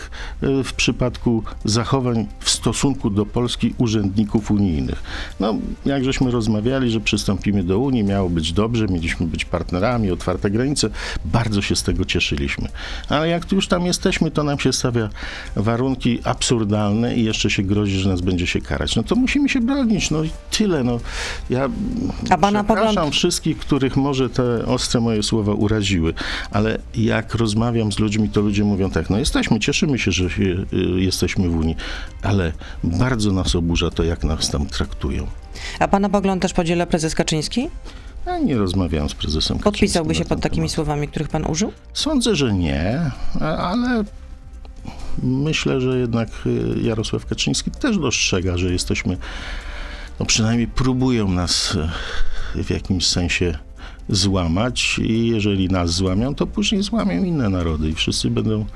e, 0.42 0.64
w 0.64 0.72
przypadku 0.72 1.42
zachowań 1.64 2.27
w 2.40 2.51
stosunku 2.51 3.11
do 3.11 3.27
Polski 3.27 3.74
urzędników 3.79 4.51
unijnych. 4.51 5.03
No, 5.40 5.55
jak 5.85 6.05
żeśmy 6.05 6.31
rozmawiali, 6.31 6.90
że 6.90 7.01
przystąpimy 7.01 7.62
do 7.62 7.79
Unii, 7.79 8.05
miało 8.05 8.31
być 8.31 8.53
dobrze, 8.53 8.87
mieliśmy 8.87 9.27
być 9.27 9.44
partnerami, 9.44 10.11
otwarte 10.11 10.51
granice, 10.51 10.90
bardzo 11.24 11.62
się 11.62 11.77
z 11.77 11.83
tego 11.83 12.05
cieszyliśmy. 12.05 12.68
Ale 13.09 13.29
jak 13.29 13.53
już 13.53 13.68
tam 13.68 13.87
jesteśmy, 13.87 14.31
to 14.31 14.42
nam 14.42 14.59
się 14.59 14.72
stawia 14.72 15.09
warunki 15.57 16.18
absurdalne 16.24 17.16
i 17.16 17.24
jeszcze 17.24 17.51
się 17.51 17.62
grozi, 17.62 17.98
że 17.98 18.09
nas 18.09 18.20
będzie 18.20 18.46
się 18.46 18.61
karać. 18.61 18.96
No 18.96 19.03
to 19.03 19.16
musimy 19.16 19.48
się 19.48 19.61
bronić, 19.61 20.11
no 20.11 20.24
i 20.24 20.31
tyle. 20.51 20.78
No. 20.85 21.01
Ja 21.51 21.69
A 22.31 22.38
pana 22.38 22.64
przepraszam 22.64 22.95
pogląd- 22.95 23.14
wszystkich, 23.14 23.59
których 23.59 23.97
może 23.97 24.31
te 24.31 24.67
ostre 24.67 25.01
moje 25.01 25.23
słowa 25.23 25.53
uraziły, 25.53 26.14
ale 26.51 26.79
jak 26.95 27.35
rozmawiam 27.35 27.93
z 27.93 27.99
ludźmi, 27.99 28.29
to 28.29 28.41
ludzie 28.41 28.64
mówią 28.64 28.91
tak, 28.91 29.11
no 29.11 29.19
jesteśmy, 29.19 29.61
cieszymy 29.61 29.99
się, 29.99 30.12
że 30.12 30.31
się, 30.31 30.43
y, 30.43 30.67
jesteśmy 31.01 31.49
w 31.49 31.57
Unii, 31.57 31.77
ale 32.23 32.53
bardzo 32.85 33.33
nas 33.33 33.55
oburza 33.55 33.91
to, 33.91 34.05
jak 34.05 34.25
nas 34.25 34.51
tam 34.51 34.67
traktują. 34.67 35.27
A 35.79 35.88
pana 35.88 36.09
pogląd 36.09 36.43
też 36.43 36.53
podziela 36.53 36.87
prezes 36.87 37.14
Kaczyński? 37.14 37.69
Ja 38.27 38.38
nie 38.38 38.57
rozmawiałem 38.59 39.09
z 39.09 39.14
prezesem 39.14 39.59
Podpisałby 39.59 40.14
się 40.14 40.19
Kaczyńskim 40.19 40.37
pod 40.37 40.43
takimi 40.43 40.67
temat. 40.67 40.75
słowami, 40.75 41.09
których 41.09 41.29
pan 41.29 41.45
użył? 41.47 41.73
Sądzę, 41.95 42.37
że 42.37 42.53
nie, 42.53 43.01
ale 43.41 44.05
myślę, 45.23 45.81
że 45.81 45.99
jednak 45.99 46.29
y, 46.47 46.81
Jarosław 46.83 47.27
Kaczyński 47.27 47.71
też 47.71 47.99
dostrzega, 47.99 48.59
że 48.59 48.73
jesteśmy, 48.73 49.17
no 50.20 50.26
przynajmniej 50.26 50.68
próbują 50.68 51.28
nas 51.28 51.76
y, 52.54 52.64
w 52.64 52.70
jakimś 52.70 53.07
sensie 53.07 53.59
złamać 54.09 54.98
i 54.98 55.26
jeżeli 55.26 55.68
nas 55.68 55.90
złamią, 55.90 56.35
to 56.35 56.46
później 56.46 56.83
złamią 56.83 57.24
inne 57.24 57.48
narody 57.48 57.88
i 57.88 57.94
wszyscy 57.94 58.31
będą 58.31 58.66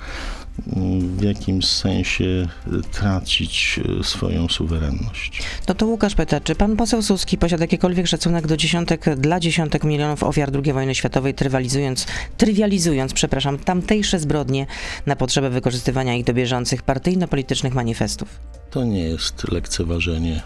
mm, 0.76 1.16
w 1.16 1.22
jakimś 1.22 1.66
sensie 1.66 2.24
y, 2.24 2.82
tracić 2.92 3.80
y, 4.00 4.04
swoją 4.04 4.48
suwerenność. 4.48 5.42
No 5.68 5.74
to 5.74 5.86
Łukasz 5.86 6.14
pyta, 6.14 6.40
czy 6.40 6.54
pan 6.54 6.76
poseł 6.76 7.02
Suski 7.02 7.38
posiada 7.38 7.64
jakikolwiek 7.64 8.06
szacunek 8.06 8.46
do 8.46 8.56
dziesiątek, 8.56 9.16
dla 9.16 9.40
dziesiątek 9.40 9.84
milionów 9.84 10.22
ofiar 10.22 10.50
II 10.64 10.72
wojny 10.72 10.94
światowej, 10.94 11.34
trywializując, 11.34 12.06
trywializując, 12.36 13.12
przepraszam, 13.12 13.58
tamtejsze 13.58 14.18
zbrodnie 14.18 14.66
na 15.06 15.16
potrzebę 15.16 15.50
wykorzystywania 15.50 16.14
ich 16.14 16.24
do 16.24 16.34
bieżących 16.34 16.82
partyjno-politycznych 16.82 17.74
manifestów? 17.74 18.28
To 18.70 18.84
nie 18.84 19.02
jest 19.02 19.52
lekceważenie 19.52 20.42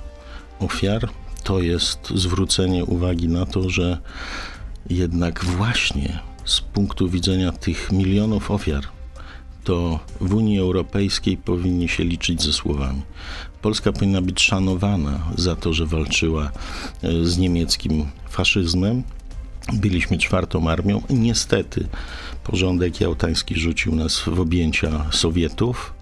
ofiar, 0.61 1.09
to 1.45 1.61
jest 1.61 2.09
zwrócenie 2.14 2.85
uwagi 2.85 3.29
na 3.29 3.47
to, 3.47 3.71
że 3.71 3.99
jednak 4.90 5.45
właśnie 5.45 6.19
z 6.45 6.61
punktu 6.61 7.09
widzenia 7.09 7.53
tych 7.53 7.92
milionów 7.92 8.51
ofiar, 8.51 8.85
to 9.64 10.01
w 10.21 10.35
Unii 10.35 10.59
Europejskiej 10.59 11.37
powinni 11.37 11.88
się 11.88 12.05
liczyć 12.05 12.42
ze 12.42 12.53
słowami. 12.53 13.03
Polska 13.62 13.92
powinna 13.92 14.23
być 14.23 14.40
szanowana 14.40 15.21
za 15.38 15.57
to, 15.57 15.73
że 15.73 15.87
walczyła 15.87 16.51
e, 17.03 17.25
z 17.25 17.38
niemieckim 17.38 18.07
faszyzmem. 18.31 19.03
Byliśmy 19.73 20.19
czwartą 20.19 20.71
armią. 20.71 21.03
Niestety 21.11 21.88
porządek 22.45 23.01
jałtański 23.01 23.55
rzucił 23.55 23.95
nas 23.95 24.21
w 24.21 24.40
objęcia 24.40 25.07
Sowietów. 25.12 25.95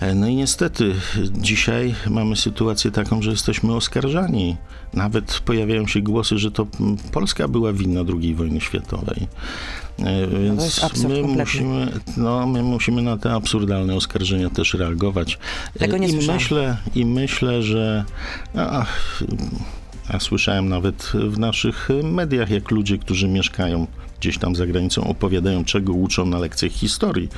E, 0.00 0.14
No 0.14 0.28
i 0.28 0.34
niestety 0.36 0.94
dzisiaj 1.32 1.94
mamy 2.10 2.36
sytuację 2.36 2.90
taką, 2.90 3.22
że 3.22 3.30
jesteśmy 3.30 3.74
oskarżani. 3.74 4.56
Nawet 4.94 5.40
pojawiają 5.44 5.86
się 5.86 6.00
głosy, 6.00 6.38
że 6.38 6.50
to 6.50 6.66
Polska 7.12 7.48
była 7.48 7.72
winna 7.72 8.00
II 8.20 8.34
wojny 8.34 8.60
światowej. 8.60 9.26
E, 9.98 10.26
Więc 10.26 10.64
jest 10.64 10.84
absurd 10.84 11.12
my 11.12 11.22
musimy, 11.22 11.92
no, 12.16 12.46
my 12.46 12.62
musimy 12.62 13.02
na 13.02 13.16
te 13.16 13.32
absurdalne 13.32 13.94
oskarżenia 13.94 14.50
też 14.50 14.74
reagować. 14.74 15.38
E, 15.76 15.78
Tego 15.78 15.98
nie 15.98 16.08
I 16.08 16.12
słyszałam. 16.12 16.36
myślę, 16.36 16.76
I 16.94 17.04
myślę, 17.04 17.62
że 17.62 18.04
a, 18.56 18.86
ja 20.12 20.20
słyszałem 20.20 20.68
nawet 20.68 21.12
w 21.28 21.38
naszych 21.38 21.88
mediach, 22.02 22.50
jak 22.50 22.70
ludzie, 22.70 22.98
którzy 22.98 23.28
mieszkają 23.28 23.86
gdzieś 24.20 24.38
tam 24.38 24.56
za 24.56 24.66
granicą, 24.66 25.04
opowiadają, 25.04 25.64
czego 25.64 25.92
uczą 25.92 26.26
na 26.26 26.38
lekcjach 26.38 26.72
historii 26.72 27.28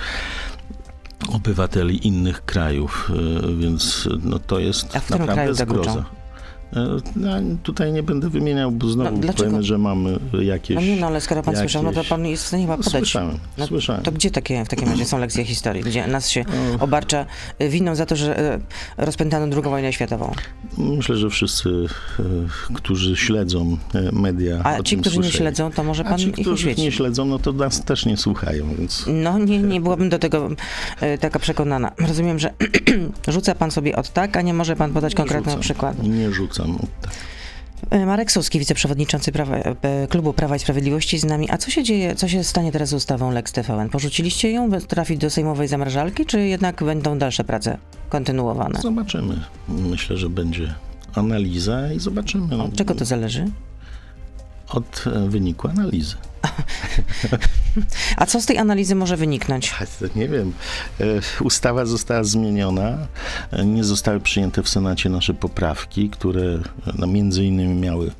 obywateli 1.28 2.06
innych 2.06 2.44
krajów, 2.44 3.10
e, 3.44 3.54
więc 3.56 4.08
no, 4.22 4.38
to 4.38 4.58
jest 4.58 4.96
A 4.96 5.00
w 5.00 5.04
którym 5.04 5.26
naprawdę 5.26 5.64
kraju 5.64 5.82
zgroza. 5.82 6.04
E, 6.76 6.96
Ja 7.20 7.40
tutaj 7.62 7.92
nie 7.92 8.02
będę 8.02 8.30
wymieniał, 8.30 8.70
bo 8.72 8.88
znowu 8.88 9.16
No, 9.18 9.32
powiemy, 9.32 9.62
że 9.62 9.78
mamy 9.78 10.18
jakieś... 10.42 10.74
No 10.74 10.82
nie, 10.82 10.96
no 10.96 11.06
ale 11.06 11.20
skoro 11.20 11.42
pan 11.42 11.54
jakieś... 11.54 11.72
słyszał, 11.72 11.82
no 11.82 11.92
to 12.02 12.04
pan 12.08 12.26
jest 12.26 12.44
w 12.44 12.46
stanie 12.46 12.62
chyba 12.62 12.76
podać. 12.76 12.92
Słyszałem, 12.92 13.38
No, 13.58 13.66
słyszałem. 13.66 14.02
To 14.02 14.12
gdzie 14.12 14.30
takie 14.30 14.64
w 14.64 14.68
takim 14.68 14.88
razie 14.88 15.04
są 15.04 15.18
lekcje 15.18 15.44
historii, 15.44 15.82
gdzie 15.82 16.06
nas 16.06 16.28
się 16.28 16.44
obarcza 16.80 17.26
y, 17.62 17.68
winą 17.68 17.94
za 17.94 18.06
to, 18.06 18.16
że 18.16 18.54
y, 18.54 18.60
rozpętano 18.96 19.46
II 19.56 19.62
wojnę 19.62 19.92
światową? 19.92 20.32
Myślę, 20.78 21.16
że 21.16 21.30
wszyscy, 21.30 21.68
e, 22.18 22.22
którzy 22.74 23.16
śledzą 23.16 23.76
e, 23.94 24.12
media 24.12 24.60
A 24.64 24.82
ci, 24.82 24.96
którzy 24.96 25.16
nie 25.16 25.22
słyszeli. 25.22 25.38
śledzą, 25.38 25.72
to 25.72 25.84
może 25.84 26.04
A 26.04 26.08
pan 26.08 26.18
ci, 26.18 26.26
ich 26.28 26.34
którzy 26.34 26.74
nie 26.74 26.92
śledzą, 26.92 27.24
no 27.24 27.38
to 27.38 27.52
nas 27.52 27.84
też 27.84 28.06
nie 28.06 28.16
słuchają, 28.16 28.74
więc... 28.78 29.04
No 29.08 29.38
nie, 29.38 29.58
nie 29.58 29.80
byłabym 29.80 30.08
do 30.08 30.18
tego 30.18 30.48
taka 31.20 31.38
przekonana. 31.38 31.92
Rozumiem, 32.08 32.38
że 32.38 32.52
rzuca 33.28 33.54
pan 33.54 33.70
sobie 33.70 33.96
od 33.96 34.10
tak, 34.12 34.36
a 34.36 34.42
nie 34.42 34.54
może 34.54 34.76
pan 34.76 34.92
podać 34.92 35.14
konkretnego 35.14 35.50
rzucam. 35.50 35.60
przykładu. 35.62 36.02
Nie 36.02 36.30
Tak. 37.02 37.12
Y, 37.94 38.06
Marek 38.06 38.32
Suski, 38.32 38.58
wiceprzewodniczący 38.58 39.32
Prawa, 39.32 39.56
y, 39.58 39.62
Klubu 40.08 40.32
Prawa 40.32 40.56
i 40.56 40.58
Sprawiedliwości 40.58 41.18
z 41.18 41.24
nami. 41.24 41.50
A 41.50 41.58
co 41.58 41.70
się 41.70 41.82
dzieje, 41.82 42.14
co 42.14 42.28
się 42.28 42.44
stanie 42.44 42.72
teraz 42.72 42.88
z 42.88 42.92
ustawą 42.92 43.30
Lex 43.30 43.52
TVN? 43.52 43.88
Porzuciliście 43.88 44.50
ją, 44.50 44.70
by 44.70 44.80
trafić 44.80 45.18
do 45.18 45.30
sejmowej 45.30 45.68
zamrażalki, 45.68 46.26
czy 46.26 46.40
jednak 46.40 46.84
będą 46.84 47.18
dalsze 47.18 47.44
prace 47.44 47.78
kontynuowane? 48.08 48.80
Zobaczymy. 48.82 49.40
Myślę, 49.68 50.16
że 50.16 50.28
będzie 50.28 50.74
analiza 51.14 51.92
i 51.92 52.00
zobaczymy. 52.00 52.56
no, 52.56 52.64
Od 52.64 52.76
czego 52.76 52.94
to 52.94 53.04
zależy? 53.04 53.46
Od 54.70 55.04
e, 55.06 55.28
wyniku 55.28 55.68
analizy. 55.68 56.16
A 58.16 58.26
co 58.26 58.40
z 58.40 58.46
tej 58.46 58.58
analizy 58.58 58.94
może 58.94 59.16
wyniknąć? 59.16 59.74
Nie 60.16 60.28
wiem. 60.28 60.52
E, 61.00 61.04
Ustawa 61.44 61.86
została 61.86 62.24
zmieniona. 62.24 62.98
E, 63.50 63.66
Nie 63.66 63.84
zostały 63.84 64.20
przyjęte 64.20 64.62
w 64.62 64.68
Senacie 64.68 65.08
nasze 65.08 65.34
poprawki, 65.34 66.10
które 66.10 66.58
no, 66.98 67.06
między 67.06 67.44
innymi 67.44 67.74
miały 67.74 68.10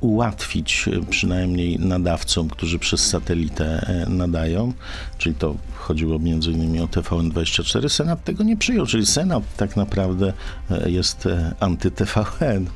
ułatwić 0.00 0.88
przynajmniej 1.10 1.78
nadawcom, 1.78 2.48
którzy 2.48 2.78
przez 2.78 3.06
satelitę 3.06 3.86
nadają, 4.08 4.72
czyli 5.18 5.34
to 5.34 5.54
chodziło 5.86 6.18
między 6.18 6.50
innymi 6.50 6.80
o 6.80 6.86
TVN24. 6.86 7.88
Senat 7.88 8.24
tego 8.24 8.44
nie 8.44 8.56
przyjął, 8.56 8.86
czyli 8.86 9.06
Senat 9.06 9.42
tak 9.56 9.76
naprawdę 9.76 10.32
e, 10.70 10.90
jest 10.90 11.26
e, 11.26 11.54
anty-TVN. 11.60 12.66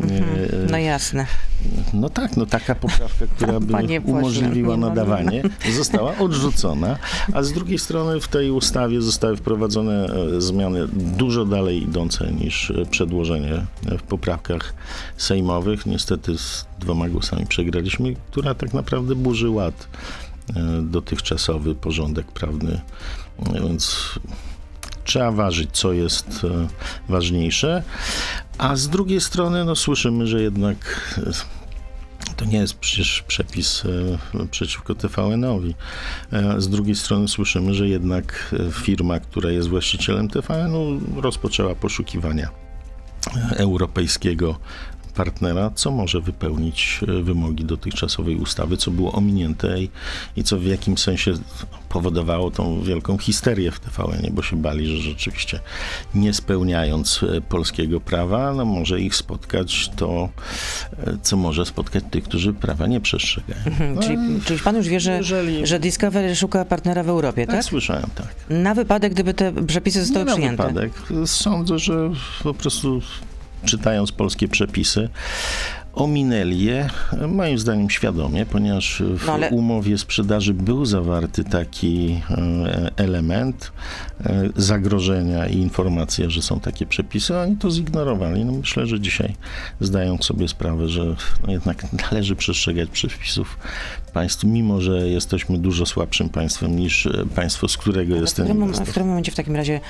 E, 0.00 0.70
No 0.70 0.78
jasne. 0.78 1.26
No 1.94 2.08
tak, 2.08 2.36
no 2.36 2.46
taka 2.46 2.74
poprawka, 2.74 3.26
która 3.36 3.60
by 3.60 3.72
Panie 3.72 4.00
umożliwiła 4.00 4.76
nadawanie, 4.76 5.42
została 5.76 6.18
odrzucona, 6.18 6.96
a 7.32 7.42
z 7.42 7.52
drugiej 7.52 7.78
strony 7.78 8.20
w 8.20 8.28
tej 8.28 8.50
ustawie 8.50 9.02
zostały 9.02 9.36
wprowadzone 9.36 10.06
zmiany 10.38 10.88
dużo 11.16 11.44
dalej 11.44 11.82
idące 11.82 12.32
niż 12.32 12.72
przedłożenie 12.90 13.66
w 13.98 14.02
poprawkach 14.02 14.74
sejmowych. 15.16 15.86
Niestety 15.86 16.38
z 16.38 16.66
dwoma 16.78 17.08
głosami 17.08 17.46
przegraliśmy, 17.46 18.14
która 18.30 18.54
tak 18.54 18.74
naprawdę 18.74 19.14
burzy 19.14 19.50
ład 19.50 19.88
dotychczasowy 20.82 21.74
porządek 21.74 22.26
prawny, 22.26 22.80
E, 23.38 23.60
więc 23.60 24.10
trzeba 25.04 25.32
ważyć, 25.32 25.70
co 25.72 25.92
jest 25.92 26.44
e, 26.44 26.68
ważniejsze. 27.08 27.82
A 28.58 28.76
z 28.76 28.88
drugiej 28.88 29.20
strony, 29.20 29.64
no 29.64 29.76
słyszymy, 29.76 30.26
że 30.26 30.42
jednak 30.42 31.10
e, 31.26 31.32
to 32.36 32.44
nie 32.44 32.58
jest 32.58 32.74
przecież 32.74 33.24
przepis 33.26 33.82
e, 34.34 34.48
przeciwko 34.50 34.94
TVN-owi. 34.94 35.74
E, 36.32 36.60
Z 36.60 36.68
drugiej 36.68 36.94
strony 36.94 37.28
słyszymy, 37.28 37.74
że 37.74 37.88
jednak 37.88 38.54
e, 38.68 38.72
firma, 38.72 39.20
która 39.20 39.50
jest 39.50 39.68
właścicielem 39.68 40.28
TVN-u, 40.28 41.00
rozpoczęła 41.20 41.74
poszukiwania 41.74 42.48
e, 43.36 43.58
europejskiego 43.58 44.58
partnera, 45.14 45.70
co 45.74 45.90
może 45.90 46.20
wypełnić 46.20 47.00
e, 47.08 47.22
wymogi 47.22 47.64
dotychczasowej 47.64 48.36
ustawy, 48.36 48.76
co 48.76 48.90
było 48.90 49.12
ominięte 49.12 49.82
i, 49.82 49.90
i 50.36 50.44
co 50.44 50.58
w 50.58 50.64
jakimś 50.64 51.00
sensie 51.00 51.32
powodowało 51.88 52.50
tą 52.50 52.82
wielką 52.82 53.18
histerię 53.18 53.70
w 53.70 53.80
TVN, 53.80 54.26
bo 54.32 54.42
się 54.42 54.56
bali, 54.62 54.86
że 54.86 54.96
rzeczywiście 54.96 55.60
nie 56.14 56.32
spełniając 56.34 57.20
e, 57.22 57.40
polskiego 57.40 58.00
prawa, 58.00 58.52
no 58.52 58.64
może 58.64 59.00
ich 59.00 59.16
spotkać 59.16 59.90
to, 59.96 60.28
e, 61.06 61.16
co 61.22 61.36
może 61.36 61.66
spotkać 61.66 62.04
tych, 62.10 62.24
którzy 62.24 62.52
prawa 62.52 62.86
nie 62.86 63.00
przestrzegają. 63.00 63.60
No, 63.94 64.02
Czyli, 64.02 64.18
czyli 64.44 64.60
pan 64.60 64.76
już 64.76 64.88
wie, 64.88 65.00
że, 65.00 65.16
jeżeli- 65.16 65.66
że 65.66 65.78
Discovery 65.80 66.36
szuka 66.36 66.64
partnera 66.64 67.02
w 67.02 67.08
Europie, 67.08 67.46
tak, 67.46 67.56
tak? 67.56 67.64
słyszałem, 67.64 68.06
tak. 68.14 68.34
Na 68.50 68.74
wypadek, 68.74 69.12
gdyby 69.12 69.34
te 69.34 69.52
przepisy 69.66 70.00
zostały 70.04 70.24
nie 70.24 70.30
na 70.30 70.36
przyjęte. 70.36 70.66
wypadek. 70.68 70.92
Sądzę, 71.26 71.78
że 71.78 72.10
po 72.42 72.54
prostu 72.54 73.00
czytając 73.64 74.12
polskie 74.12 74.48
przepisy, 74.48 75.08
ominęli 75.94 76.58
je, 76.64 76.90
moim 77.28 77.58
zdaniem 77.58 77.90
świadomie, 77.90 78.46
ponieważ 78.46 79.02
w 79.18 79.26
No 79.26 79.32
ale- 79.32 79.50
umowie 79.50 79.98
sprzedaży 79.98 80.54
był 80.54 80.84
zawarty 80.86 81.44
taki 81.44 82.20
e, 82.30 82.90
element 82.96 83.72
e, 84.26 84.48
zagrożenia 84.56 85.46
i 85.46 85.56
informacja, 85.58 86.30
że 86.30 86.42
są 86.42 86.60
takie 86.60 86.86
przepisy, 86.86 87.34
a 87.36 87.42
oni 87.42 87.56
to 87.56 87.70
zignorowali. 87.70 88.44
No 88.44 88.52
myślę, 88.52 88.86
że 88.86 89.00
dzisiaj 89.00 89.34
zdają 89.80 90.18
sobie 90.22 90.48
sprawę, 90.48 90.88
że 90.88 91.04
no 91.46 91.52
jednak 91.52 91.86
należy 92.10 92.36
przestrzegać 92.36 92.90
przepisów 92.90 93.58
państw, 94.12 94.44
mimo 94.44 94.80
że 94.80 95.08
jesteśmy 95.08 95.58
dużo 95.58 95.86
słabszym 95.86 96.28
państwem 96.28 96.76
niż 96.76 97.06
e, 97.06 97.24
państwo, 97.34 97.68
z 97.68 97.76
którego 97.76 98.16
jest 98.16 98.36
ten 98.36 98.44
którym, 98.44 98.62
w 98.62 98.64
inwestor. 98.66 98.88
którym 98.88 99.08
momencie 99.08 99.32
w 99.32 99.34
takim 99.34 99.56
razie 99.56 99.80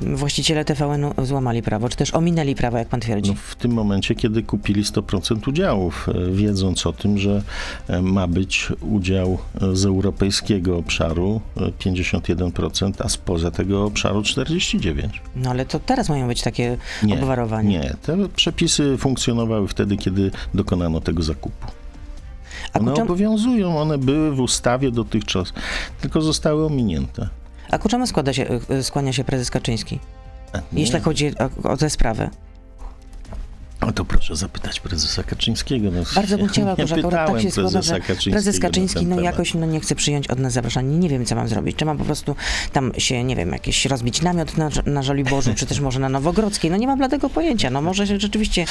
właściciele 0.00 0.64
TVN-u 0.64 1.26
złamali 1.26 1.62
prawo, 1.62 1.88
czy 1.88 1.96
też 1.96 2.14
ominęli 2.14 2.54
prawo, 2.54 2.78
jak 2.78 2.88
pan 2.88 3.00
twierdzi? 3.00 3.30
No, 3.30 3.36
w 3.48 3.54
tym 3.56 3.72
momencie, 3.72 4.14
kiedy 4.14 4.42
kupili 4.42 4.82
100% 4.84 5.31
udziałów, 5.48 6.08
e, 6.08 6.30
wiedząc 6.32 6.86
o 6.86 6.92
tym, 6.92 7.18
że 7.18 7.42
e, 7.88 8.02
ma 8.02 8.26
być 8.26 8.68
udział 8.80 9.38
e, 9.60 9.76
z 9.76 9.84
europejskiego 9.84 10.76
obszaru 10.78 11.40
e, 11.56 11.60
51%, 11.60 12.92
a 12.98 13.08
spoza 13.08 13.50
tego 13.50 13.84
obszaru 13.84 14.20
49%. 14.20 15.08
No 15.36 15.50
ale 15.50 15.66
to 15.66 15.80
teraz 15.80 16.08
mają 16.08 16.26
być 16.28 16.42
takie 16.42 16.76
Nie, 17.02 17.14
obwarowania. 17.14 17.80
Nie, 17.80 17.94
te 18.02 18.28
przepisy 18.36 18.98
funkcjonowały 18.98 19.68
wtedy, 19.68 19.96
kiedy 19.96 20.30
dokonano 20.54 21.00
tego 21.00 21.22
zakupu. 21.22 21.66
One 22.74 22.94
obowiązują, 22.94 23.78
one 23.78 23.98
były 23.98 24.32
w 24.36 24.40
ustawie 24.40 24.90
dotychczas, 24.90 25.52
tylko 26.00 26.20
zostały 26.22 26.66
ominięte. 26.66 27.28
a 27.70 27.78
ku 27.78 27.88
czemu 27.88 28.06
składa 28.06 28.32
się, 28.32 28.46
skłania 28.82 29.12
się 29.12 29.24
prezes 29.24 29.50
Kaczyński, 29.50 29.98
Nie. 30.72 30.80
jeśli 30.80 31.00
chodzi 31.00 31.32
o, 31.64 31.68
o 31.70 31.76
tę 31.76 31.90
sprawę? 31.90 32.30
O 33.82 33.92
to 33.92 34.04
proszę 34.04 34.36
zapytać 34.36 34.80
prezesa 34.80 35.22
Kaczyńskiego. 35.22 35.90
No, 35.90 36.02
Bardzo 36.14 36.36
bym 36.36 36.46
ja 36.46 36.52
chciała, 36.52 36.76
że 36.86 36.94
akurat 36.94 37.32
tak 37.32 37.42
się 37.42 37.50
składa, 37.50 37.82
że 37.82 38.00
prezes 38.30 38.60
Kaczyński 38.60 39.06
no 39.06 39.20
jakoś 39.20 39.54
no, 39.54 39.66
nie 39.66 39.80
chce 39.80 39.94
przyjąć 39.94 40.28
od 40.28 40.38
nas 40.38 40.52
zaproszenia. 40.52 40.98
Nie 40.98 41.08
wiem, 41.08 41.24
co 41.26 41.34
mam 41.34 41.48
zrobić. 41.48 41.76
Czy 41.76 41.84
mam 41.84 41.98
po 41.98 42.04
prostu 42.04 42.36
tam 42.72 42.92
się, 42.98 43.24
nie 43.24 43.36
wiem, 43.36 43.52
jakiś 43.52 43.86
rozbić 43.86 44.22
namiot 44.22 44.56
na, 44.56 44.70
na 44.86 45.02
Żoliborzu, 45.02 45.54
czy 45.54 45.66
też 45.66 45.80
może 45.80 46.00
na 46.00 46.08
Nowogrodzkiej. 46.08 46.70
No 46.70 46.76
nie 46.76 46.86
mam 46.86 46.98
bladego 46.98 47.30
pojęcia. 47.30 47.70
No 47.70 47.82
może 47.82 48.06
się 48.06 48.20
rzeczywiście 48.20 48.64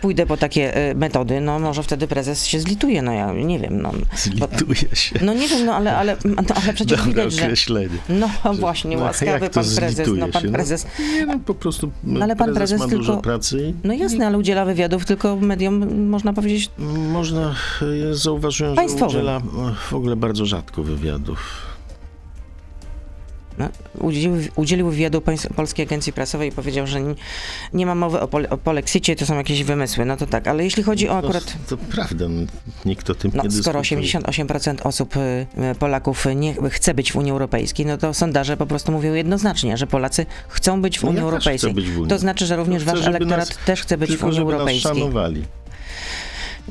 pójdę 0.00 0.26
po 0.26 0.36
takie 0.36 0.76
e, 0.76 0.94
metody, 0.94 1.40
no 1.40 1.58
może 1.58 1.82
wtedy 1.82 2.08
prezes 2.08 2.46
się 2.46 2.60
zlituje, 2.60 3.02
no 3.02 3.12
ja 3.12 3.32
nie 3.32 3.58
wiem. 3.58 3.82
No, 3.82 3.92
bo, 3.92 4.06
Zlituje 4.16 4.96
się. 4.96 5.18
no 5.22 5.34
nie 5.34 5.48
wiem, 5.48 5.66
no 5.66 5.74
ale, 5.74 5.96
ale, 5.96 6.16
no, 6.24 6.42
ale 6.64 6.74
przecież 6.74 6.98
Dobre 6.98 7.12
widać, 7.12 7.32
że... 7.32 7.42
określenie. 7.42 7.96
No 8.08 8.28
właśnie, 8.54 8.96
No, 8.96 9.02
łaskawy 9.02 9.32
jak 9.32 9.52
to 9.52 9.60
pan 9.60 9.74
prezes, 9.76 10.08
no 10.16 10.28
pan 10.28 10.42
się? 10.42 10.48
No, 10.48 10.52
prezes. 10.52 10.86
Nie, 11.14 11.26
no 11.26 11.38
po 11.38 11.54
prostu 11.54 11.90
No, 12.04 12.24
ale 12.24 12.36
pan 12.36 12.54
prezes 12.54 12.80
ma 12.80 12.86
tylko- 12.86 12.98
dużo 12.98 13.16
pracy 13.16 13.74
No 13.84 13.94
jasne, 13.94 14.26
ale 14.26 14.38
udziela 14.52 14.64
wywiadów 14.64 15.04
tylko 15.04 15.36
mediom, 15.36 16.08
można 16.08 16.32
powiedzieć, 16.32 16.70
można, 17.12 17.54
ja 17.80 18.14
zauważyłem, 18.14 18.76
że 18.88 19.06
udziela 19.06 19.36
e, 19.36 19.42
w 19.90 19.92
ogóle 19.92 20.16
bardzo 20.16 20.46
rzadko 20.46 20.82
wywiadów. 20.82 21.71
No, 23.58 23.68
udzielił, 24.00 24.32
udzielił 24.56 24.90
wywiadu 24.90 25.22
Polskiej 25.56 25.86
Agencji 25.86 26.12
Prasowej 26.12 26.48
i 26.48 26.52
powiedział, 26.52 26.86
że 26.86 27.00
nie, 27.00 27.14
nie 27.72 27.86
ma 27.86 27.94
mowy 27.94 28.20
o, 28.20 28.28
pole, 28.28 28.50
o 28.50 28.56
polexicie, 28.58 29.16
to 29.16 29.26
są 29.26 29.36
jakieś 29.36 29.64
wymysły. 29.64 30.04
No 30.04 30.16
to 30.16 30.26
tak, 30.26 30.48
ale 30.48 30.64
jeśli 30.64 30.82
chodzi 30.82 31.08
o 31.08 31.18
akurat... 31.18 31.44
To, 31.68 31.76
to 31.76 31.82
prawda, 31.90 32.28
no, 32.28 32.42
nikt 32.84 33.10
o 33.10 33.14
tym 33.14 33.30
No, 33.34 33.42
nie 33.42 33.50
skoro 33.50 33.80
dyskutuje. 33.80 34.08
88% 34.08 34.76
osób, 34.86 35.16
y, 35.16 35.20
y, 35.72 35.74
Polaków 35.74 36.26
nie 36.36 36.54
chce 36.70 36.94
być 36.94 37.12
w 37.12 37.16
Unii 37.16 37.32
Europejskiej, 37.32 37.86
no 37.86 37.98
to 37.98 38.14
sondaże 38.14 38.56
po 38.56 38.66
prostu 38.66 38.92
mówią 38.92 39.14
jednoznacznie, 39.14 39.76
że 39.76 39.86
Polacy 39.86 40.26
chcą 40.48 40.82
być 40.82 40.98
w 40.98 41.02
No, 41.02 41.08
Unii 41.08 41.18
ja 41.18 41.24
Europejskiej. 41.24 41.74
być 41.74 41.90
w 41.90 41.96
Unii. 41.98 42.08
To 42.08 42.18
znaczy, 42.18 42.46
że 42.46 42.56
również 42.56 42.82
Chcę, 42.82 42.92
wasz 42.96 43.06
elektorat 43.06 43.48
nas- 43.48 43.58
też 43.66 43.82
chce 43.82 43.98
być 43.98 44.08
w 44.10 44.12
Tylko 44.12 44.26
Unii 44.26 44.36
żeby 44.36 44.46
nas 44.52 44.54
Europejskiej. 44.60 44.92
szanowali. 44.94 45.44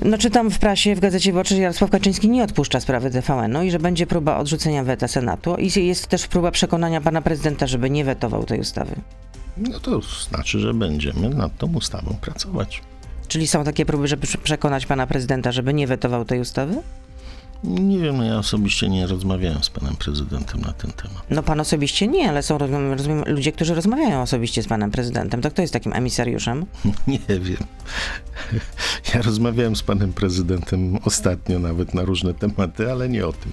No 0.06 0.18
czytam 0.18 0.52
w 0.52 0.60
prasie, 0.60 0.96
w 0.96 1.00
Gazecie 1.00 1.32
Wyborczej, 1.32 1.58
że 1.58 1.62
Jarosław 1.64 1.90
Kaczyński 1.92 2.30
nie 2.30 2.44
odpuszcza 2.44 2.80
sprawy 2.80 3.12
TVN-u 3.12 3.62
i 3.64 3.72
że 3.72 3.80
będzie 3.80 4.08
próba 4.08 4.38
odrzucenia 4.38 4.84
weta 4.84 5.08
Senatu 5.08 5.56
i 5.56 5.86
jest 5.88 6.08
też 6.08 6.28
próba 6.28 6.52
przekonania 6.52 7.02
pana 7.02 7.22
prezydenta, 7.22 7.68
żeby 7.68 7.90
nie 7.90 8.06
wetował 8.06 8.44
tej 8.46 8.60
ustawy. 8.60 8.96
No 9.58 9.80
to 9.80 10.02
znaczy, 10.30 10.60
że 10.60 10.74
będziemy 10.74 11.30
nad 11.30 11.58
tą 11.58 11.74
ustawą 11.74 12.16
pracować. 12.22 12.82
Czyli 13.28 13.48
są 13.48 13.64
takie 13.64 13.86
próby, 13.86 14.08
żeby 14.08 14.28
prze- 14.28 14.38
przekonać 14.38 14.86
pana 14.86 15.08
prezydenta, 15.08 15.52
żeby 15.52 15.74
nie 15.74 15.88
wetował 15.88 16.26
tej 16.26 16.40
ustawy? 16.40 16.76
Nie 17.64 18.00
wiem, 18.00 18.18
no 18.18 18.24
ja 18.24 18.38
osobiście 18.38 18.90
nie 18.90 19.08
rozmawiałem 19.08 19.64
z 19.64 19.70
panem 19.70 19.96
prezydentem 19.96 20.62
na 20.62 20.74
ten 20.74 20.92
temat. 20.92 21.24
No 21.30 21.44
pan 21.44 21.60
osobiście 21.60 22.08
nie, 22.08 22.30
ale 22.30 22.44
są 22.44 22.58
rozumiem, 22.58 22.94
rozumiem, 22.94 23.24
ludzie, 23.28 23.52
którzy 23.52 23.76
rozmawiają 23.76 24.22
osobiście 24.22 24.64
z 24.64 24.68
panem 24.68 24.92
prezydentem. 24.92 25.42
To 25.42 25.52
kto 25.52 25.62
jest 25.62 25.74
takim 25.74 25.94
emisariuszem? 25.94 26.66
Nie 27.08 27.20
wiem. 27.28 27.64
Ja 29.14 29.22
rozmawiałem 29.22 29.76
z 29.76 29.84
panem 29.84 30.14
prezydentem 30.14 31.00
ostatnio 31.06 31.60
nawet 31.60 31.94
na 31.94 32.02
różne 32.02 32.34
tematy, 32.34 32.92
ale 32.92 33.10
nie 33.10 33.28
o 33.28 33.34
tym. 33.34 33.52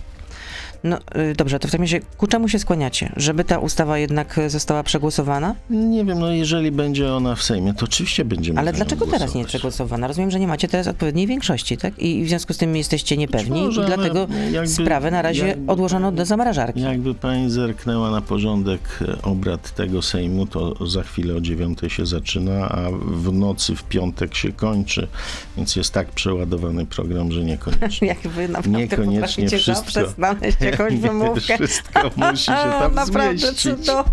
No 0.85 0.99
y, 1.31 1.35
dobrze, 1.37 1.59
to 1.59 1.69
w 1.69 1.71
takim 1.71 1.83
razie 1.83 2.01
ku 2.17 2.27
czemu 2.27 2.49
się 2.49 2.59
skłaniacie? 2.59 3.13
Żeby 3.17 3.45
ta 3.45 3.59
ustawa 3.59 3.99
jednak 3.99 4.39
y, 4.39 4.51
została 4.51 4.83
przegłosowana? 4.83 5.55
Nie 5.71 6.05
wiem, 6.05 6.19
no 6.19 6.33
jeżeli 6.33 6.71
będzie 6.73 7.13
ona 7.15 7.35
w 7.35 7.43
Sejmie, 7.43 7.75
to 7.75 7.85
oczywiście 7.85 8.25
będziemy 8.25 8.61
Ale 8.61 8.73
dlaczego 8.73 9.07
teraz 9.07 9.21
nie 9.21 9.25
jest 9.25 9.33
głosować. 9.35 9.49
przegłosowana? 9.49 10.07
Rozumiem, 10.09 10.31
że 10.31 10.41
nie 10.41 10.49
macie 10.49 10.69
teraz 10.69 10.87
odpowiedniej 10.87 11.27
większości, 11.27 11.77
tak? 11.77 11.99
I 11.99 12.25
w 12.25 12.29
związku 12.29 12.53
z 12.53 12.57
tym 12.57 12.77
jesteście 12.77 13.17
niepewni 13.17 13.61
może, 13.63 13.83
i 13.83 13.87
dlatego 13.87 14.27
jakby- 14.53 14.69
sprawę 14.69 15.11
na 15.11 15.23
razie 15.23 15.47
jakby- 15.49 15.73
odłożono 15.73 16.13
do 16.13 16.25
zamrażarki. 16.25 16.81
Jakby 16.81 17.15
pani 17.15 17.51
zerknęła 17.51 18.11
na 18.11 18.21
porządek 18.21 18.81
e, 19.09 19.23
obrad 19.23 19.75
tego 19.75 20.03
Sejmu, 20.03 20.47
to 20.47 20.87
za 20.87 21.03
chwilę 21.03 21.35
o 21.35 21.41
dziewiątej 21.41 21.91
się 21.91 22.07
zaczyna, 22.07 22.69
a 22.69 22.91
w 23.07 23.33
nocy 23.33 23.77
w 23.77 23.83
piątek 23.83 24.35
się 24.35 24.53
kończy, 24.53 25.09
więc 25.57 25.77
jest 25.77 25.93
tak 25.93 26.09
przeładowany 26.09 26.87
program, 26.87 27.33
że 27.33 27.45
niekoniecznie. 27.45 28.09
Jak 28.15 28.19
wy 28.19 28.49
naprawdę 28.49 28.79
Niekoniecznie 28.79 29.49
wszystko. 29.49 30.09
znaleźć 30.09 30.59
jakąś 30.71 30.95
wymówkę. 30.95 31.57
Wszystko 31.57 32.11
musi 32.17 32.45
się 32.45 32.53
tam 32.53 32.95
naprawdę, 32.95 33.39
zmieścić. 33.39 33.63
cudo, 33.63 34.05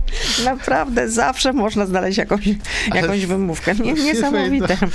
naprawdę, 0.45 1.09
zawsze 1.09 1.53
można 1.53 1.85
znaleźć 1.85 2.17
jakąś, 2.17 2.49
jakąś 2.93 3.25
wymówkę. 3.25 3.75
Nie, 3.75 3.93
niesamowite. 3.93 4.77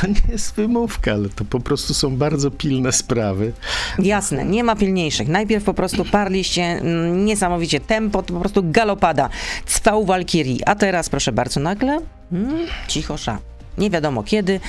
To 0.00 0.06
nie 0.06 0.32
jest 0.32 0.54
wymówka, 0.54 1.12
ale 1.12 1.28
to 1.28 1.44
po 1.44 1.60
prostu 1.60 1.94
są 1.94 2.16
bardzo 2.16 2.50
pilne 2.50 2.92
sprawy. 2.92 3.52
Jasne, 3.98 4.44
nie 4.44 4.64
ma 4.64 4.76
pilniejszych. 4.76 5.28
Najpierw 5.28 5.64
po 5.64 5.74
prostu 5.74 6.04
parliście 6.04 6.62
mm, 6.62 7.24
niesamowicie 7.24 7.80
tempo, 7.80 8.22
to 8.22 8.34
po 8.34 8.40
prostu 8.40 8.62
galopada. 8.64 9.28
Cwał 9.66 10.04
Walkirii. 10.04 10.64
A 10.66 10.74
teraz, 10.74 11.08
proszę 11.08 11.32
bardzo, 11.32 11.60
nagle 11.60 12.00
mm, 12.32 12.66
cicho 12.88 13.16
sza. 13.16 13.53
Nie 13.78 13.90
wiadomo 13.90 14.22
kiedy. 14.22 14.60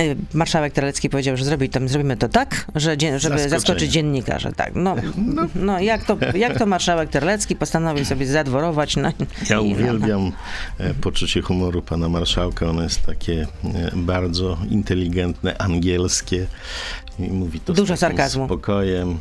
Y, 0.00 0.16
Marszałek 0.34 0.72
Terlecki 0.72 1.10
powiedział, 1.10 1.36
że 1.36 1.44
zrobi, 1.44 1.68
tam, 1.68 1.88
zrobimy 1.88 2.16
to 2.16 2.28
tak, 2.28 2.66
że, 2.74 2.96
żeby 3.16 3.48
zaskoczyć 3.48 3.92
dziennikarzy. 3.92 4.52
Tak, 4.56 4.72
no, 4.74 4.96
no 5.54 5.80
jak, 5.80 6.04
to, 6.04 6.16
jak 6.34 6.58
to 6.58 6.66
marszałek 6.66 7.10
Terlecki 7.10 7.56
postanowił 7.56 8.04
sobie 8.04 8.26
zadworować. 8.26 8.96
No, 8.96 9.12
Ja 9.50 9.60
i- 9.60 9.72
uwielbiam 9.72 10.32
e, 10.78 10.94
poczucie 10.94 11.42
humoru 11.42 11.82
pana 11.82 12.08
marszałka. 12.08 12.66
Ono 12.66 12.82
jest 12.82 13.06
takie 13.06 13.46
e, 13.64 13.90
bardzo 13.96 14.58
inteligentne, 14.70 15.58
angielskie. 15.58 16.46
I 17.18 17.22
mówi 17.22 17.60
to 17.60 17.72
Dużo 17.72 17.96
z 17.96 18.00
sarkazmu. 18.00 18.44
spokojem. 18.46 19.18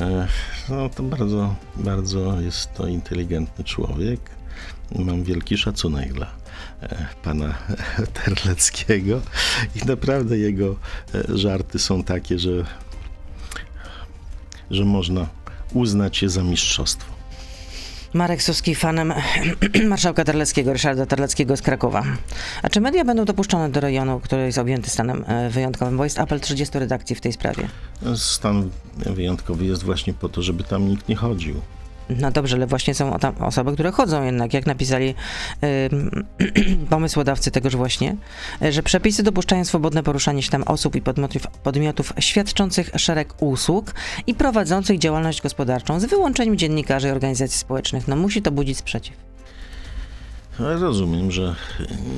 E, 0.00 0.26
No 0.68 0.88
to 0.88 1.02
bardzo, 1.02 1.54
bardzo 1.76 2.40
jest 2.40 2.74
to 2.74 2.86
inteligentny 2.86 3.64
człowiek. 3.64 4.20
Mam 4.98 5.22
wielki 5.24 5.58
szacunek 5.58 6.12
dla 6.12 6.26
pana 7.22 7.54
Terleckiego 8.24 9.20
i 9.74 9.86
naprawdę 9.86 10.38
jego 10.38 10.76
e, 11.14 11.38
żarty 11.38 11.78
są 11.78 12.02
takie, 12.02 12.38
że, 12.38 12.64
że 14.70 14.84
można 14.84 15.26
uznać 15.72 16.22
je 16.22 16.28
za 16.28 16.42
mistrzostwo. 16.42 17.18
Marek 18.14 18.42
Suski 18.42 18.74
fanem 18.74 19.12
marszałka 19.88 20.24
Terleckiego, 20.24 20.72
Ryszarda 20.72 21.06
Terleckiego 21.06 21.56
z 21.56 21.62
Krakowa. 21.62 22.04
A 22.62 22.68
czy 22.68 22.80
media 22.80 23.04
będą 23.04 23.24
dopuszczone 23.24 23.70
do 23.70 23.80
rejonu, 23.80 24.20
który 24.20 24.46
jest 24.46 24.58
objęty 24.58 24.90
stanem 24.90 25.24
e, 25.26 25.50
wyjątkowym? 25.50 25.96
Bo 25.96 26.04
jest 26.04 26.18
apel 26.18 26.40
30 26.40 26.78
redakcji 26.78 27.16
w 27.16 27.20
tej 27.20 27.32
sprawie. 27.32 27.68
Stan 28.16 28.70
wyjątkowy 28.96 29.64
jest 29.64 29.82
właśnie 29.82 30.14
po 30.14 30.28
to, 30.28 30.42
żeby 30.42 30.64
tam 30.64 30.88
nikt 30.88 31.08
nie 31.08 31.16
chodził. 31.16 31.60
No 32.10 32.30
dobrze, 32.30 32.56
ale 32.56 32.66
właśnie 32.66 32.94
są 32.94 33.18
tam 33.18 33.34
osoby, 33.40 33.72
które 33.72 33.92
chodzą 33.92 34.24
jednak, 34.24 34.54
jak 34.54 34.66
napisali 34.66 35.14
ym, 35.92 36.24
pomysłodawcy 36.90 37.50
tegoż 37.50 37.76
właśnie, 37.76 38.16
że 38.70 38.82
przepisy 38.82 39.22
dopuszczają 39.22 39.64
swobodne 39.64 40.02
poruszanie 40.02 40.42
się 40.42 40.50
tam 40.50 40.62
osób 40.62 40.96
i 40.96 41.00
podmiotów, 41.00 41.46
podmiotów 41.46 42.12
świadczących 42.18 42.90
szereg 42.96 43.42
usług 43.42 43.94
i 44.26 44.34
prowadzących 44.34 44.98
działalność 44.98 45.42
gospodarczą 45.42 46.00
z 46.00 46.04
wyłączeniem 46.04 46.56
dziennikarzy 46.56 47.08
i 47.08 47.10
organizacji 47.10 47.58
społecznych. 47.58 48.08
No 48.08 48.16
musi 48.16 48.42
to 48.42 48.50
budzić 48.50 48.78
sprzeciw. 48.78 49.27
No, 50.58 50.78
Rozumiem, 50.78 51.30
że 51.30 51.54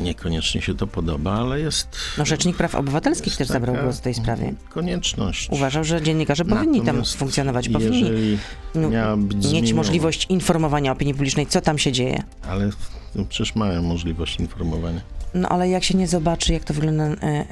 niekoniecznie 0.02 0.62
się 0.62 0.74
to 0.74 0.86
podoba, 0.86 1.32
ale 1.32 1.60
jest. 1.60 1.88
No 2.18 2.26
Rzecznik 2.26 2.56
Praw 2.56 2.74
Obywatelskich 2.74 3.36
też 3.36 3.48
zabrał 3.48 3.76
głos 3.82 3.98
w 3.98 4.00
tej 4.00 4.14
sprawie. 4.14 4.54
Konieczność. 4.68 5.48
Uważał, 5.50 5.84
że 5.84 6.02
dziennikarze 6.02 6.44
powinni 6.44 6.78
tam 6.78 6.86
Natomiast 6.86 7.16
funkcjonować, 7.16 7.68
powinni 7.68 8.38
no, 8.74 9.16
mieć 9.52 9.72
możliwość 9.72 10.26
informowania 10.28 10.92
opinii 10.92 11.14
publicznej, 11.14 11.46
co 11.46 11.60
tam 11.60 11.78
się 11.78 11.92
dzieje. 11.92 12.22
Ale 12.48 12.70
no, 13.14 13.24
przecież 13.28 13.54
mają 13.54 13.82
możliwość 13.82 14.40
informowania. 14.40 15.00
No 15.34 15.48
ale 15.48 15.68
jak 15.68 15.84
się 15.84 15.98
nie 15.98 16.08
zobaczy, 16.08 16.52
jak 16.52 16.64
to 16.64 16.74
wygląda, 16.74 17.04
e, 17.04 17.16
e, 17.22 17.46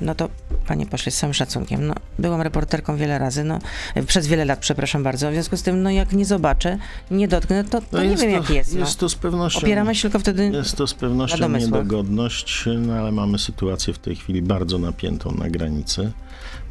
no 0.00 0.14
to 0.14 0.28
panie 0.66 0.86
pośle, 0.86 1.12
z 1.12 1.16
całym 1.16 1.34
szacunkiem, 1.34 1.86
no 1.86 1.94
byłam 2.18 2.40
reporterką 2.40 2.96
wiele 2.96 3.18
razy, 3.18 3.44
no 3.44 3.58
e, 3.94 4.02
przez 4.02 4.26
wiele 4.26 4.44
lat, 4.44 4.58
przepraszam 4.58 5.02
bardzo, 5.02 5.30
w 5.30 5.32
związku 5.32 5.56
z 5.56 5.62
tym, 5.62 5.82
no 5.82 5.90
jak 5.90 6.12
nie 6.12 6.24
zobaczę, 6.24 6.78
nie 7.10 7.28
dotknę, 7.28 7.64
to, 7.64 7.80
to 7.80 7.86
No 7.92 8.02
nie 8.02 8.16
wiem 8.16 8.18
to, 8.18 8.26
jak 8.26 8.50
jest, 8.50 8.74
no. 8.74 8.80
Jest 8.80 8.98
to 8.98 9.08
z 9.08 9.14
pewnością. 9.14 9.60
Opieramy 9.60 9.94
się 9.94 10.02
tylko 10.02 10.18
wtedy, 10.18 10.50
Jest 10.54 10.76
to 10.76 10.86
z 10.86 10.94
pewnością 10.94 11.48
niedogodność, 11.48 12.64
no 12.78 12.94
ale 12.94 13.12
mamy 13.12 13.38
sytuację 13.38 13.94
w 13.94 13.98
tej 13.98 14.16
chwili 14.16 14.42
bardzo 14.42 14.78
napiętą 14.78 15.32
na 15.32 15.50
granicy. 15.50 16.12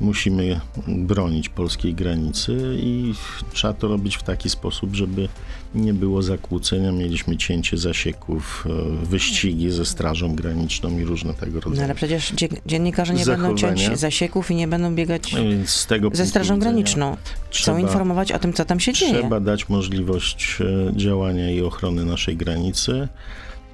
Musimy 0.01 0.59
bronić 0.87 1.49
polskiej 1.49 1.93
granicy 1.93 2.77
i 2.79 3.13
trzeba 3.53 3.73
to 3.73 3.87
robić 3.87 4.15
w 4.17 4.23
taki 4.23 4.49
sposób, 4.49 4.95
żeby 4.95 5.29
nie 5.75 5.93
było 5.93 6.21
zakłócenia. 6.21 6.91
Mieliśmy 6.91 7.37
cięcie 7.37 7.77
zasieków, 7.77 8.65
e, 9.01 9.05
wyścigi 9.05 9.71
ze 9.71 9.85
Strażą 9.85 10.35
Graniczną 10.35 10.99
i 10.99 11.03
różne 11.03 11.33
tego 11.33 11.53
no 11.55 11.59
rodzaju. 11.61 11.83
ale 11.83 11.95
przecież 11.95 12.31
dzie- 12.31 12.47
dziennikarze 12.65 13.13
nie 13.13 13.25
będą 13.25 13.47
ciąć 13.47 13.61
Zachowania. 13.79 13.95
zasieków 13.97 14.51
i 14.51 14.55
nie 14.55 14.67
będą 14.67 14.95
biegać 14.95 15.33
No 15.33 15.39
tego 15.87 16.09
ze 16.13 16.25
Strażą 16.25 16.59
Graniczną. 16.59 17.15
Chcą 17.15 17.49
trzeba- 17.49 17.79
informować 17.79 18.31
o 18.31 18.39
tym, 18.39 18.53
co 18.53 18.65
tam 18.65 18.79
się 18.79 18.93
dzieje. 18.93 19.13
Trzeba 19.13 19.39
dać 19.39 19.69
możliwość 19.69 20.57
e, 20.61 20.97
działania 20.97 21.51
i 21.51 21.61
ochrony 21.61 22.05
naszej 22.05 22.37
granicy. 22.37 23.07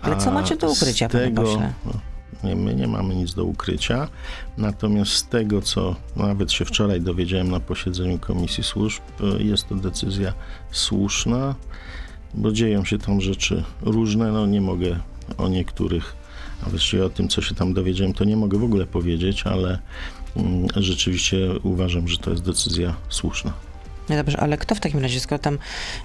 Ale 0.01 0.17
co 0.17 0.32
macie 0.32 0.55
do 0.58 0.71
ukrycia, 0.71 1.10
z 1.10 1.12
panie 1.12 1.23
tego, 1.25 1.41
pośle? 1.43 1.73
My 2.43 2.75
nie 2.75 2.88
mamy 2.88 3.15
nic 3.15 3.34
do 3.34 3.43
ukrycia. 3.43 4.08
Natomiast 4.58 5.12
z 5.12 5.28
tego, 5.28 5.62
co 5.62 5.95
nawet 6.15 6.52
się 6.52 6.65
wczoraj 6.65 7.02
dowiedziałem 7.02 7.52
na 7.52 7.60
posiedzeniu 7.60 8.19
Komisji 8.19 8.63
Służb, 8.63 9.02
e, 9.21 9.43
jest 9.43 9.67
to 9.67 9.75
decyzja 9.75 10.34
słuszna, 10.71 11.56
bo 12.34 12.52
dzieją 12.52 12.86
się 12.86 12.97
tam 12.97 13.21
rzeczy 13.21 13.63
różne. 13.82 14.32
No 14.32 14.45
nie 14.45 14.62
mogę 14.62 14.99
o 15.38 15.47
niektórych, 15.47 16.15
a 16.65 16.69
właściwie 16.69 17.06
o 17.06 17.10
tym, 17.10 17.28
co 17.28 17.41
się 17.41 17.56
tam 17.56 17.73
dowiedziałem, 17.73 18.13
to 18.13 18.23
nie 18.23 18.38
mogę 18.38 18.58
w 18.58 18.63
ogóle 18.63 18.86
powiedzieć, 18.86 19.43
ale 19.43 19.80
mm, 20.36 20.67
rzeczywiście 20.75 21.38
uważam, 21.63 22.08
że 22.08 22.17
to 22.17 22.32
jest 22.32 22.43
decyzja 22.43 22.95
słuszna. 23.10 23.54
No 24.10 24.15
dobrze, 24.15 24.39
ale 24.39 24.58
kto 24.58 24.75
w 24.75 24.80
takim 24.80 24.99
razie, 24.99 25.19
skoro 25.19 25.39
tam 25.39 25.54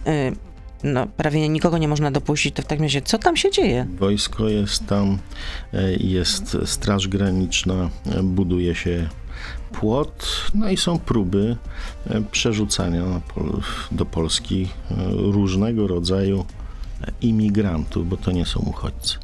y, 0.07 0.33
no, 0.85 1.07
prawie 1.07 1.49
nikogo 1.49 1.79
nie 1.79 1.88
można 1.88 2.11
dopuścić, 2.11 2.55
to 2.55 2.62
w 2.62 2.66
takim 2.66 2.85
razie 2.85 3.03
co 3.03 3.18
tam 3.18 3.37
się 3.37 3.51
dzieje? 3.51 3.87
Wojsko 3.99 4.49
jest 4.49 4.87
tam, 4.87 5.18
e, 5.73 5.92
jest 5.94 6.57
Straż 6.64 7.09
Graniczna, 7.09 7.90
e, 8.07 8.23
buduje 8.23 8.75
się 8.75 9.09
płot, 9.73 10.27
no 10.55 10.70
i 10.70 10.77
są 10.77 10.99
próby 10.99 11.57
e, 12.11 12.23
przerzucania 12.31 13.05
do 13.92 14.05
Polski 14.07 14.68
różnego 15.16 15.87
rodzaju 15.87 16.44
imigrantów, 17.20 18.09
bo 18.09 18.16
to 18.16 18.33
nie 18.33 18.47
są 18.47 18.61
uchodźcy. 18.61 19.18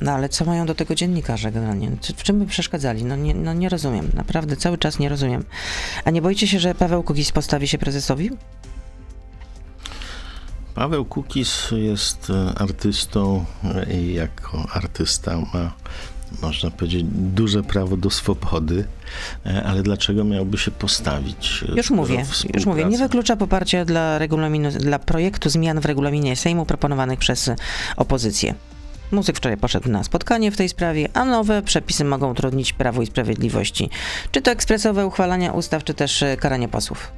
No 0.00 0.12
ale 0.12 0.28
co 0.28 0.44
mają 0.44 0.66
do 0.66 0.74
tego 0.74 0.94
dziennikarze 0.94 1.52
generalnie? 1.52 1.90
Czy- 2.00 2.12
W 2.14 2.22
czym 2.22 2.38
by 2.38 2.46
przeszkadzali? 2.46 3.04
No 3.04 3.16
nie, 3.16 3.34
no 3.34 3.52
nie 3.54 3.68
rozumiem, 3.68 4.10
naprawdę 4.14 4.56
cały 4.56 4.78
czas 4.78 4.98
nie 4.98 5.08
rozumiem. 5.08 5.44
A 6.04 6.10
nie 6.10 6.22
boicie 6.22 6.46
się, 6.46 6.58
że 6.60 6.74
Paweł 6.74 7.02
Kukiz 7.02 7.32
postawi 7.32 7.68
się 7.68 7.78
prezesowi? 7.78 8.30
Paweł 10.76 11.04
Kukis 11.04 11.68
jest 11.70 12.30
e, 12.30 12.58
artystą 12.58 13.44
e, 13.64 13.92
i 13.94 14.14
jako 14.14 14.66
artysta 14.72 15.36
ma, 15.36 15.72
można 16.42 16.70
powiedzieć, 16.70 17.04
duże 17.12 17.62
prawo 17.62 17.96
do 17.96 18.10
swobody, 18.10 18.84
e, 19.46 19.62
ale 19.64 19.82
dlaczego 19.82 20.24
miałby 20.24 20.58
się 20.58 20.70
postawić? 20.70 21.64
Już 21.76 21.90
mówię, 21.90 22.24
już 22.54 22.66
mówię. 22.66 22.84
Nie 22.84 22.98
wyklucza 22.98 23.36
poparcia 23.36 23.84
dla 23.84 24.18
regulaminu, 24.18 24.70
dla 24.70 24.98
projektu 24.98 25.50
zmian 25.50 25.80
w 25.80 25.84
regulaminie 25.84 26.36
Sejmu 26.36 26.66
proponowanych 26.66 27.18
przez 27.18 27.50
opozycję. 27.96 28.54
Muzyk 29.10 29.36
wczoraj 29.36 29.58
poszedł 29.58 29.90
na 29.90 30.04
spotkanie 30.04 30.50
w 30.50 30.56
tej 30.56 30.68
sprawie, 30.68 31.08
a 31.14 31.24
nowe 31.24 31.62
przepisy 31.62 32.04
mogą 32.04 32.30
utrudnić 32.30 32.72
Prawu 32.72 33.02
i 33.02 33.06
Sprawiedliwości. 33.06 33.90
Czy 34.32 34.42
to 34.42 34.50
ekspresowe 34.50 35.06
uchwalania 35.06 35.52
ustaw, 35.52 35.84
czy 35.84 35.94
też 35.94 36.24
karanie 36.40 36.68
posłów. 36.68 37.12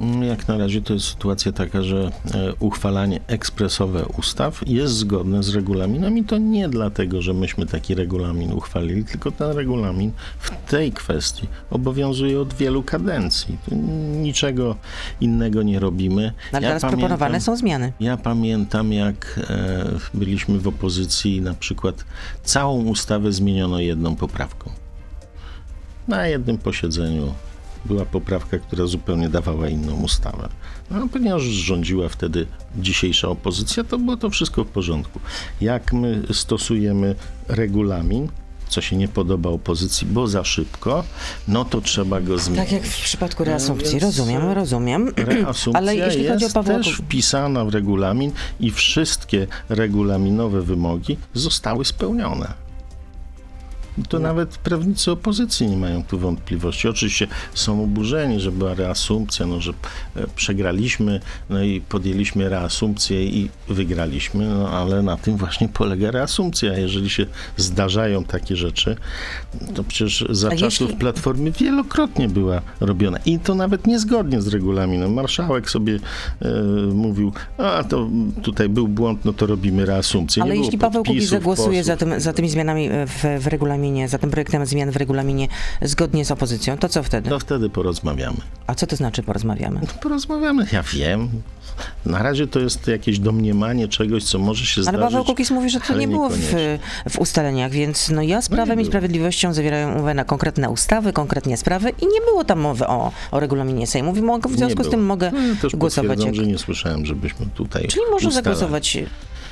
Mm, 0.00 0.22
Jak 0.22 0.48
na 0.48 0.58
razie 0.58 0.82
to 0.82 0.94
jest 0.94 1.06
sytuacja 1.06 1.52
taka, 1.52 1.82
że 1.82 2.10
e, 2.34 2.52
uchwalanie 2.60 3.20
ekspresowe 3.26 4.04
ustaw 4.18 4.60
jest 4.66 4.94
zgodne 4.94 5.42
z 5.42 5.54
regulaminem 5.54 6.18
i 6.18 6.24
to 6.24 6.38
nie 6.38 6.68
dlatego, 6.68 7.22
że 7.22 7.34
myśmy 7.34 7.66
taki 7.66 7.94
regulamin 7.94 8.52
uchwalili, 8.52 9.04
tylko 9.04 9.30
ten 9.30 9.50
regulamin 9.50 10.12
w 10.38 10.70
tej 10.70 10.92
kwestii 10.92 11.48
obowiązuje 11.70 12.40
od 12.40 12.54
wielu 12.54 12.82
kadencji. 12.82 13.58
Tu 13.68 13.74
Niczego 14.22 14.76
innego 15.20 15.62
nie 15.62 15.78
robimy. 15.80 16.22
No, 16.52 16.58
ale 16.58 16.64
Ja 16.66 16.70
teraz 16.70 16.82
pamiętam- 16.82 16.98
proponowane 17.00 17.40
są 17.40 17.56
zmiany. 17.56 17.92
Ja 18.00 18.16
pamiętam, 18.16 18.92
jak 18.92 19.40
e, 19.50 19.84
byliśmy 20.14 20.58
w 20.58 20.68
opozycji 20.68 21.36
i 21.36 21.40
na 21.40 21.54
przykład 21.54 22.04
całą 22.44 22.84
ustawę 22.84 23.32
zmieniono 23.32 23.80
jedną 23.80 24.16
poprawką. 24.16 24.70
Na 26.08 26.26
jednym 26.26 26.58
posiedzeniu 26.58 27.34
była 27.84 28.04
poprawka, 28.04 28.58
która 28.58 28.86
zupełnie 28.86 29.28
dawała 29.28 29.68
inną 29.68 29.94
ustawę. 29.94 30.48
No, 30.90 31.08
ponieważ 31.12 31.42
rządziła 31.42 32.08
wtedy 32.08 32.46
dzisiejsza 32.76 33.28
opozycja, 33.28 33.84
to 33.84 33.98
było 33.98 34.16
to 34.16 34.30
wszystko 34.30 34.64
w 34.64 34.68
porządku. 34.68 35.20
Jak 35.60 35.92
my 35.92 36.22
stosujemy 36.32 37.14
regulamin, 37.48 38.28
co 38.68 38.80
się 38.80 38.96
nie 38.96 39.08
podoba 39.08 39.50
opozycji, 39.50 40.06
bo 40.06 40.26
za 40.26 40.44
szybko, 40.44 41.04
no 41.48 41.64
to 41.64 41.80
trzeba 41.80 42.20
go 42.20 42.38
zmienić. 42.38 42.64
Tak 42.64 42.72
jak 42.72 42.82
w 42.82 43.02
przypadku 43.02 43.44
reasumpcji. 43.44 43.90
więc, 43.90 44.02
rozumiem, 44.02 44.42
e, 44.42 44.54
rozumiem. 44.54 45.08
Reasumpcja 45.16 45.72
Ale 45.72 45.96
jeśli 45.96 46.28
chodzi 46.28 46.44
o 46.44 46.46
jest 46.46 46.54
Pawła 46.54 46.74
też 46.74 46.88
wpisana 46.88 47.64
w 47.64 47.68
regulamin 47.68 48.32
i 48.60 48.70
wszystkie 48.70 49.46
regulaminowe 49.68 50.62
wymogi 50.62 51.16
zostały 51.34 51.84
spełnione. 51.84 52.67
To 54.08 54.18
nawet 54.18 54.48
prawnicy 54.58 55.10
opozycji 55.10 55.66
nie 55.66 55.76
mają 55.76 56.04
tu 56.04 56.18
wątpliwości. 56.18 56.88
Oczywiście 56.88 57.26
są 57.54 57.82
oburzeni, 57.84 58.40
że 58.40 58.52
była 58.52 58.74
reasumpcja, 58.74 59.46
no, 59.46 59.60
że 59.60 59.72
e, 60.16 60.26
przegraliśmy, 60.36 61.20
no 61.50 61.62
i 61.62 61.80
podjęliśmy 61.80 62.48
reasumpcję 62.48 63.24
i 63.24 63.48
wygraliśmy, 63.68 64.46
no 64.48 64.70
ale 64.70 65.02
na 65.02 65.16
tym 65.16 65.36
właśnie 65.36 65.68
polega 65.68 66.10
reasumpcja. 66.10 66.78
Jeżeli 66.78 67.10
się 67.10 67.26
zdarzają 67.56 68.24
takie 68.24 68.56
rzeczy, 68.56 68.96
to 69.74 69.84
przecież 69.84 70.24
za 70.30 70.48
A 70.48 70.56
czasów 70.56 70.80
jeśli- 70.80 70.96
Platformy 71.00 71.50
wielokrotnie 71.50 72.28
była 72.28 72.60
robiona 72.80 73.18
i 73.26 73.38
to 73.38 73.54
nawet 73.54 73.86
niezgodnie 73.86 74.42
z 74.42 74.48
regulaminem. 74.48 75.12
Marszałek 75.14 75.70
sobie 75.70 75.98
e, 76.42 76.48
mówił, 76.94 77.32
a 77.58 77.84
to 77.84 78.08
tutaj 78.42 78.68
był 78.68 78.88
błąd, 78.88 79.24
no 79.24 79.32
to 79.32 79.46
robimy 79.46 79.86
reasumpcję. 79.86 80.42
Ale 80.42 80.56
jeśli 80.56 80.78
Paweł 80.78 81.04
Kukiz 81.04 81.28
zagłosuje 81.28 81.84
za, 81.84 81.92
posłów. 81.96 82.10
tym, 82.12 82.20
za 82.20 82.32
tymi 82.32 82.50
zmianami 82.50 82.88
w, 83.06 83.42
w 83.42 83.46
regulaminie, 83.46 83.87
za 84.08 84.18
tym 84.18 84.30
projektem 84.30 84.66
zmian 84.66 84.90
w 84.90 84.96
regulaminie 84.96 85.48
zgodnie 85.82 86.24
z 86.24 86.30
opozycją, 86.30 86.78
to 86.78 86.88
co 86.88 87.02
wtedy? 87.02 87.30
To 87.30 87.38
wtedy 87.38 87.70
porozmawiamy. 87.70 88.36
A 88.66 88.74
co 88.74 88.86
to 88.86 88.96
znaczy 88.96 89.22
porozmawiamy? 89.22 89.80
No, 89.82 89.88
porozmawiamy, 90.02 90.66
ja 90.72 90.82
wiem. 90.82 91.28
Na 92.06 92.22
razie 92.22 92.46
to 92.46 92.60
jest 92.60 92.86
jakieś 92.86 93.18
domniemanie 93.18 93.88
czegoś, 93.88 94.24
co 94.24 94.38
może 94.38 94.66
się 94.66 94.80
Ale 94.80 94.82
zdarzyć. 94.82 95.02
Paweł 95.02 95.24
Kukiz 95.24 95.50
mówi, 95.50 95.70
że 95.70 95.80
to 95.80 95.86
ale 95.88 95.98
nie 95.98 96.08
było 96.08 96.28
w, 96.28 96.54
w 97.10 97.18
ustaleniach, 97.18 97.70
więc 97.70 98.10
no 98.10 98.22
ja 98.22 98.42
z 98.42 98.50
No 98.50 98.56
Prawem 98.56 98.74
i 98.74 98.82
było. 98.82 98.90
Sprawiedliwością 98.90 99.52
zawierają 99.52 99.92
umowę 99.92 100.14
na 100.14 100.24
konkretne 100.24 100.70
ustawy, 100.70 101.12
konkretnie 101.12 101.56
sprawy 101.56 101.90
i 101.90 102.06
nie 102.06 102.20
było 102.20 102.44
tam 102.44 102.58
mowy 102.60 102.86
o, 102.86 103.12
o 103.30 103.40
regulaminie 103.40 103.86
Sejmu. 103.86 104.12
W 104.48 104.56
związku 104.56 104.84
z 104.84 104.90
tym 104.90 105.06
mogę 105.06 105.30
No, 105.34 105.40
ja 105.40 105.54
też 105.54 105.76
głosować. 105.76 106.24
Jak... 106.24 106.34
że 106.34 106.46
nie 106.46 106.58
słyszałem, 106.58 107.06
żebyśmy 107.06 107.46
tutaj 107.54 107.86
Czyli 107.86 108.02
można 108.10 108.30
zagłosować 108.30 108.98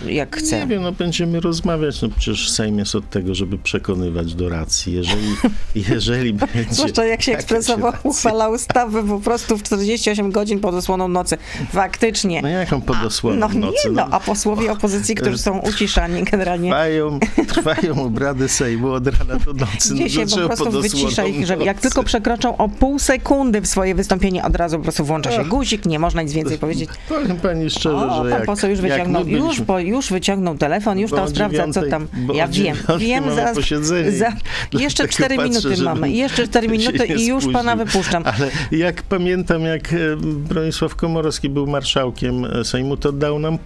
jak 0.07 0.37
chce? 0.37 0.61
Nie 0.61 0.67
wiem, 0.67 0.83
no 0.83 0.93
będziemy 0.93 1.41
rozmawiać, 1.41 2.03
no 2.03 2.09
przecież 2.19 2.51
Sejm 2.51 2.79
jest 2.79 2.95
od 2.95 3.11
tego, 3.11 3.35
żeby 3.35 3.59
przekonywać 3.59 4.35
do 4.35 4.49
racji. 4.49 4.93
Jeżeli, 4.93 5.29
jeżeli 5.91 6.33
będzie... 6.33 6.67
Zwłaszcza 6.71 7.05
jak 7.05 7.23
się 7.23 7.33
ekspresowo 7.33 7.93
uchwala 8.03 8.49
ustawy 8.49 9.03
po 9.03 9.21
prostu 9.21 9.57
w 9.57 9.63
48 9.63 10.33
godzin 10.33 10.61
pod 10.61 10.75
osłoną 10.75 11.09
nocy. 11.09 11.39
Faktycznie. 11.73 12.43
No 12.43 12.49
jaką 12.49 12.81
podosłoną 12.81 13.49
No 13.49 13.61
nocy? 13.61 13.89
nie 13.89 13.93
no, 13.93 14.09
a 14.11 14.21
posłowie 14.21 14.73
opozycji, 14.73 15.15
którzy 15.15 15.39
są 15.39 15.59
uciszani 15.59 16.23
generalnie 16.23 16.71
Trwają, 16.71 17.19
trwają 17.49 18.05
obrady 18.05 18.49
Sejmu 18.49 18.93
od 18.93 19.07
rana 19.07 19.39
do 19.45 19.53
nocy. 19.53 19.95
Gdzie 19.95 20.11
się 20.11 20.21
no 20.21 20.25
po 20.25 20.27
dlaczego 20.27 20.47
prostu 20.47 20.65
pod 20.65 20.75
osłoną 20.75 20.83
wycisza 20.83 21.25
ich, 21.25 21.47
żeby 21.47 21.65
jak 21.65 21.81
tylko 21.81 22.03
przekroczą 22.03 22.57
o 22.57 22.69
pół 22.69 22.99
sekundy 22.99 23.61
w 23.61 23.67
swoje 23.67 23.95
wystąpienie, 23.95 24.45
od 24.45 24.57
razu 24.57 24.77
po 24.77 24.83
prostu 24.83 25.05
włącza 25.05 25.33
się 25.33 25.45
guzik, 25.45 25.87
nie 25.87 25.99
można 25.99 26.23
nic 26.23 26.33
więcej 26.33 26.59
powiedzieć. 26.59 26.91
Powiem 27.09 27.37
pani 27.37 27.71
szczerze, 27.71 27.97
O, 27.97 28.25
że 28.25 28.31
pan 28.31 28.39
jak, 28.39 28.47
poseł 28.47 28.71
już 28.71 28.81
wyciągnął, 28.81 29.29
już, 29.29 29.61
po, 29.61 29.79
już 29.87 30.11
wyciągnął 30.11 30.59
telefon, 30.59 30.99
już 30.99 31.11
Bo 31.11 31.17
tam 31.17 31.29
sprawdza, 31.29 31.63
co 31.73 31.81
dziewiątej- 31.81 31.91
tam. 31.91 32.09
bo 32.27 32.35
Ja 32.35 32.49
wiem, 32.49 32.77
wiem. 32.99 33.25
Za, 33.25 33.55
Dlatego 33.55 34.83
jeszcze 34.83 35.09
4 35.09 35.37
patrzę, 35.37 35.51
minuty 35.51 35.83
mamy, 35.83 36.11
jeszcze 36.11 36.49
4 36.49 36.67
się 36.67 36.73
minuty 36.73 37.07
i 37.07 37.27
już 37.27 37.45
pana 37.53 37.73
spóźnił. 37.73 37.87
wypuszczam. 37.87 38.23
Ale 38.27 38.51
jak 38.73 39.03
pamiętam, 39.03 39.63
jak 39.63 39.93
e, 39.93 39.97
Bronisław 40.23 40.95
Komorowski 40.95 41.49
był 41.49 41.67
marszałkiem 41.67 42.45
e, 42.45 42.65
Sejmu, 42.65 42.97
to 42.97 43.13
dał 43.13 43.39
nam 43.39 43.59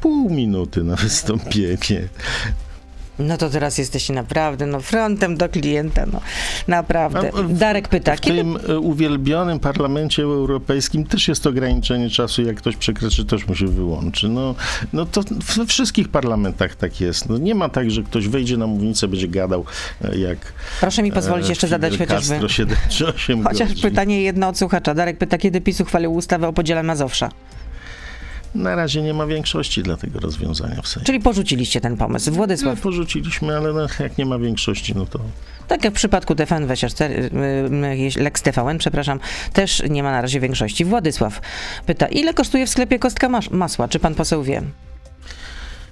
pół 0.00 0.30
minuty 0.30 0.84
na 0.84 0.96
wystąpienie. 0.96 2.08
No 3.18 3.36
to 3.36 3.50
teraz 3.50 3.78
jesteście 3.78 4.12
naprawdę, 4.14 4.66
no 4.66 4.80
frontem 4.80 5.36
do 5.36 5.48
klienta, 5.48 6.06
no 6.12 6.20
naprawdę. 6.68 7.30
W- 7.34 7.58
Darek 7.58 7.88
pyta, 7.88 8.16
W 8.16 8.20
kiedy 8.20 8.36
tym 8.36 8.58
e, 8.68 8.78
uwielbionym 8.78 9.60
parlamencie 9.60 10.22
europejskim 10.22 11.04
też 11.06 11.28
jest 11.28 11.46
ograniczenie 11.46 12.10
czasu. 12.10 12.42
Jak 12.42 12.56
ktoś 12.56 12.76
przekroczy, 12.76 13.24
też 13.24 13.46
mu 13.46 13.54
się 13.54 13.66
wyłączy. 13.66 14.28
No, 14.28 14.54
no 14.92 15.06
to 15.06 15.20
we 15.56 15.66
wszystkich 15.66 16.08
parlamentach 16.08 16.74
tak 16.76 17.00
jest. 17.00 17.28
No 17.28 17.38
nie 17.38 17.54
ma 17.54 17.68
tak, 17.68 17.90
że 17.90 18.02
ktoś 18.02 18.28
wejdzie 18.28 18.56
na 18.56 18.66
mównicę, 18.66 19.08
będzie 19.08 19.28
gadał 19.28 19.64
e, 20.04 20.18
jak 20.18 20.38
Proszę 20.80 21.02
mi 21.02 21.12
pozwolić 21.12 21.46
e, 21.46 21.48
jeszcze 21.48 21.68
zadać 21.68 21.98
chociażby... 21.98 22.28
Castro 22.34 22.48
7 22.48 22.76
czy 22.88 23.06
8 23.06 23.42
Chociaż 23.44 23.68
godzin. 23.68 23.82
pytanie 23.90 24.22
jedno 24.22 24.48
od 24.48 24.58
słuchacza. 24.58 24.94
Darek 24.94 25.18
pyta, 25.18 25.38
kiedy 25.38 25.60
PiS 25.60 25.80
uchwalił 25.80 26.14
ustawę 26.14 26.48
o 26.48 26.52
podziale 26.52 26.82
Mazowsza? 26.82 27.28
Na 28.54 28.76
razie 28.76 29.02
nie 29.02 29.14
ma 29.14 29.26
większości 29.26 29.82
dla 29.82 29.96
tego 29.96 30.20
rozwiązania 30.20 30.82
w 30.82 30.88
Sejmie. 30.88 31.06
Czyli 31.06 31.20
porzuciliście 31.20 31.80
ten 31.80 31.96
pomysł. 31.96 32.30
No, 32.30 32.36
Władysław, 32.36 32.80
porzuciliśmy, 32.80 33.56
ale 33.56 33.72
no, 33.72 33.86
jak 34.00 34.18
nie 34.18 34.26
ma 34.26 34.38
większości, 34.38 34.94
no 34.94 35.06
to 35.06 35.20
tak 35.68 35.84
jak 35.84 35.92
w 35.92 35.96
przypadku 35.96 36.34
TVN24, 36.34 37.10
y, 37.10 38.18
y, 38.18 38.22
Lex 38.22 38.42
TVN, 38.42 38.78
przepraszam, 38.78 39.20
też 39.52 39.82
nie 39.90 40.02
ma 40.02 40.10
na 40.10 40.22
razie 40.22 40.40
większości. 40.40 40.84
Władysław 40.84 41.40
pyta, 41.86 42.06
ile 42.06 42.34
kosztuje 42.34 42.66
w 42.66 42.70
sklepie 42.70 42.98
kostka 42.98 43.28
mas- 43.28 43.50
masła? 43.50 43.88
Czy 43.88 43.98
pan 43.98 44.14
poseł 44.14 44.42
wie? 44.42 44.62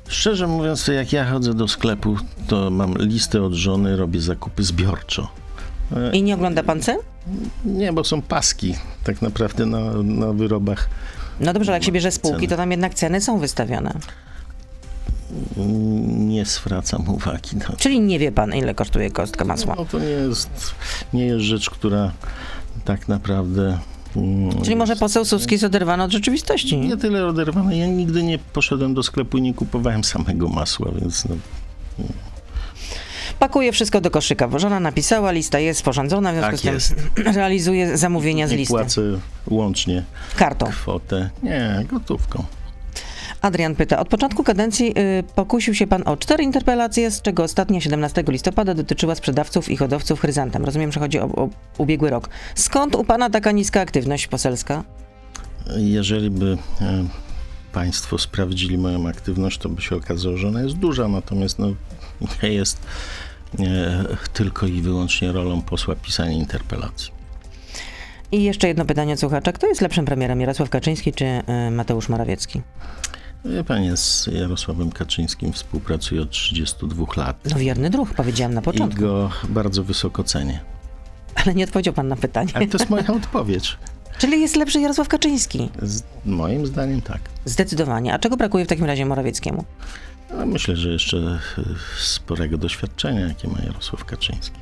Szczerze 0.09 0.47
mówiąc, 0.47 0.89
jak 0.89 1.13
ja 1.13 1.31
chodzę 1.31 1.55
do 1.55 1.69
sklepu, 1.69 2.17
to 2.47 2.71
mam 2.71 2.95
listę 2.99 3.43
od 3.43 3.53
żony, 3.53 3.97
robię 3.97 4.21
zakupy 4.21 4.63
zbiorczo. 4.63 5.29
I 6.13 6.23
nie 6.23 6.35
ogląda 6.35 6.63
pan 6.63 6.81
cen? 6.81 6.97
Nie, 7.65 7.93
bo 7.93 8.05
są 8.05 8.23
paski 8.23 8.75
tak 9.05 9.23
naprawdę 9.23 9.67
na, 9.67 9.81
na 10.03 10.33
wyrobach. 10.33 10.89
No 11.41 11.53
dobrze, 11.53 11.71
ale 11.73 11.77
jak 11.77 11.85
się 11.85 11.93
bierze 11.93 12.11
spółki, 12.11 12.37
Ceny. 12.39 12.49
to 12.49 12.57
tam 12.57 12.71
jednak 12.71 12.95
ceny 12.95 13.21
są 13.21 13.39
wystawione. 13.39 13.93
Nie 16.07 16.45
zwracam 16.45 17.09
uwagi 17.09 17.57
na 17.57 17.65
to. 17.67 17.77
Czyli 17.77 18.01
nie 18.01 18.19
wie 18.19 18.33
pan, 18.33 18.55
ile 18.55 18.75
kosztuje 18.75 19.11
kostka 19.11 19.45
masła. 19.45 19.75
No 19.79 19.85
to 19.85 19.99
nie 19.99 20.07
jest, 20.07 20.51
nie 21.13 21.27
jest 21.27 21.45
rzecz, 21.45 21.71
która 21.71 22.13
tak 22.85 23.09
naprawdę... 23.09 23.79
mm, 24.17 24.63
Czyli 24.63 24.77
może 24.77 24.97
poseł 24.97 25.25
Suski 25.25 25.55
jest 25.55 25.65
oderwany 25.65 26.03
od 26.03 26.13
rzeczywistości. 26.13 26.77
Nie 26.79 26.97
tyle 26.97 27.27
oderwane. 27.27 27.77
Ja 27.79 27.87
nigdy 27.87 28.23
nie 28.23 28.39
poszedłem 28.39 28.95
do 28.95 29.03
sklepu 29.03 29.39
i 29.39 29.43
nie 29.43 29.55
kupowałem 29.55 30.05
samego 30.05 30.49
masła, 30.49 30.91
więc 31.01 31.25
no, 31.29 31.37
Pakuje 33.39 33.73
wszystko 33.73 34.01
do 34.01 34.11
koszyka, 34.11 34.49
bo 34.49 34.59
żona 34.59 34.81
napisała, 34.81 35.33
lista 35.33 35.59
jest 35.59 35.81
sporządzona, 35.81 36.33
w 36.33 36.35
związku 36.35 36.51
Tak 36.51 36.61
z 36.61 36.63
tym 36.63 36.75
jest. 36.75 36.95
realizuje 37.39 37.97
zamówienia 37.99 38.49
z 38.49 38.51
nie 38.51 38.57
listy. 38.57 38.75
płacę 38.75 39.01
łącznie 39.51 40.03
Kartą. 40.37 40.67
kwotę. 40.67 41.31
Nie, 41.43 41.85
gotówką. 41.91 42.45
Adrian 43.41 43.75
pyta, 43.75 43.99
od 44.01 44.09
początku 44.09 44.45
kadencji 44.45 44.95
y, 44.99 45.23
pokusił 45.35 45.75
się 45.75 45.87
pan 45.87 46.03
o 46.07 46.17
cztery 46.17 46.45
interpelacje, 46.45 47.11
z 47.11 47.23
czego 47.23 47.43
ostatnia 47.43 47.81
17 47.81 48.25
listopada 48.29 48.75
dotyczyła 48.75 49.15
sprzedawców 49.15 49.69
i 49.69 49.77
hodowców 49.77 50.21
chryzantem. 50.21 50.65
Rozumiem, 50.65 50.93
że 50.93 51.01
chodzi 51.01 51.21
o, 51.21 51.25
o 51.25 51.49
ubiegły 51.79 52.11
rok. 52.11 52.29
Skąd 52.55 52.95
u 52.95 53.05
pana 53.05 53.31
taka 53.31 53.53
niska 53.53 53.81
aktywność 53.81 54.27
poselska? 54.27 54.85
Jeżeli 55.77 56.31
by 56.31 56.59
e, 56.81 57.05
Państwo 57.73 58.19
sprawdzili 58.19 58.79
moją 58.79 59.09
aktywność, 59.09 59.59
to 59.59 59.69
by 59.69 59.83
się 59.83 59.97
okazało, 59.97 60.37
że 60.37 60.49
ona 60.49 60.63
jest 60.63 60.75
duża, 60.77 61.09
natomiast 61.09 61.59
no, 61.59 61.67
nie 62.43 62.49
jest 62.49 62.79
tylko 64.33 64.67
i 64.67 64.81
wyłącznie 64.83 65.33
rolą 65.33 65.63
posła 65.63 65.95
pisanie 65.95 66.39
interpelacji. 66.39 67.11
I 68.33 68.43
jeszcze 68.43 68.69
jedno 68.69 68.85
pytanie 68.85 69.13
od 69.13 69.21
słuchacza. 69.21 69.53
Kto 69.53 69.67
jest 69.67 69.81
lepszym 69.81 70.05
premierem, 70.05 70.41
Jarosław 70.41 70.71
Kaczyński 70.71 71.13
czy 71.13 71.25
y, 71.25 71.71
Mateusz 71.71 72.09
Morawiecki? 72.09 72.63
Wie 73.45 73.65
Panie, 73.65 73.97
z 73.97 74.27
Jarosławem 74.33 74.93
Kaczyńskim 74.93 75.53
współpracuję 75.53 76.23
od 76.23 76.31
32 76.31 77.05
lat 77.17 77.37
No 77.51 77.57
wierny 77.59 77.91
druh, 77.91 78.15
powiedziałam 78.15 78.55
na 78.55 78.61
i 78.61 78.65
początku, 78.65 79.01
go 79.01 79.31
bardzo 79.49 79.85
wysoko 79.85 80.25
cenię. 80.25 80.61
ale 81.35 81.55
nie 81.55 81.65
odpowiedział 81.65 81.95
pan 81.95 82.09
na 82.09 82.17
pytanie. 82.17 82.51
Ale 82.55 82.67
to 82.67 82.79
jest 82.79 82.91
moja 82.91 83.07
odpowiedź. 83.23 83.77
Czyli 84.19 84.41
jest 84.41 84.57
lepszy 84.57 84.81
Jarosław 84.81 85.09
Kaczyński? 85.09 85.71
Z, 85.83 86.03
moim 86.25 86.67
zdaniem 86.67 87.03
tak. 87.03 87.21
Zdecydowanie. 87.45 88.15
A 88.15 88.19
czego 88.19 88.37
brakuje 88.37 88.65
w 88.65 88.69
takim 88.69 88.85
razie 88.85 89.07
Morawieckiemu? 89.07 89.65
No, 90.31 90.47
myślę, 90.47 90.77
że 90.77 90.89
jeszcze 90.91 91.17
e, 91.19 91.39
sporego 91.99 92.59
doświadczenia, 92.59 93.21
jakie 93.21 93.49
ma 93.49 93.59
Jarosław 93.67 94.05
Kaczyński. 94.05 94.57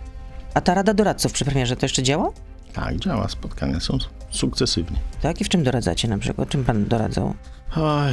A 0.54 0.60
ta 0.60 0.74
Rada 0.74 0.94
Doradców 0.94 1.32
przy 1.32 1.44
premierze 1.44 1.76
to 1.76 1.84
jeszcze 1.86 2.02
działa? 2.02 2.30
Tak, 2.72 2.98
działa, 2.98 3.28
spotkania 3.28 3.80
są 3.80 3.98
sukcesywnie. 4.30 4.98
Tak? 5.22 5.40
I 5.40 5.44
w 5.44 5.48
czym 5.48 5.62
doradzacie 5.64 6.08
na 6.08 6.18
przykład? 6.18 6.48
Czym 6.48 6.64
pan 6.64 6.84
doradzał? 6.84 7.34
Oj, 7.76 8.12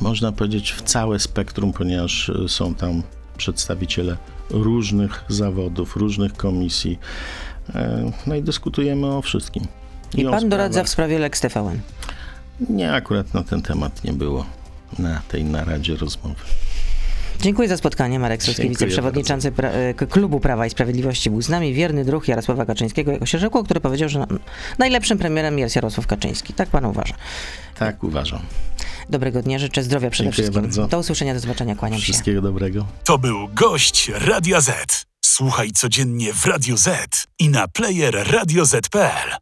można 0.00 0.32
powiedzieć 0.32 0.72
w 0.72 0.82
całe 0.82 1.18
spektrum, 1.18 1.72
ponieważ 1.72 2.30
e, 2.30 2.48
są 2.48 2.74
tam 2.74 3.02
przedstawiciele 3.36 4.16
różnych 4.50 5.24
zawodów, 5.28 5.96
różnych 5.96 6.32
komisji. 6.32 6.98
E, 7.74 8.12
No 8.26 8.34
i 8.34 8.42
dyskutujemy 8.42 9.06
o 9.06 9.22
wszystkim. 9.22 9.66
I 10.14 10.26
o 10.26 10.30
pan 10.30 10.48
doradza 10.48 10.84
w 10.84 10.88
sprawie 10.88 11.18
Lex 11.18 11.40
TVN. 11.40 11.80
Nie, 12.70 12.92
akurat 12.92 13.34
na 13.34 13.42
ten 13.44 13.62
temat 13.62 14.04
nie 14.04 14.12
było 14.12 14.46
na 14.98 15.22
tej 15.28 15.44
naradzie 15.44 15.96
rozmowy. 15.96 16.34
Dziękuję 17.40 17.68
za 17.68 17.76
spotkanie. 17.76 18.18
Marek 18.18 18.42
Suski, 18.42 18.62
Dziękuję 18.62 18.74
wiceprzewodniczący 18.86 19.52
pra- 19.52 19.70
e, 20.02 20.06
Klubu 20.06 20.40
Prawa 20.40 20.66
i 20.66 20.70
Sprawiedliwości 20.70 21.30
był 21.30 21.42
z 21.42 21.48
nami. 21.48 21.74
Wierny 21.74 22.04
druh 22.04 22.28
Jarosława 22.28 22.66
Kaczyńskiego, 22.66 23.12
jako 23.12 23.26
się 23.26 23.38
rzekło, 23.38 23.64
który 23.64 23.80
powiedział, 23.80 24.08
że 24.08 24.24
najlepszym 24.78 25.18
premierem 25.18 25.58
jest 25.58 25.76
Jarosław 25.76 26.06
Kaczyński. 26.06 26.52
Tak 26.52 26.68
pan 26.68 26.84
uważa. 26.84 27.14
Tak 27.78 28.04
uważam. 28.04 28.40
Dobrego 29.10 29.42
dnia, 29.42 29.58
życzę 29.58 29.82
zdrowia 29.82 30.10
przede 30.10 30.30
Dziękuję 30.30 30.44
wszystkim. 30.44 30.62
bardzo. 30.62 30.86
Do 30.88 30.98
usłyszenia, 30.98 31.34
do 31.34 31.40
zobaczenia, 31.40 31.76
kłaniam 31.76 31.98
się. 31.98 32.04
Wszystkiego 32.04 32.42
dobrego. 32.42 32.86
To 33.04 33.18
był 33.18 33.48
gość 33.48 34.10
Radia 34.14 34.60
Z. 34.60 35.06
Słuchaj 35.24 35.70
codziennie 35.72 36.32
w 36.32 36.46
Radio 36.46 36.76
Z 36.76 37.26
i 37.38 37.48
na 37.48 37.68
player 37.68 38.26
radioz.pl. 38.32 39.38